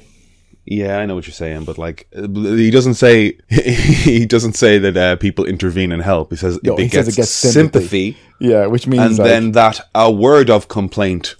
Yeah, 0.69 0.97
I 0.97 1.05
know 1.05 1.15
what 1.15 1.27
you're 1.27 1.33
saying, 1.33 1.63
but 1.63 1.77
like 1.77 2.07
he 2.13 2.71
doesn't 2.71 2.95
say 2.95 3.37
he 3.49 4.25
doesn't 4.25 4.53
say 4.53 4.77
that 4.79 4.97
uh, 4.97 5.15
people 5.15 5.45
intervene 5.45 5.91
and 5.93 6.01
help. 6.03 6.31
He 6.31 6.35
says 6.37 6.59
No, 6.63 6.73
it 6.73 6.79
he 6.79 6.87
gets 6.89 6.93
says 7.05 7.07
it 7.07 7.15
gets 7.15 7.29
sympathy, 7.29 8.13
sympathy. 8.13 8.17
Yeah, 8.39 8.65
which 8.65 8.85
means 8.87 9.03
and 9.03 9.17
like, 9.19 9.27
then 9.27 9.51
that 9.53 9.79
a 9.95 10.11
word 10.11 10.49
of 10.49 10.67
complaint 10.67 11.35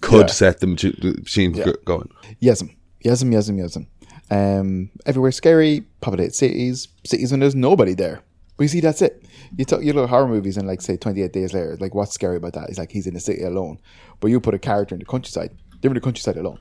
could 0.00 0.28
Yeah. 0.28 0.32
set 0.34 0.58
them 0.60 0.74
to 0.76 0.90
the 0.90 1.14
machine 1.20 1.52
go- 1.52 1.74
going. 1.84 2.10
Yes'm, 2.40 2.74
yes'm, 3.04 3.30
yes'm, 3.32 3.56
yes'm. 3.58 3.86
Um, 4.30 4.90
everywhere 5.06 5.30
scary, 5.30 5.82
populated 6.00 6.34
cities, 6.34 6.88
cities 7.04 7.30
when 7.30 7.38
there's 7.40 7.54
nobody 7.54 7.94
there. 7.94 8.22
But 8.62 8.66
you 8.66 8.68
see, 8.68 8.80
that's 8.80 9.02
it. 9.02 9.24
You 9.56 9.64
talk, 9.64 9.82
you 9.82 9.92
look 9.92 10.04
at 10.04 10.10
horror 10.10 10.28
movies 10.28 10.56
and 10.56 10.68
like 10.68 10.80
say 10.80 10.96
28 10.96 11.32
days 11.32 11.52
later, 11.52 11.76
like 11.80 11.96
what's 11.96 12.12
scary 12.14 12.36
about 12.36 12.52
that? 12.52 12.68
It's 12.68 12.78
like 12.78 12.92
he's 12.92 13.08
in 13.08 13.14
the 13.14 13.18
city 13.18 13.42
alone. 13.42 13.80
But 14.20 14.28
you 14.28 14.38
put 14.38 14.54
a 14.54 14.58
character 14.60 14.94
in 14.94 15.00
the 15.00 15.04
countryside, 15.04 15.50
they're 15.80 15.90
in 15.90 15.96
the 15.96 16.00
countryside 16.00 16.36
alone. 16.36 16.60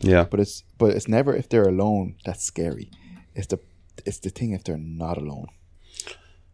Yeah, 0.00 0.24
But 0.28 0.40
it's 0.40 0.64
but 0.76 0.96
it's 0.96 1.06
never 1.06 1.32
if 1.32 1.48
they're 1.48 1.68
alone 1.68 2.16
that's 2.24 2.42
scary. 2.42 2.90
It's 3.36 3.46
the 3.46 3.60
it's 4.04 4.18
the 4.18 4.30
thing 4.30 4.50
if 4.50 4.64
they're 4.64 4.76
not 4.76 5.16
alone. 5.16 5.46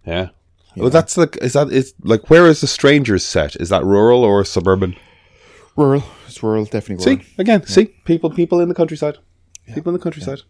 yeah. 0.05 0.29
Well, 0.77 0.91
that's 0.91 1.17
like 1.17 1.39
is 1.41 1.55
that 1.55 1.71
is 1.73 1.95
like 2.03 2.29
where 2.29 2.47
is 2.47 2.61
the 2.61 2.67
strangers 2.67 3.25
set? 3.25 3.57
Is 3.57 3.71
that 3.71 3.85
rural 3.85 4.23
or 4.23 4.45
suburban? 4.45 4.97
Rural, 5.77 6.03
it's 6.27 6.43
rural, 6.43 6.67
definitely 6.67 7.07
rural. 7.07 7.25
See 7.25 7.35
again, 7.39 7.67
see 7.67 7.87
people 8.05 8.29
people 8.29 8.61
in 8.61 8.69
the 8.69 8.75
countryside, 8.75 9.17
people 9.75 9.95
in 9.95 9.99
the 9.99 10.03
countryside. 10.03 10.43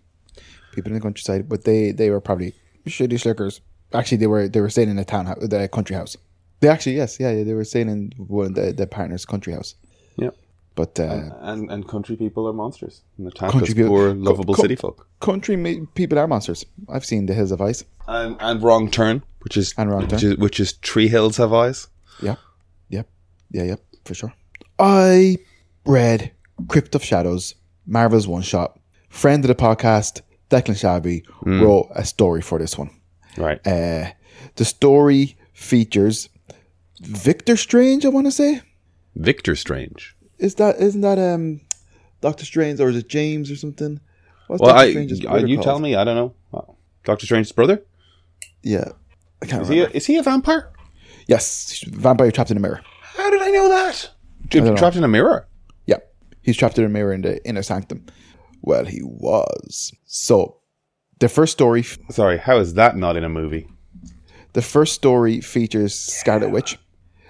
people 0.73 0.91
in 0.91 0.95
the 0.99 1.01
countryside, 1.03 1.49
but 1.49 1.63
they 1.63 1.93
they 1.93 2.11
were 2.11 2.21
probably 2.21 2.53
shitty 2.87 3.21
slickers. 3.21 3.61
Actually, 3.93 4.19
they 4.19 4.27
were 4.27 4.49
they 4.49 4.61
were 4.61 4.71
staying 4.71 4.89
in 4.91 4.99
a 4.99 5.05
town 5.05 5.27
the 5.41 5.69
country 5.69 5.97
house. 5.97 6.17
They 6.61 6.69
actually 6.69 6.97
yes, 6.97 7.19
yeah, 7.21 7.31
yeah 7.31 7.45
they 7.45 7.55
were 7.55 7.65
staying 7.65 7.89
in 7.89 8.13
one 8.17 8.47
of 8.47 8.55
the 8.55 8.73
the 8.73 8.87
partner's 8.87 9.25
country 9.25 9.53
house. 9.53 9.75
Yeah, 10.17 10.31
But 10.77 10.99
uh, 11.01 11.31
and 11.41 11.71
and 11.71 11.87
country 11.89 12.17
people 12.17 12.49
are 12.49 12.53
monsters, 12.53 13.03
and 13.19 13.27
the 13.27 13.31
town 13.33 13.51
Country 13.51 13.75
people- 13.75 13.91
poor, 13.91 14.15
lovable 14.15 14.55
co- 14.55 14.63
city 14.63 14.77
folk. 14.77 15.07
country 15.21 15.57
ma- 15.57 15.85
people 15.95 16.19
are 16.19 16.27
monsters. 16.27 16.65
I've 16.89 17.05
seen 17.05 17.27
the 17.27 17.35
Hills 17.35 17.51
Have 17.51 17.61
Eyes. 17.61 17.85
And 18.07 18.37
and 18.41 18.63
wrong 18.63 18.91
turn, 18.91 19.23
which 19.43 19.57
is 19.57 19.75
And 19.79 19.91
Wrong 19.91 20.03
which 20.03 20.11
Turn. 20.21 20.33
is 20.33 20.37
which 20.39 20.61
is 20.61 20.73
Tree 20.75 21.09
Hills 21.09 21.37
Have 21.39 21.53
Eyes. 21.53 21.89
Yeah, 22.23 22.37
yep, 22.89 23.09
yeah, 23.51 23.65
yep, 23.65 23.81
for 24.05 24.15
sure. 24.15 24.33
I 24.79 25.39
read 25.87 26.33
Crypt 26.69 26.95
of 26.95 27.03
Shadows, 27.05 27.55
Marvel's 27.87 28.27
one 28.29 28.43
shot. 28.43 28.79
Friend 29.09 29.45
of 29.45 29.49
the 29.49 29.55
podcast, 29.55 30.21
Declan 30.55 30.77
Shalvey, 30.77 31.25
wrote 31.43 31.89
a 31.95 32.05
story 32.05 32.41
for 32.41 32.59
this 32.59 32.79
one. 32.79 32.91
Right. 33.37 33.65
Uh, 33.67 34.11
the 34.57 34.65
story 34.65 35.37
features 35.53 36.29
Victor 37.01 37.57
Strange. 37.57 38.05
I 38.05 38.09
want 38.09 38.27
to 38.27 38.31
say. 38.31 38.61
Victor 39.17 39.57
Strange. 39.57 40.17
Is 40.39 40.55
that 40.57 40.77
isn't 40.81 41.01
that 41.01 41.19
um 41.19 41.61
Doctor 42.21 42.45
Strange 42.45 42.81
or 42.81 42.89
is 42.89 42.97
it 42.97 43.09
James 43.09 43.51
or 43.51 43.57
something? 43.57 44.01
What's 44.47 44.61
Well, 44.61 44.71
Doctor 44.75 44.87
I, 44.87 44.91
Strange's 44.91 45.27
I 45.27 45.39
you 45.39 45.57
called? 45.57 45.65
tell 45.65 45.79
me. 45.81 45.95
I 45.97 46.05
don't 46.05 46.17
know. 46.17 46.77
Doctor 47.05 47.27
Strange's 47.27 47.53
brother. 47.53 47.83
Yeah, 48.63 48.93
I 49.43 49.47
can't 49.47 49.63
Is 49.63 49.69
he 49.69 49.81
a, 49.81 49.89
is 49.91 50.07
he 50.07 50.17
a 50.17 50.23
vampire? 50.23 50.71
yes, 51.27 51.83
vampire 51.89 52.31
trapped 52.31 52.51
in 52.51 52.57
a 52.57 52.61
mirror. 52.61 52.81
How 53.03 53.31
did 53.31 53.43
I 53.43 53.51
know 53.51 53.69
that? 53.69 54.11
don't 54.49 54.65
know. 54.65 54.77
Trapped 54.77 54.97
in 54.97 55.05
a 55.05 55.09
mirror. 55.09 55.47
Yeah, 55.87 55.99
he's 56.43 56.57
trapped 56.57 56.79
in 56.79 56.85
a 56.85 56.89
mirror 56.89 57.13
in 57.13 57.23
the 57.23 57.45
inner 57.47 57.63
sanctum. 57.63 58.07
Well, 58.67 58.87
he 58.87 59.03
was. 59.03 59.93
So, 60.07 60.57
the 61.21 61.29
first 61.29 61.53
story, 61.53 61.83
Sorry, 62.11 62.39
how 62.39 62.57
is 62.59 62.75
that 62.75 62.97
not 62.97 63.17
in 63.17 63.25
a 63.25 63.29
movie? 63.29 63.69
the 64.55 64.63
first 64.63 64.95
story 64.95 65.41
features 65.41 65.95
Scarlet 65.95 66.51
Witch, 66.51 66.79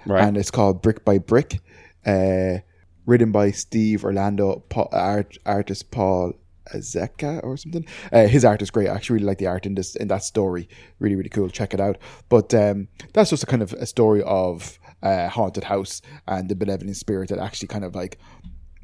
Right. 0.06 0.22
and 0.24 0.36
it's 0.36 0.50
called 0.50 0.80
Brick 0.82 1.04
by 1.04 1.18
Brick, 1.18 1.60
uh, 2.06 2.58
written 3.06 3.32
by 3.32 3.50
Steve 3.50 4.04
Orlando, 4.04 4.62
Paul, 4.68 4.88
art, 4.92 5.36
artist 5.46 5.90
Paul 5.90 6.34
Azeka 6.74 7.42
or 7.42 7.56
something. 7.56 7.84
Uh, 8.12 8.26
his 8.26 8.44
art 8.44 8.62
is 8.62 8.70
great. 8.70 8.88
I 8.88 8.94
actually 8.94 9.14
really 9.14 9.26
like 9.26 9.38
the 9.38 9.46
art 9.48 9.66
in 9.66 9.74
this 9.74 9.96
in 9.96 10.08
that 10.08 10.22
story. 10.22 10.68
Really, 10.98 11.16
really 11.16 11.28
cool. 11.30 11.48
Check 11.48 11.74
it 11.74 11.80
out. 11.80 11.98
But 12.28 12.54
um, 12.54 12.88
that's 13.12 13.30
just 13.30 13.42
a 13.42 13.46
kind 13.46 13.62
of 13.62 13.72
a 13.74 13.86
story 13.86 14.22
of 14.22 14.78
a 15.02 15.28
haunted 15.28 15.64
house 15.64 16.00
and 16.28 16.48
the 16.48 16.54
benevolent 16.54 16.96
spirit 16.96 17.28
that 17.30 17.38
actually 17.38 17.68
kind 17.68 17.84
of 17.84 17.94
like 17.94 18.18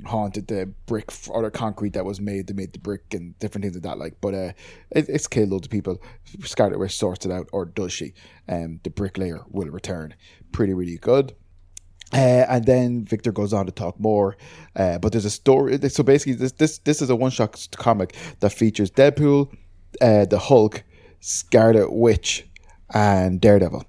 haunted 0.07 0.49
the 0.49 0.73
brick 0.87 1.13
or 1.29 1.43
the 1.43 1.51
concrete 1.51 1.95
that 1.95 2.05
was 2.05 2.21
made. 2.21 2.47
They 2.47 2.55
made 2.55 2.73
the 2.73 2.79
brick 2.79 3.13
and 3.13 3.39
different 3.39 3.65
things 3.65 3.75
like 3.77 3.85
that. 3.85 3.99
Like, 3.99 4.17
but 4.21 4.35
uh, 4.35 4.53
it, 4.91 5.09
it's 5.09 5.27
killed 5.27 5.51
loads 5.51 5.67
of 5.67 5.71
people. 5.71 6.01
Scarlet 6.45 6.79
Witch 6.79 6.97
sorts 6.97 7.27
it 7.27 7.33
out, 7.33 7.49
or 7.53 7.65
does 7.65 7.93
she? 7.93 8.15
Um, 8.49 8.81
the 8.83 8.91
bricklayer 8.91 9.45
will 9.49 9.69
return. 9.69 10.15
Pretty, 10.53 10.75
really 10.75 10.97
good. 10.97 11.35
Uh, 12.13 12.45
and 12.49 12.65
then 12.65 13.05
Victor 13.05 13.31
goes 13.31 13.53
on 13.53 13.67
to 13.67 13.73
talk 13.73 13.99
more, 14.01 14.37
uh, 14.75 14.99
but 14.99 15.13
there's 15.13 15.25
a 15.25 15.31
story. 15.31 15.79
So 15.89 16.03
basically, 16.03 16.35
this 16.35 16.53
this 16.53 16.79
this 16.79 17.01
is 17.01 17.09
a 17.09 17.15
one 17.15 17.31
shot 17.31 17.69
comic 17.77 18.17
that 18.41 18.51
features 18.51 18.91
Deadpool, 18.91 19.55
uh, 20.01 20.25
the 20.25 20.39
Hulk, 20.39 20.83
Scarlet 21.21 21.93
Witch, 21.93 22.49
and 22.93 23.41
Daredevil. 23.41 23.85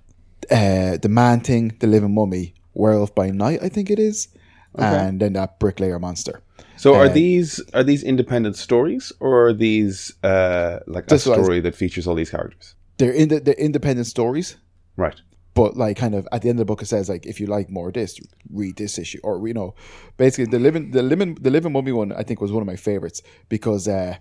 Uh, 0.51 0.97
the 0.97 1.09
Man 1.09 1.39
Thing, 1.39 1.75
the 1.79 1.87
Living 1.87 2.13
Mummy, 2.13 2.53
Werewolf 2.73 3.15
by 3.15 3.29
Night, 3.31 3.59
I 3.63 3.69
think 3.69 3.89
it 3.89 3.99
is, 3.99 4.27
and 4.75 5.19
then 5.19 5.33
that 5.33 5.59
Bricklayer 5.59 5.99
monster. 5.99 6.41
So 6.77 6.95
are 6.95 7.09
these 7.09 7.61
are 7.73 7.83
these 7.83 8.03
independent 8.03 8.55
stories 8.57 9.11
or 9.19 9.47
are 9.47 9.53
these 9.53 10.13
uh, 10.23 10.79
like 10.87 11.05
a 11.05 11.07
This 11.15 11.25
was- 11.25 11.37
story 11.43 11.59
that 11.61 11.75
features 11.75 12.07
all 12.07 12.15
these 12.15 12.31
characters? 12.31 12.75
They're 12.97 13.11
in 13.11 13.29
the 13.29 13.39
they're 13.39 13.55
independent 13.55 14.07
stories, 14.07 14.57
Right. 14.97 15.19
but 15.53 15.75
like 15.75 15.97
kind 15.97 16.15
of 16.15 16.27
at 16.31 16.41
the 16.41 16.49
end 16.49 16.57
of 16.59 16.61
the 16.67 16.71
book 16.71 16.81
it 16.81 16.85
says 16.87 17.09
like 17.09 17.25
if 17.25 17.39
you 17.39 17.47
like 17.47 17.69
more 17.69 17.87
of 17.89 17.93
this 17.95 18.19
read 18.51 18.75
this 18.77 18.97
issue 18.99 19.19
or 19.23 19.47
you 19.47 19.53
know 19.53 19.73
basically 20.17 20.45
the 20.45 20.59
living 20.59 20.91
the 20.91 21.01
living 21.01 21.35
the 21.41 21.49
living 21.49 21.71
mummy 21.73 21.91
one 21.91 22.11
i 22.13 22.23
think 22.23 22.39
was 22.41 22.51
one 22.51 22.61
of 22.61 22.67
my 22.67 22.75
favorites 22.77 23.21
because 23.49 23.87
uh 23.87 24.15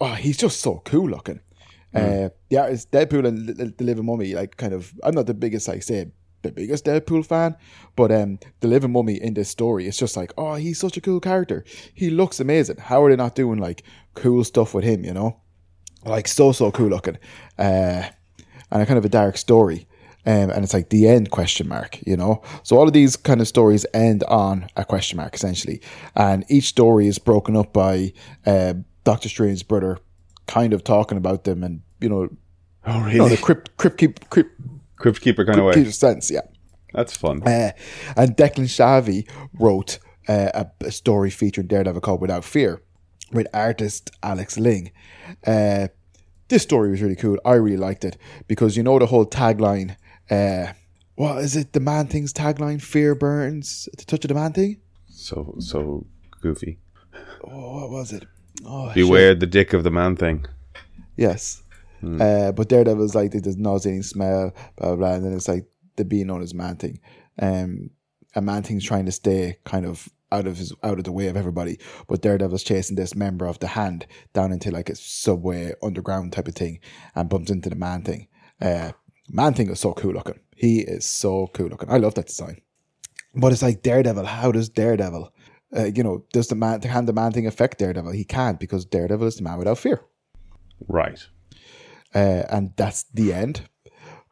oh 0.00 0.14
he's 0.24 0.36
just 0.36 0.60
so 0.60 0.82
cool 0.84 1.08
looking 1.08 1.40
uh 1.94 2.28
yeah 2.50 2.66
it's 2.66 2.84
deadpool 2.86 3.26
and 3.26 3.48
the, 3.48 3.72
the 3.78 3.84
living 3.84 4.04
mummy 4.04 4.34
like 4.34 4.56
kind 4.56 4.72
of 4.74 4.92
i'm 5.04 5.14
not 5.14 5.26
the 5.26 5.34
biggest 5.34 5.66
like 5.68 5.82
say 5.82 6.06
the 6.42 6.52
biggest 6.52 6.84
Deadpool 6.84 7.24
fan, 7.26 7.56
but 7.96 8.12
um, 8.12 8.38
the 8.60 8.68
Living 8.68 8.92
Mummy 8.92 9.14
in 9.20 9.34
this 9.34 9.48
story, 9.48 9.86
it's 9.86 9.98
just 9.98 10.16
like, 10.16 10.32
oh, 10.38 10.54
he's 10.54 10.78
such 10.78 10.96
a 10.96 11.00
cool 11.00 11.20
character. 11.20 11.64
He 11.94 12.10
looks 12.10 12.38
amazing. 12.40 12.76
How 12.78 13.02
are 13.02 13.10
they 13.10 13.16
not 13.16 13.34
doing 13.34 13.58
like 13.58 13.82
cool 14.14 14.44
stuff 14.44 14.74
with 14.74 14.84
him? 14.84 15.04
You 15.04 15.12
know, 15.14 15.40
like 16.04 16.28
so 16.28 16.52
so 16.52 16.70
cool 16.70 16.88
looking, 16.88 17.18
uh, 17.58 18.08
and 18.70 18.82
a 18.82 18.86
kind 18.86 18.98
of 18.98 19.04
a 19.04 19.08
dark 19.08 19.36
story. 19.36 19.86
Um, 20.28 20.50
and 20.50 20.64
it's 20.64 20.74
like 20.74 20.88
the 20.90 21.06
end 21.08 21.30
question 21.30 21.68
mark, 21.68 22.00
you 22.04 22.16
know. 22.16 22.42
So 22.64 22.76
all 22.76 22.88
of 22.88 22.92
these 22.92 23.14
kind 23.16 23.40
of 23.40 23.46
stories 23.46 23.86
end 23.94 24.24
on 24.24 24.66
a 24.76 24.84
question 24.84 25.16
mark 25.18 25.34
essentially, 25.34 25.80
and 26.16 26.44
each 26.48 26.64
story 26.64 27.06
is 27.06 27.18
broken 27.18 27.56
up 27.56 27.72
by 27.72 28.12
uh, 28.44 28.74
Doctor 29.04 29.28
Strange's 29.28 29.62
brother, 29.62 29.98
kind 30.48 30.72
of 30.72 30.82
talking 30.82 31.16
about 31.16 31.44
them, 31.44 31.62
and 31.62 31.82
you 32.00 32.08
know, 32.08 32.28
Oh, 32.88 33.00
really? 33.00 33.12
you 33.12 33.18
know 33.18 33.28
the 33.28 33.36
crypt 33.36 33.76
crypt 33.76 33.98
keep 33.98 34.28
crypt 34.30 34.50
Crypt 34.96 35.20
Keeper 35.20 35.44
kind 35.44 35.58
of 35.58 35.66
way. 35.66 35.74
keeper 35.74 35.92
sense, 35.92 36.30
yeah. 36.30 36.40
That's 36.92 37.16
fun. 37.16 37.42
Uh, 37.42 37.72
and 38.16 38.36
Declan 38.36 38.64
Shalvey 38.64 39.28
wrote 39.58 39.98
uh, 40.28 40.50
a, 40.54 40.86
a 40.86 40.90
story 40.90 41.30
featuring 41.30 41.66
Daredevil 41.66 42.00
called 42.00 42.20
Without 42.20 42.44
Fear 42.44 42.80
with 43.32 43.46
artist 43.52 44.10
Alex 44.22 44.56
Ling. 44.58 44.92
Uh, 45.46 45.88
this 46.48 46.62
story 46.62 46.90
was 46.90 47.02
really 47.02 47.16
cool. 47.16 47.38
I 47.44 47.54
really 47.54 47.76
liked 47.76 48.04
it 48.04 48.16
because 48.46 48.76
you 48.76 48.82
know 48.82 48.98
the 48.98 49.06
whole 49.06 49.26
tagline. 49.26 49.96
Uh, 50.30 50.72
what 51.16 51.38
is 51.38 51.56
it? 51.56 51.72
The 51.72 51.80
man 51.80 52.06
thing's 52.06 52.32
tagline: 52.32 52.80
"Fear 52.80 53.14
burns." 53.16 53.88
The 53.96 54.04
touch 54.04 54.24
of 54.24 54.28
the 54.28 54.34
man 54.34 54.52
thing. 54.52 54.80
So 55.08 55.56
so 55.58 56.06
goofy. 56.40 56.78
Oh, 57.44 57.80
what 57.80 57.90
was 57.90 58.12
it? 58.12 58.26
Oh, 58.64 58.88
shit. 58.88 58.94
Beware 58.94 59.34
the 59.34 59.46
dick 59.46 59.72
of 59.72 59.84
the 59.84 59.90
man 59.90 60.16
thing. 60.16 60.46
Yes. 61.16 61.62
Uh, 62.20 62.52
but 62.52 62.68
Daredevil's 62.68 63.14
like 63.14 63.32
there's 63.32 63.56
nauseating 63.56 64.02
smell, 64.02 64.52
blah, 64.76 64.88
blah 64.88 64.96
blah, 64.96 65.14
and 65.14 65.24
then 65.24 65.32
it's 65.32 65.48
like 65.48 65.66
the 65.96 66.04
being 66.04 66.28
known 66.28 66.42
as 66.42 66.54
Man 66.54 66.76
Thing. 66.76 67.00
Um, 67.40 67.90
and 68.34 68.46
Man 68.46 68.62
Thing's 68.62 68.84
trying 68.84 69.06
to 69.06 69.12
stay 69.12 69.58
kind 69.64 69.86
of 69.86 70.08
out 70.32 70.46
of 70.46 70.58
his 70.58 70.72
out 70.82 70.98
of 70.98 71.04
the 71.04 71.12
way 71.12 71.28
of 71.28 71.36
everybody, 71.36 71.78
but 72.08 72.22
Daredevil's 72.22 72.62
chasing 72.62 72.96
this 72.96 73.14
member 73.14 73.46
of 73.46 73.58
the 73.58 73.68
Hand 73.68 74.06
down 74.32 74.52
into 74.52 74.70
like 74.70 74.90
a 74.90 74.94
subway 74.94 75.72
underground 75.82 76.32
type 76.32 76.48
of 76.48 76.54
thing, 76.54 76.80
and 77.14 77.28
bumps 77.28 77.50
into 77.50 77.70
the 77.70 77.76
Man 77.76 78.02
Thing. 78.02 78.28
Uh, 78.60 78.92
Man 79.28 79.54
Thing 79.54 79.70
is 79.70 79.80
so 79.80 79.92
cool 79.92 80.12
looking. 80.12 80.40
He 80.56 80.80
is 80.80 81.04
so 81.04 81.48
cool 81.48 81.68
looking. 81.68 81.90
I 81.90 81.98
love 81.98 82.14
that 82.14 82.26
design. 82.26 82.60
But 83.34 83.52
it's 83.52 83.62
like 83.62 83.82
Daredevil. 83.82 84.24
How 84.24 84.50
does 84.50 84.68
Daredevil? 84.68 85.32
Uh, 85.76 85.84
you 85.84 86.02
know, 86.02 86.24
does 86.32 86.48
the 86.48 86.54
man 86.54 86.80
can 86.80 87.04
the 87.06 87.12
man 87.12 87.32
thing 87.32 87.46
affect 87.46 87.78
Daredevil? 87.78 88.12
He 88.12 88.24
can't 88.24 88.58
because 88.58 88.84
Daredevil 88.84 89.26
is 89.26 89.36
the 89.36 89.42
man 89.42 89.58
without 89.58 89.78
fear 89.78 90.02
Right. 90.88 91.26
Uh, 92.16 92.46
and 92.48 92.72
that's 92.76 93.04
the 93.12 93.34
end. 93.34 93.68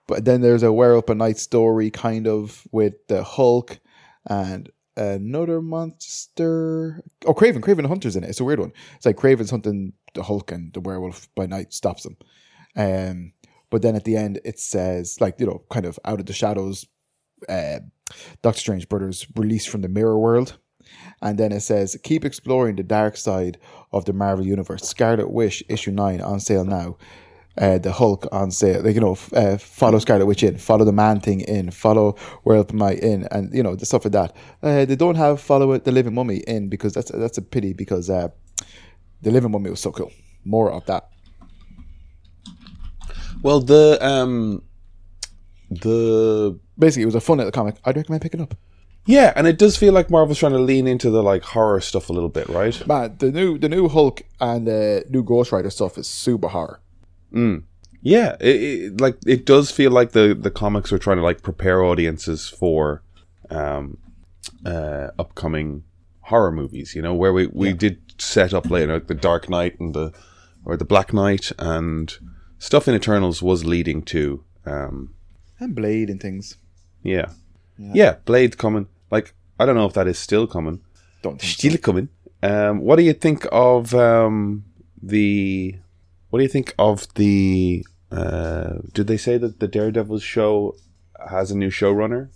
But 0.06 0.24
then 0.24 0.40
there's 0.40 0.62
a 0.62 0.72
Werewolf 0.72 1.04
by 1.04 1.14
Night 1.14 1.36
story, 1.36 1.90
kind 1.90 2.26
of 2.26 2.66
with 2.72 2.94
the 3.08 3.22
Hulk 3.22 3.78
and 4.26 4.70
another 4.96 5.60
monster. 5.60 7.04
Oh, 7.26 7.34
Kraven, 7.34 7.60
Kraven 7.60 7.86
Hunter's 7.86 8.16
in 8.16 8.24
it. 8.24 8.30
It's 8.30 8.40
a 8.40 8.44
weird 8.44 8.60
one. 8.60 8.72
It's 8.96 9.04
like 9.04 9.16
Kraven's 9.16 9.50
hunting 9.50 9.92
the 10.14 10.22
Hulk, 10.22 10.50
and 10.50 10.72
the 10.72 10.80
Werewolf 10.80 11.28
by 11.34 11.44
Night 11.44 11.74
stops 11.74 12.06
him. 12.06 12.16
Um, 12.74 13.32
but 13.68 13.82
then 13.82 13.96
at 13.96 14.04
the 14.04 14.16
end, 14.16 14.40
it 14.46 14.58
says 14.58 15.20
like 15.20 15.38
you 15.38 15.46
know, 15.46 15.62
kind 15.70 15.84
of 15.84 15.98
out 16.06 16.20
of 16.20 16.26
the 16.26 16.32
shadows, 16.32 16.86
uh, 17.50 17.80
Doctor 18.40 18.60
Strange 18.60 18.88
brothers 18.88 19.26
released 19.36 19.68
from 19.68 19.82
the 19.82 19.88
mirror 19.88 20.18
world. 20.18 20.58
And 21.22 21.38
then 21.38 21.50
it 21.52 21.60
says, 21.60 21.96
keep 22.02 22.24
exploring 22.24 22.76
the 22.76 22.82
dark 22.82 23.16
side 23.16 23.58
of 23.92 24.04
the 24.04 24.12
Marvel 24.12 24.44
Universe. 24.44 24.82
Scarlet 24.82 25.30
Witch, 25.30 25.62
issue 25.68 25.90
9, 25.90 26.20
on 26.20 26.40
sale 26.40 26.64
now. 26.64 26.98
Uh, 27.56 27.78
the 27.78 27.92
Hulk 27.92 28.26
on 28.32 28.50
sale. 28.50 28.82
Like, 28.82 28.96
you 28.96 29.00
know, 29.00 29.12
f- 29.12 29.32
uh, 29.32 29.56
follow 29.58 30.00
Scarlet 30.00 30.26
Witch 30.26 30.42
in, 30.42 30.58
follow 30.58 30.84
the 30.84 30.92
Man 30.92 31.20
Thing 31.20 31.40
in, 31.40 31.70
follow 31.70 32.16
World 32.42 32.72
Might 32.72 32.98
in, 32.98 33.28
and, 33.30 33.54
you 33.54 33.62
know, 33.62 33.76
the 33.76 33.86
stuff 33.86 34.04
like 34.04 34.12
that. 34.12 34.36
Uh, 34.60 34.84
they 34.84 34.96
don't 34.96 35.14
have 35.14 35.40
follow 35.40 35.78
the 35.78 35.92
Living 35.92 36.14
Mummy 36.14 36.38
in 36.48 36.68
because 36.68 36.92
that's 36.94 37.12
that's 37.12 37.38
a 37.38 37.42
pity 37.42 37.72
because 37.72 38.10
uh, 38.10 38.26
the 39.22 39.30
Living 39.30 39.52
Mummy 39.52 39.70
was 39.70 39.78
so 39.78 39.92
cool. 39.92 40.10
More 40.44 40.72
of 40.72 40.84
that. 40.86 41.08
Well, 43.42 43.60
the 43.60 43.98
um, 44.00 44.62
the 45.70 46.58
Basically, 46.78 47.02
it 47.02 47.06
was 47.06 47.14
a 47.14 47.20
fun 47.20 47.38
little 47.38 47.52
comic. 47.52 47.76
I'd 47.84 47.96
recommend 47.96 48.22
picking 48.22 48.40
up. 48.40 48.54
yeah, 49.06 49.32
and 49.36 49.46
it 49.46 49.58
does 49.58 49.76
feel 49.76 49.92
like 49.92 50.10
Marvel's 50.10 50.38
trying 50.40 50.52
to 50.52 50.58
lean 50.58 50.88
into 50.88 51.08
the 51.08 51.22
like 51.22 51.44
horror 51.44 51.80
stuff 51.80 52.08
a 52.10 52.12
little 52.12 52.28
bit, 52.28 52.48
right? 52.48 52.84
Man, 52.86 53.16
the 53.18 53.30
new 53.30 53.58
the 53.58 53.68
new 53.68 53.88
Hulk 53.88 54.22
and 54.40 54.66
the 54.66 55.04
new 55.08 55.22
Ghost 55.22 55.52
Rider 55.52 55.70
stuff 55.70 55.96
is 55.98 56.08
super 56.08 56.48
horror. 56.48 56.80
Yeah, 58.02 58.36
it, 58.38 58.62
it, 58.62 59.00
like 59.00 59.16
it 59.26 59.46
does 59.46 59.70
feel 59.70 59.90
like 59.90 60.12
the 60.12 60.34
the 60.38 60.50
comics 60.50 60.92
are 60.92 60.98
trying 60.98 61.16
to 61.16 61.22
like 61.22 61.42
prepare 61.42 61.82
audiences 61.82 62.48
for 62.48 63.02
um, 63.50 63.96
uh, 64.66 65.08
upcoming 65.18 65.84
horror 66.20 66.52
movies. 66.52 66.94
You 66.94 67.02
know, 67.02 67.14
where 67.14 67.32
we 67.32 67.46
we 67.46 67.72
did 67.72 68.00
set 68.18 68.52
up 68.52 68.70
later 68.70 68.94
like 68.94 69.06
the 69.06 69.14
Dark 69.14 69.48
Knight 69.48 69.80
and 69.80 69.94
the 69.94 70.12
or 70.64 70.76
the 70.76 70.84
Black 70.84 71.12
Knight 71.12 71.50
and 71.58 72.12
stuff 72.58 72.88
in 72.88 72.94
Eternals 72.94 73.42
was 73.42 73.64
leading 73.64 74.02
to 74.02 74.44
um, 74.66 75.14
And 75.58 75.74
Blade 75.74 76.10
and 76.10 76.20
things. 76.20 76.56
yeah. 77.02 77.30
yeah, 77.78 78.16
Blade's 78.24 78.56
coming. 78.56 78.86
Like 79.10 79.34
I 79.58 79.66
don't 79.66 79.76
know 79.76 79.86
if 79.86 79.94
that 79.94 80.08
is 80.08 80.18
still 80.18 80.46
coming. 80.46 80.80
Don't 81.22 81.40
think 81.40 81.52
so. 81.52 81.68
Still 81.68 81.78
coming. 81.78 82.08
Um, 82.42 82.80
what 82.80 82.96
do 82.96 83.02
you 83.02 83.14
think 83.14 83.46
of 83.50 83.94
um, 83.94 84.64
the? 85.02 85.76
What 86.34 86.38
do 86.38 86.42
you 86.42 86.50
think 86.50 86.74
of 86.80 87.06
the? 87.14 87.86
Uh, 88.10 88.78
did 88.92 89.06
they 89.06 89.16
say 89.16 89.38
that 89.38 89.60
the 89.60 89.68
Daredevil 89.68 90.18
show 90.18 90.74
has 91.30 91.52
a 91.52 91.56
new 91.56 91.70
showrunner? 91.70 92.30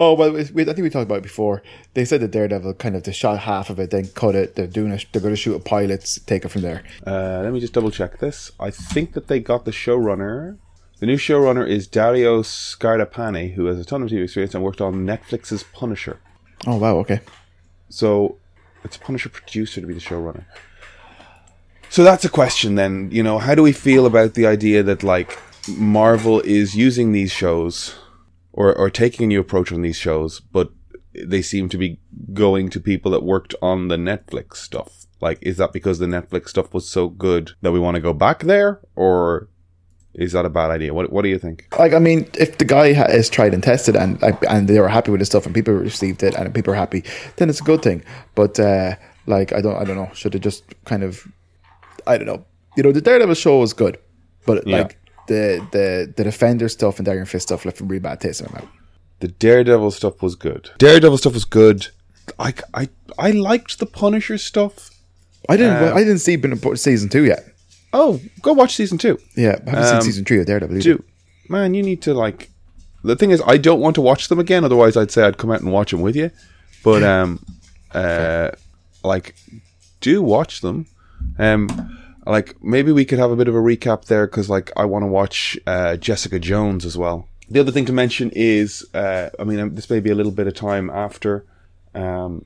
Oh 0.00 0.14
well, 0.14 0.32
we, 0.32 0.62
I 0.62 0.64
think 0.64 0.78
we 0.78 0.88
talked 0.88 1.04
about 1.04 1.18
it 1.18 1.24
before. 1.24 1.62
They 1.92 2.06
said 2.06 2.22
that 2.22 2.30
Daredevil 2.30 2.72
kind 2.76 2.96
of 2.96 3.02
they 3.02 3.12
shot 3.12 3.40
half 3.40 3.68
of 3.68 3.78
it, 3.78 3.90
then 3.90 4.06
cut 4.06 4.34
it. 4.34 4.54
They're 4.54 4.66
doing 4.66 4.92
it. 4.92 5.04
They're 5.12 5.20
going 5.20 5.34
to 5.34 5.36
shoot 5.36 5.56
a 5.56 5.60
pilot, 5.60 6.20
take 6.24 6.46
it 6.46 6.48
from 6.48 6.62
there. 6.62 6.82
Uh, 7.06 7.42
let 7.42 7.52
me 7.52 7.60
just 7.60 7.74
double 7.74 7.90
check 7.90 8.18
this. 8.18 8.50
I 8.58 8.70
think 8.70 9.12
that 9.12 9.28
they 9.28 9.40
got 9.40 9.66
the 9.66 9.72
showrunner. 9.72 10.56
The 11.00 11.06
new 11.06 11.18
showrunner 11.18 11.68
is 11.68 11.86
Dario 11.86 12.40
Scardapane, 12.40 13.52
who 13.52 13.66
has 13.66 13.78
a 13.78 13.84
ton 13.84 14.02
of 14.02 14.08
TV 14.08 14.24
experience 14.24 14.54
and 14.54 14.64
worked 14.64 14.80
on 14.80 15.04
Netflix's 15.04 15.64
Punisher. 15.64 16.18
Oh 16.66 16.78
wow, 16.78 16.96
okay. 17.00 17.20
So 17.90 18.38
it's 18.84 18.96
a 18.96 19.00
Punisher 19.00 19.28
producer 19.28 19.82
to 19.82 19.86
be 19.86 19.92
the 19.92 20.00
showrunner. 20.00 20.46
So 21.90 22.04
that's 22.04 22.24
a 22.24 22.30
question 22.30 22.76
then. 22.76 23.10
You 23.10 23.22
know, 23.22 23.38
how 23.38 23.54
do 23.54 23.62
we 23.62 23.72
feel 23.72 24.06
about 24.06 24.34
the 24.34 24.46
idea 24.46 24.82
that 24.84 25.02
like 25.02 25.36
Marvel 25.68 26.40
is 26.40 26.76
using 26.76 27.12
these 27.12 27.32
shows 27.32 27.96
or 28.52 28.74
or 28.74 28.90
taking 28.90 29.24
a 29.24 29.26
new 29.26 29.40
approach 29.40 29.72
on 29.72 29.82
these 29.82 29.96
shows, 29.96 30.40
but 30.40 30.70
they 31.12 31.42
seem 31.42 31.68
to 31.68 31.76
be 31.76 31.98
going 32.32 32.70
to 32.70 32.80
people 32.80 33.10
that 33.10 33.24
worked 33.24 33.54
on 33.60 33.88
the 33.88 33.96
Netflix 33.96 34.56
stuff. 34.56 35.06
Like, 35.20 35.38
is 35.42 35.56
that 35.56 35.72
because 35.72 35.98
the 35.98 36.06
Netflix 36.06 36.48
stuff 36.48 36.72
was 36.72 36.88
so 36.88 37.08
good 37.08 37.52
that 37.60 37.72
we 37.72 37.80
want 37.80 37.96
to 37.96 38.00
go 38.00 38.14
back 38.14 38.44
there, 38.44 38.80
or 38.94 39.48
is 40.14 40.32
that 40.32 40.46
a 40.46 40.50
bad 40.50 40.70
idea? 40.70 40.94
What 40.94 41.12
What 41.12 41.22
do 41.22 41.28
you 41.28 41.40
think? 41.40 41.66
Like 41.76 41.92
I 41.92 41.98
mean, 41.98 42.28
if 42.38 42.58
the 42.58 42.64
guy 42.64 42.92
ha- 42.92 43.10
is 43.10 43.28
tried 43.28 43.52
and 43.52 43.62
tested 43.64 43.96
and 43.96 44.22
and 44.48 44.68
they 44.68 44.78
were 44.78 44.88
happy 44.88 45.10
with 45.10 45.20
his 45.20 45.28
stuff 45.28 45.44
and 45.44 45.54
people 45.54 45.74
received 45.74 46.22
it 46.22 46.34
and 46.36 46.54
people 46.54 46.72
are 46.72 46.76
happy, 46.76 47.02
then 47.36 47.50
it's 47.50 47.60
a 47.60 47.64
good 47.64 47.82
thing. 47.82 48.04
But 48.36 48.60
uh, 48.60 48.94
like 49.26 49.52
I 49.52 49.60
don't 49.60 49.76
I 49.76 49.84
don't 49.84 49.96
know. 49.96 50.10
Should 50.14 50.36
it 50.36 50.40
just 50.40 50.62
kind 50.84 51.02
of 51.02 51.26
I 52.06 52.16
don't 52.18 52.26
know. 52.26 52.44
You 52.76 52.82
know, 52.82 52.92
the 52.92 53.00
Daredevil 53.00 53.34
show 53.34 53.58
was 53.58 53.72
good, 53.72 53.98
but 54.46 54.66
Yeah. 54.66 54.78
like 54.78 54.96
the 55.28 55.64
the 55.72 56.12
the 56.16 56.24
Defender 56.24 56.68
stuff 56.68 56.98
and 56.98 57.06
Dagger 57.06 57.20
and 57.20 57.28
Fist 57.28 57.48
stuff 57.48 57.64
left 57.64 57.80
a 57.80 57.84
really 57.84 57.98
bad 58.00 58.20
taste 58.20 58.40
in 58.40 58.48
my 58.52 58.60
mouth. 58.60 58.70
The 59.20 59.28
Daredevil 59.28 59.90
stuff 59.90 60.22
was 60.22 60.34
good. 60.34 60.70
Daredevil 60.78 61.18
stuff 61.18 61.34
was 61.34 61.44
good. 61.44 61.88
I, 62.38 62.54
I, 62.74 62.88
I 63.18 63.32
liked 63.32 63.78
the 63.80 63.86
Punisher 63.86 64.38
stuff. 64.38 64.90
I 65.48 65.56
didn't 65.56 65.82
Uh, 65.82 65.94
I 65.94 65.98
didn't 65.98 66.20
see 66.20 66.36
Ben- 66.36 66.76
season 66.76 67.08
two 67.08 67.24
yet. 67.24 67.44
Oh, 67.92 68.20
go 68.40 68.52
watch 68.52 68.74
season 68.76 68.98
two. 68.98 69.18
Yeah, 69.36 69.58
I 69.66 69.70
haven't 69.70 69.84
Um, 69.84 69.84
seen 70.00 70.02
season 70.12 70.24
three 70.24 70.38
of 70.40 70.46
Daredevil. 70.46 70.76
either. 70.76 70.82
Dude, 70.82 71.04
man, 71.48 71.74
you 71.74 71.82
need 71.82 72.02
to 72.02 72.14
like. 72.14 72.50
The 73.02 73.16
thing 73.16 73.30
is, 73.30 73.42
I 73.46 73.56
don't 73.56 73.80
want 73.80 73.94
to 73.96 74.00
watch 74.00 74.28
them 74.28 74.38
again. 74.38 74.64
Otherwise, 74.64 74.96
I'd 74.96 75.10
say 75.10 75.22
I'd 75.24 75.38
come 75.38 75.50
out 75.50 75.60
and 75.60 75.72
watch 75.72 75.90
them 75.90 76.00
with 76.02 76.14
you. 76.16 76.30
But 76.84 77.02
um, 77.14 77.44
uh, 77.92 78.50
like, 79.02 79.34
do 80.00 80.22
watch 80.22 80.60
them. 80.60 80.86
Um, 81.38 81.98
like 82.26 82.62
maybe 82.62 82.92
we 82.92 83.04
could 83.04 83.18
have 83.18 83.30
a 83.30 83.36
bit 83.36 83.48
of 83.48 83.54
a 83.54 83.58
recap 83.58 84.04
there 84.06 84.26
because 84.26 84.48
like 84.50 84.70
I 84.76 84.84
want 84.84 85.02
to 85.02 85.06
watch 85.06 85.58
uh, 85.66 85.96
Jessica 85.96 86.38
Jones 86.38 86.84
as 86.84 86.96
well. 86.96 87.28
The 87.48 87.60
other 87.60 87.72
thing 87.72 87.86
to 87.86 87.92
mention 87.92 88.30
is, 88.34 88.86
uh, 88.94 89.30
I 89.38 89.44
mean, 89.44 89.58
um, 89.58 89.74
this 89.74 89.90
may 89.90 89.98
be 90.00 90.10
a 90.10 90.14
little 90.14 90.30
bit 90.32 90.46
of 90.46 90.54
time 90.54 90.88
after. 90.90 91.44
Um, 91.94 92.44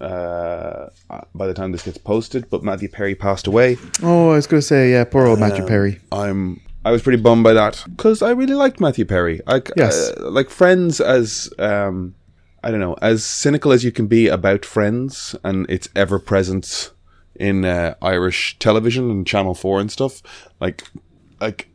uh, 0.00 0.90
by 1.34 1.46
the 1.48 1.54
time 1.54 1.72
this 1.72 1.82
gets 1.82 1.98
posted, 1.98 2.48
but 2.50 2.62
Matthew 2.62 2.88
Perry 2.88 3.16
passed 3.16 3.48
away. 3.48 3.76
Oh, 4.02 4.30
I 4.30 4.34
was 4.36 4.46
going 4.46 4.60
to 4.60 4.66
say, 4.66 4.92
yeah, 4.92 5.02
poor 5.02 5.26
old 5.26 5.40
Matthew 5.40 5.66
Perry. 5.66 5.98
I'm 6.12 6.60
I 6.84 6.92
was 6.92 7.02
pretty 7.02 7.20
bummed 7.20 7.42
by 7.44 7.52
that 7.54 7.84
because 7.90 8.22
I 8.22 8.30
really 8.30 8.54
liked 8.54 8.80
Matthew 8.80 9.04
Perry. 9.04 9.40
I 9.46 9.62
Yes. 9.76 10.10
uh, 10.10 10.30
like 10.30 10.50
Friends 10.50 11.00
as 11.00 11.50
um 11.58 12.14
I 12.62 12.70
don't 12.70 12.80
know 12.80 12.94
as 13.02 13.24
cynical 13.24 13.72
as 13.72 13.84
you 13.84 13.90
can 13.92 14.06
be 14.06 14.28
about 14.28 14.64
Friends 14.64 15.34
and 15.42 15.68
its 15.68 15.88
ever 15.96 16.18
presence 16.18 16.92
in 17.38 17.64
uh, 17.64 17.94
Irish 18.02 18.58
television 18.58 19.10
and 19.10 19.26
Channel 19.26 19.54
Four 19.54 19.80
and 19.80 19.90
stuff. 19.90 20.22
Like 20.60 20.82
like 21.40 21.68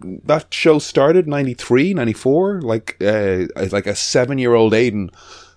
that 0.00 0.52
show 0.54 0.78
started 0.78 1.26
93, 1.26 1.94
94. 1.94 2.62
Like 2.62 2.96
uh, 3.02 3.46
like 3.72 3.86
a 3.86 3.96
seven 3.96 4.38
year 4.38 4.54
old 4.54 4.72
Aidan 4.74 5.10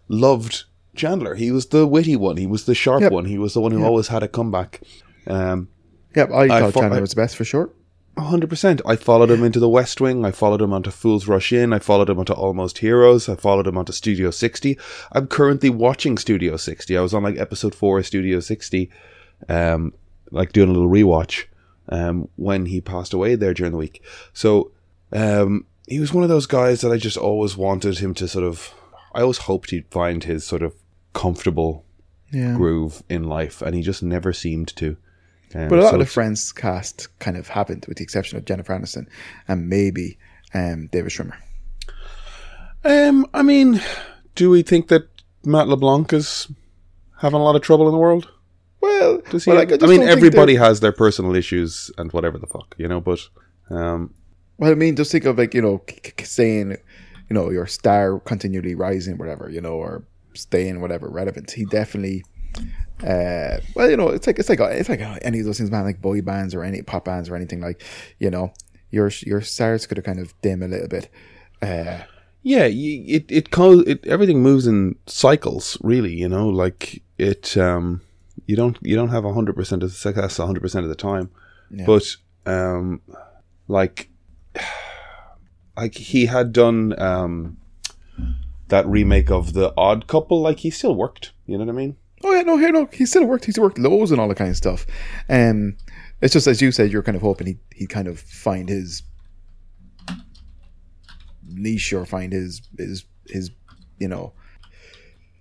loved 0.08 0.64
Chandler. 0.96 1.36
He 1.36 1.52
was 1.52 1.68
the 1.68 1.86
witty 1.88 2.16
one. 2.16 2.38
He 2.38 2.48
was 2.48 2.66
the 2.66 2.76
sharp 2.76 3.02
Yep. 3.02 3.12
one. 3.12 3.26
He 3.26 3.38
was 3.38 3.54
the 3.54 3.62
one 3.62 3.72
who 3.72 3.80
Yep. 3.80 3.88
always 3.88 4.08
had 4.08 4.24
a 4.24 4.28
comeback. 4.28 4.82
Um, 5.28 5.70
Yeah, 6.16 6.28
I, 6.34 6.48
thought 6.48 6.74
fo- 6.74 6.80
Chandler 6.82 6.98
I- 6.98 7.02
was 7.02 7.12
the 7.12 7.16
best 7.22 7.36
for 7.36 7.46
sure. 7.46 7.70
hundred 8.18 8.50
percent. 8.50 8.82
I 8.86 8.96
followed 8.98 9.32
him 9.32 9.44
into 9.44 9.60
the 9.60 9.70
West 9.70 10.02
Wing. 10.02 10.26
I 10.26 10.32
followed 10.32 10.62
him 10.62 10.74
onto 10.74 10.92
Fools 10.92 11.28
Rush 11.28 11.54
In. 11.54 11.72
I 11.72 11.80
followed 11.80 12.10
him 12.10 12.20
onto 12.20 12.34
Almost 12.34 12.80
Heroes. 12.80 13.30
I 13.30 13.36
followed 13.36 13.68
him 13.68 13.78
onto 13.78 13.94
Studio 13.94 14.32
60. 14.32 14.78
I'm 15.14 15.28
currently 15.28 15.70
watching 15.70 16.18
Studio 16.18 16.58
60. 16.58 16.98
I 16.98 17.02
was 17.02 17.14
on 17.14 17.24
like 17.24 17.38
episode 17.40 17.74
four 17.74 18.00
of 18.00 18.06
Studio 18.06 18.40
60, 18.42 18.90
um, 19.50 19.94
like 20.32 20.52
doing 20.54 20.70
a 20.70 20.74
little 20.74 20.90
rewatch, 20.90 21.46
um, 21.90 22.28
when 22.36 22.66
he 22.68 22.82
passed 22.82 23.14
away 23.14 23.36
there 23.36 23.54
during 23.54 23.72
the 23.72 23.78
week. 23.78 24.04
So, 24.34 24.72
um, 25.12 25.66
he 25.88 26.00
was 26.00 26.14
one 26.14 26.24
of 26.24 26.30
those 26.30 26.46
guys 26.46 26.82
that 26.82 26.92
I 26.92 26.98
just 26.98 27.18
always 27.18 27.58
wanted 27.58 27.98
him 28.00 28.14
to 28.16 28.28
sort 28.28 28.46
of. 28.46 28.74
I 29.14 29.22
always 29.22 29.40
hoped 29.40 29.72
he'd 29.72 29.88
find 29.92 30.24
his 30.24 30.46
sort 30.46 30.62
of 30.62 30.74
comfortable 31.14 31.84
Yeah. 32.32 32.56
groove 32.56 33.04
in 33.10 33.24
life, 33.26 33.62
and 33.62 33.76
he 33.76 33.82
just 33.82 34.02
never 34.02 34.32
seemed 34.32 34.74
to. 34.78 34.96
Um, 35.54 35.68
But 35.68 35.80
a 35.80 35.82
lot 35.82 35.90
so 35.90 35.96
of 35.96 36.00
the 36.00 36.06
Friends 36.06 36.54
cast 36.54 37.10
kind 37.20 37.36
of 37.36 37.50
happened, 37.50 37.86
with 37.90 37.98
the 37.98 38.04
exception 38.04 38.38
of 38.38 38.46
Jennifer 38.46 38.74
Aniston 38.74 39.08
and 39.50 39.68
maybe 39.68 40.18
um, 40.54 40.88
David 40.94 41.12
Schwimmer. 41.12 41.36
Um, 42.86 43.28
I 43.34 43.42
mean, 43.44 43.82
do 44.36 44.50
we 44.50 44.62
think 44.64 44.88
that 44.88 45.08
Matt 45.44 45.68
LeBlanc 45.68 46.14
is 46.14 46.48
having 47.20 47.40
a 47.40 47.44
lot 47.44 47.56
of 47.56 47.62
trouble 47.62 47.88
in 47.88 47.92
the 47.92 47.98
world? 48.00 48.30
Well, 48.82 49.22
Does 49.30 49.46
he? 49.46 49.52
well, 49.52 49.60
I, 49.62 49.66
just 49.66 49.84
mean, 49.88 50.02
everybody 50.04 50.56
has 50.56 50.80
their 50.80 50.92
personal 50.92 51.36
issues 51.36 51.92
and 51.98 52.12
whatever 52.12 52.38
the 52.38 52.48
fuck, 52.48 52.76
you 52.78 52.88
know. 52.88 53.00
But 53.00 53.20
um, 53.70 54.14
Well, 54.58 54.72
I 54.72 54.76
mean, 54.76 54.96
just 54.96 55.12
think 55.12 55.26
of 55.26 55.38
like 55.38 55.54
you 55.54 55.62
know, 55.62 55.82
c- 55.88 56.00
c- 56.18 56.26
saying, 56.26 56.72
you 57.30 57.34
know, 57.34 57.52
your 57.52 57.68
star 57.68 58.20
continually 58.20 58.76
rising, 58.76 59.18
whatever, 59.18 59.50
you 59.50 59.62
know, 59.62 59.74
or 59.74 60.04
staying 60.34 60.82
whatever 60.82 61.10
relevant. 61.10 61.52
He 61.52 61.66
definitely, 61.66 62.24
uh, 63.04 63.58
well, 63.76 63.90
you 63.90 63.98
know, 63.98 64.10
it's 64.10 64.26
like 64.26 64.40
it's 64.40 64.50
like 64.50 64.60
it's 64.60 64.90
like 64.90 65.02
any 65.22 65.40
of 65.40 65.46
those 65.46 65.58
things, 65.60 65.70
man, 65.72 65.84
like 65.84 66.02
boy 66.02 66.22
bands 66.22 66.56
or 66.56 66.64
any 66.64 66.82
pop 66.82 67.06
bands 67.06 67.30
or 67.30 67.36
anything 67.36 67.62
like, 67.62 67.84
you 68.20 68.32
know, 68.32 68.52
your 68.90 69.12
your 69.22 69.42
stars 69.42 69.86
could 69.86 69.98
have 69.98 70.06
kind 70.06 70.20
of 70.20 70.34
dim 70.42 70.64
a 70.64 70.68
little 70.68 70.88
bit. 70.88 71.08
Uh, 71.62 72.00
yeah, 72.42 72.64
it 72.64 73.26
it, 73.30 73.52
co- 73.52 73.82
it 73.82 74.08
everything 74.08 74.42
moves 74.42 74.66
in 74.66 74.96
cycles, 75.06 75.78
really. 75.82 76.14
You 76.14 76.28
know, 76.30 76.50
like 76.50 77.04
it. 77.20 77.56
Um, 77.58 78.02
you 78.52 78.56
don't 78.58 78.78
you 78.82 78.96
don't 78.96 79.10
have 79.16 79.24
hundred 79.24 79.56
percent 79.56 79.82
of 79.84 79.92
success 79.94 80.38
hundred 80.38 80.62
percent 80.62 80.84
of 80.86 80.90
the 80.90 80.96
time, 81.12 81.30
Yeah. 81.72 81.86
but 81.86 82.06
um, 82.46 83.02
like 83.68 84.10
like 85.78 85.96
he 85.96 86.26
had 86.26 86.52
done 86.54 87.00
um 87.00 87.58
that 88.68 88.86
remake 88.88 89.30
of 89.32 89.54
the 89.54 89.74
Odd 89.78 90.08
Couple. 90.08 90.42
Like 90.42 90.60
he 90.60 90.70
still 90.70 90.96
worked. 90.96 91.32
You 91.46 91.58
know 91.58 91.66
what 91.66 91.74
I 91.74 91.76
mean? 91.76 91.96
Oh 92.24 92.34
yeah, 92.34 92.42
no, 92.44 92.58
here, 92.58 92.72
no, 92.72 92.86
he 92.94 93.06
still 93.06 93.26
worked. 93.26 93.46
He's 93.46 93.58
worked 93.60 93.80
loads 93.80 94.12
and 94.12 94.20
all 94.22 94.28
that 94.28 94.38
kind 94.38 94.50
of 94.52 94.58
stuff. 94.58 94.86
Um, 95.30 95.76
it's 96.22 96.34
just 96.34 96.48
as 96.48 96.62
you 96.62 96.72
said, 96.72 96.92
you're 96.92 97.04
kind 97.04 97.16
of 97.16 97.22
hoping 97.22 97.48
he 97.48 97.58
he 97.74 97.88
kind 97.88 98.08
of 98.08 98.20
find 98.20 98.70
his 98.70 99.04
niche 101.48 101.94
or 101.94 102.06
find 102.06 102.32
his 102.34 102.62
his 102.78 103.06
his 103.28 103.52
you 104.00 104.08
know 104.08 104.34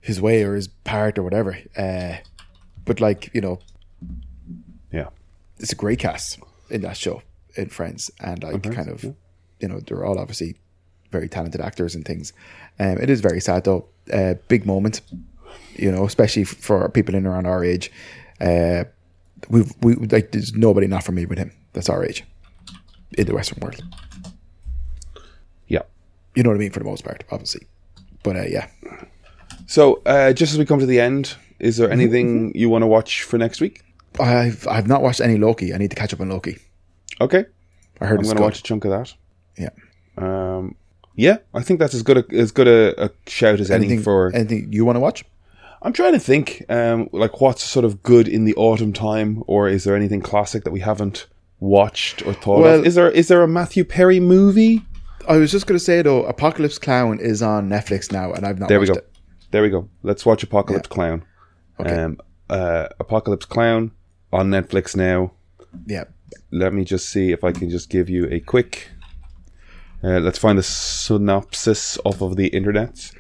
his 0.01 0.21
way 0.21 0.43
or 0.43 0.55
his 0.55 0.69
part 0.69 1.19
or 1.19 1.23
whatever. 1.23 1.59
Uh, 1.77 2.17
but 2.91 3.01
like 3.01 3.31
you 3.33 3.41
know, 3.41 3.61
Yeah. 4.93 5.11
it's 5.61 5.73
a 5.73 5.77
great 5.77 6.01
cast 6.01 6.41
in 6.71 6.81
that 6.83 6.97
show 6.97 7.23
in 7.55 7.69
Friends, 7.69 8.11
and 8.19 8.43
like 8.43 8.63
kind 8.65 8.89
of 8.89 9.05
you 9.61 9.69
know 9.69 9.79
they're 9.79 10.05
all 10.05 10.19
obviously 10.19 10.57
very 11.13 11.29
talented 11.29 11.61
actors 11.61 11.95
and 11.95 12.05
things. 12.05 12.33
Um, 12.81 12.99
it 12.99 13.09
is 13.09 13.21
very 13.21 13.41
sad 13.41 13.63
though. 13.63 13.85
Uh, 14.13 14.35
big 14.49 14.67
moment, 14.67 15.03
you 15.77 15.93
know, 15.93 16.05
especially 16.05 16.43
for 16.45 16.89
people 16.89 17.15
in 17.15 17.27
around 17.27 17.47
our 17.47 17.63
age. 17.65 17.93
Uh, 18.41 18.83
we've 19.49 19.73
we 19.83 19.95
like 19.95 20.33
there's 20.33 20.53
nobody 20.57 20.89
not 20.89 21.05
familiar 21.05 21.29
with 21.29 21.39
him 21.39 21.53
that's 21.73 21.89
our 21.89 22.05
age 22.05 22.25
in 23.19 23.25
the 23.27 23.35
Western 23.35 23.61
world. 23.61 23.81
Yeah. 25.69 25.83
You 26.35 26.43
know 26.43 26.51
what 26.51 26.57
I 26.57 26.59
mean 26.59 26.73
for 26.73 26.81
the 26.81 26.91
most 26.93 27.05
part, 27.05 27.23
obviously. 27.31 27.69
But 28.25 28.37
uh, 28.37 28.47
yeah, 28.57 28.67
So, 29.67 30.03
uh, 30.07 30.33
just 30.33 30.53
as 30.53 30.59
we 30.59 30.65
come 30.67 30.81
to 30.81 30.87
the 30.87 30.99
end, 31.01 31.37
is 31.61 31.77
there 31.77 31.91
anything 31.91 32.53
you 32.55 32.69
want 32.69 32.83
to 32.83 32.87
watch 32.87 33.23
for 33.23 33.39
next 33.39 33.61
week? 33.61 33.83
I've 34.19 34.67
I've 34.69 34.87
not 34.89 35.03
watched 35.03 35.21
any 35.21 35.37
Loki. 35.39 35.73
I 35.75 35.79
need 35.79 35.91
to 35.91 35.97
catch 35.97 36.13
up 36.13 36.21
on 36.21 36.29
Loki. 36.29 36.59
Okay, 37.21 37.45
I 38.01 38.07
heard 38.07 38.19
I'm 38.19 38.25
going 38.25 38.37
to 38.37 38.43
watch 38.43 38.59
a 38.61 38.63
chunk 38.63 38.85
of 38.85 38.91
that. 38.91 39.15
Yeah. 39.59 39.71
Um, 40.17 40.75
yeah, 41.15 41.39
I 41.55 41.63
think 41.63 41.81
that's 41.81 41.95
as 41.95 42.03
good 42.03 42.19
a, 42.19 42.25
as 42.35 42.51
good 42.51 42.67
a, 42.69 43.05
a 43.07 43.11
shout 43.27 43.61
as 43.61 43.71
any 43.71 43.87
Anything 43.87 44.03
for. 44.03 44.33
anything 44.35 44.73
you 44.73 44.85
want 44.85 44.97
to 44.97 45.01
watch? 45.01 45.25
I'm 45.83 45.93
trying 45.93 46.13
to 46.13 46.19
think, 46.19 46.63
um, 46.69 47.09
like 47.13 47.41
what's 47.41 47.63
sort 47.63 47.85
of 47.85 48.03
good 48.03 48.29
in 48.29 48.45
the 48.45 48.55
autumn 48.57 48.93
time, 48.93 49.43
or 49.47 49.69
is 49.69 49.85
there 49.85 49.97
anything 49.97 50.21
classic 50.21 50.65
that 50.65 50.73
we 50.73 50.81
haven't 50.81 51.27
watched 51.59 52.27
or 52.27 52.33
thought 52.35 52.61
Well- 52.63 52.79
of? 52.81 52.87
Is 52.87 52.95
there 52.95 53.11
is 53.11 53.29
there 53.29 53.43
a 53.43 53.49
Matthew 53.49 53.85
Perry 53.85 54.21
movie? 54.21 54.83
I 55.29 55.37
was 55.37 55.53
just 55.53 55.67
going 55.67 55.79
to 55.79 55.85
say 55.85 56.01
though, 56.03 56.25
Apocalypse 56.25 56.79
Clown 56.79 57.19
is 57.21 57.43
on 57.43 57.69
Netflix 57.69 58.11
now, 58.11 58.33
and 58.33 58.47
I've 58.47 58.59
not. 58.59 58.69
There 58.69 58.81
we 58.81 58.87
go. 58.87 58.95
It. 58.95 59.07
There 59.53 59.63
we 59.63 59.69
go. 59.69 59.89
Let's 60.03 60.25
watch 60.25 60.43
Apocalypse 60.43 60.89
Clown. 60.89 61.25
Okay. 61.81 61.95
Um, 61.95 62.19
uh, 62.49 62.89
Apocalypse 62.99 63.47
Clown 63.47 63.93
on 64.33 64.51
Netflix 64.51 64.97
now. 64.97 65.33
Yeah, 65.87 66.05
let 66.51 66.73
me 66.73 66.85
just 66.85 67.09
see 67.09 67.31
if 67.33 67.45
I 67.45 67.53
can 67.53 67.71
just 67.71 67.91
give 67.91 68.09
you 68.11 68.27
a 68.31 68.41
quick. 68.41 68.89
Uh, 70.03 70.19
let's 70.19 70.39
find 70.39 70.59
a 70.59 70.63
synopsis 70.63 71.99
off 72.05 72.23
of 72.23 72.37
the 72.37 72.49
internet. 72.49 73.13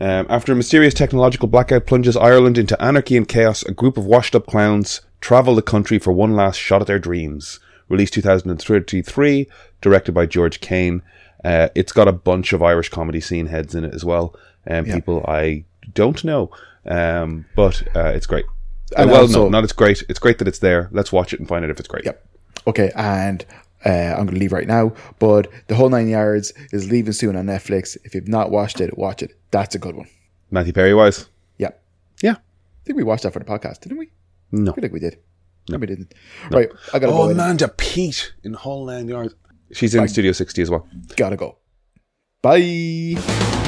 Um, 0.00 0.26
after 0.28 0.52
a 0.52 0.56
mysterious 0.56 0.94
technological 0.94 1.48
blackout 1.48 1.86
plunges 1.86 2.16
Ireland 2.16 2.56
into 2.58 2.80
anarchy 2.80 3.16
and 3.16 3.26
chaos, 3.26 3.62
a 3.64 3.72
group 3.72 3.96
of 3.96 4.04
washed 4.06 4.34
up 4.36 4.46
clowns 4.46 5.00
travel 5.20 5.54
the 5.56 5.62
country 5.62 5.98
for 5.98 6.12
one 6.12 6.34
last 6.34 6.56
shot 6.58 6.80
at 6.80 6.86
their 6.86 6.98
dreams. 7.00 7.58
Released 7.88 8.12
2033, 8.14 9.48
directed 9.80 10.12
by 10.12 10.26
George 10.26 10.60
Kane. 10.60 11.02
Uh, 11.44 11.68
it's 11.74 11.92
got 11.92 12.06
a 12.06 12.12
bunch 12.12 12.52
of 12.52 12.62
Irish 12.62 12.90
comedy 12.90 13.20
scene 13.20 13.46
heads 13.46 13.74
in 13.74 13.84
it 13.84 13.94
as 13.94 14.04
well, 14.04 14.36
and 14.66 14.86
Yeah. 14.86 14.94
people 14.96 15.24
I 15.26 15.64
don't 15.94 16.22
know, 16.22 16.50
um, 16.88 17.44
but 17.56 17.82
uh, 17.96 18.08
it's 18.14 18.26
great. 18.26 18.44
Uh, 18.96 19.04
well, 19.06 19.20
also- 19.22 19.44
no, 19.44 19.48
not 19.50 19.64
it's 19.64 19.72
great. 19.72 20.02
It's 20.08 20.18
great 20.18 20.38
that 20.38 20.48
it's 20.48 20.58
there. 20.60 20.88
Let's 20.92 21.12
watch 21.12 21.32
it 21.32 21.40
and 21.40 21.48
find 21.48 21.64
out 21.64 21.70
if 21.70 21.78
it's 21.78 21.88
great. 21.88 22.04
Yep. 22.04 22.24
Okay, 22.66 22.90
and 22.96 23.44
uh, 23.84 23.88
I'm 23.90 24.24
going 24.26 24.34
to 24.34 24.40
leave 24.40 24.52
right 24.52 24.66
now. 24.66 24.92
But 25.18 25.50
the 25.68 25.74
whole 25.74 25.88
nine 25.88 26.08
yards 26.08 26.52
is 26.72 26.90
leaving 26.90 27.12
soon 27.12 27.36
on 27.36 27.46
Netflix. 27.46 27.96
If 28.04 28.14
you've 28.14 28.28
not 28.28 28.50
watched 28.50 28.80
it, 28.80 28.96
watch 28.98 29.22
it. 29.22 29.38
That's 29.50 29.74
a 29.74 29.78
good 29.78 29.94
one. 29.96 30.08
Matthew 30.50 30.72
Perry 30.72 30.94
wise. 30.94 31.28
Yep. 31.58 31.82
Yeah. 32.22 32.32
I 32.32 32.84
think 32.84 32.96
we 32.96 33.04
watched 33.04 33.22
that 33.24 33.32
for 33.32 33.38
the 33.38 33.44
podcast, 33.44 33.80
didn't 33.80 33.98
we? 33.98 34.08
No. 34.52 34.72
I 34.72 34.74
feel 34.74 34.82
like 34.82 34.92
we 34.92 35.00
did. 35.00 35.18
No, 35.70 35.76
we 35.76 35.86
didn't. 35.86 36.14
Right, 36.50 36.70
I 36.94 36.98
gotta 36.98 37.12
Oh, 37.12 37.24
go. 37.24 37.28
in. 37.28 37.32
Amanda 37.32 37.68
Peet 37.68 38.32
in 38.42 38.54
Whole 38.54 38.86
Nine 38.86 39.06
Yards. 39.08 39.34
She's 39.72 39.94
in 39.94 40.08
Studio 40.08 40.32
60 40.32 40.62
as 40.62 40.70
well. 40.70 40.88
Gotta 41.16 41.36
go. 41.36 41.58
Bye. 42.40 43.67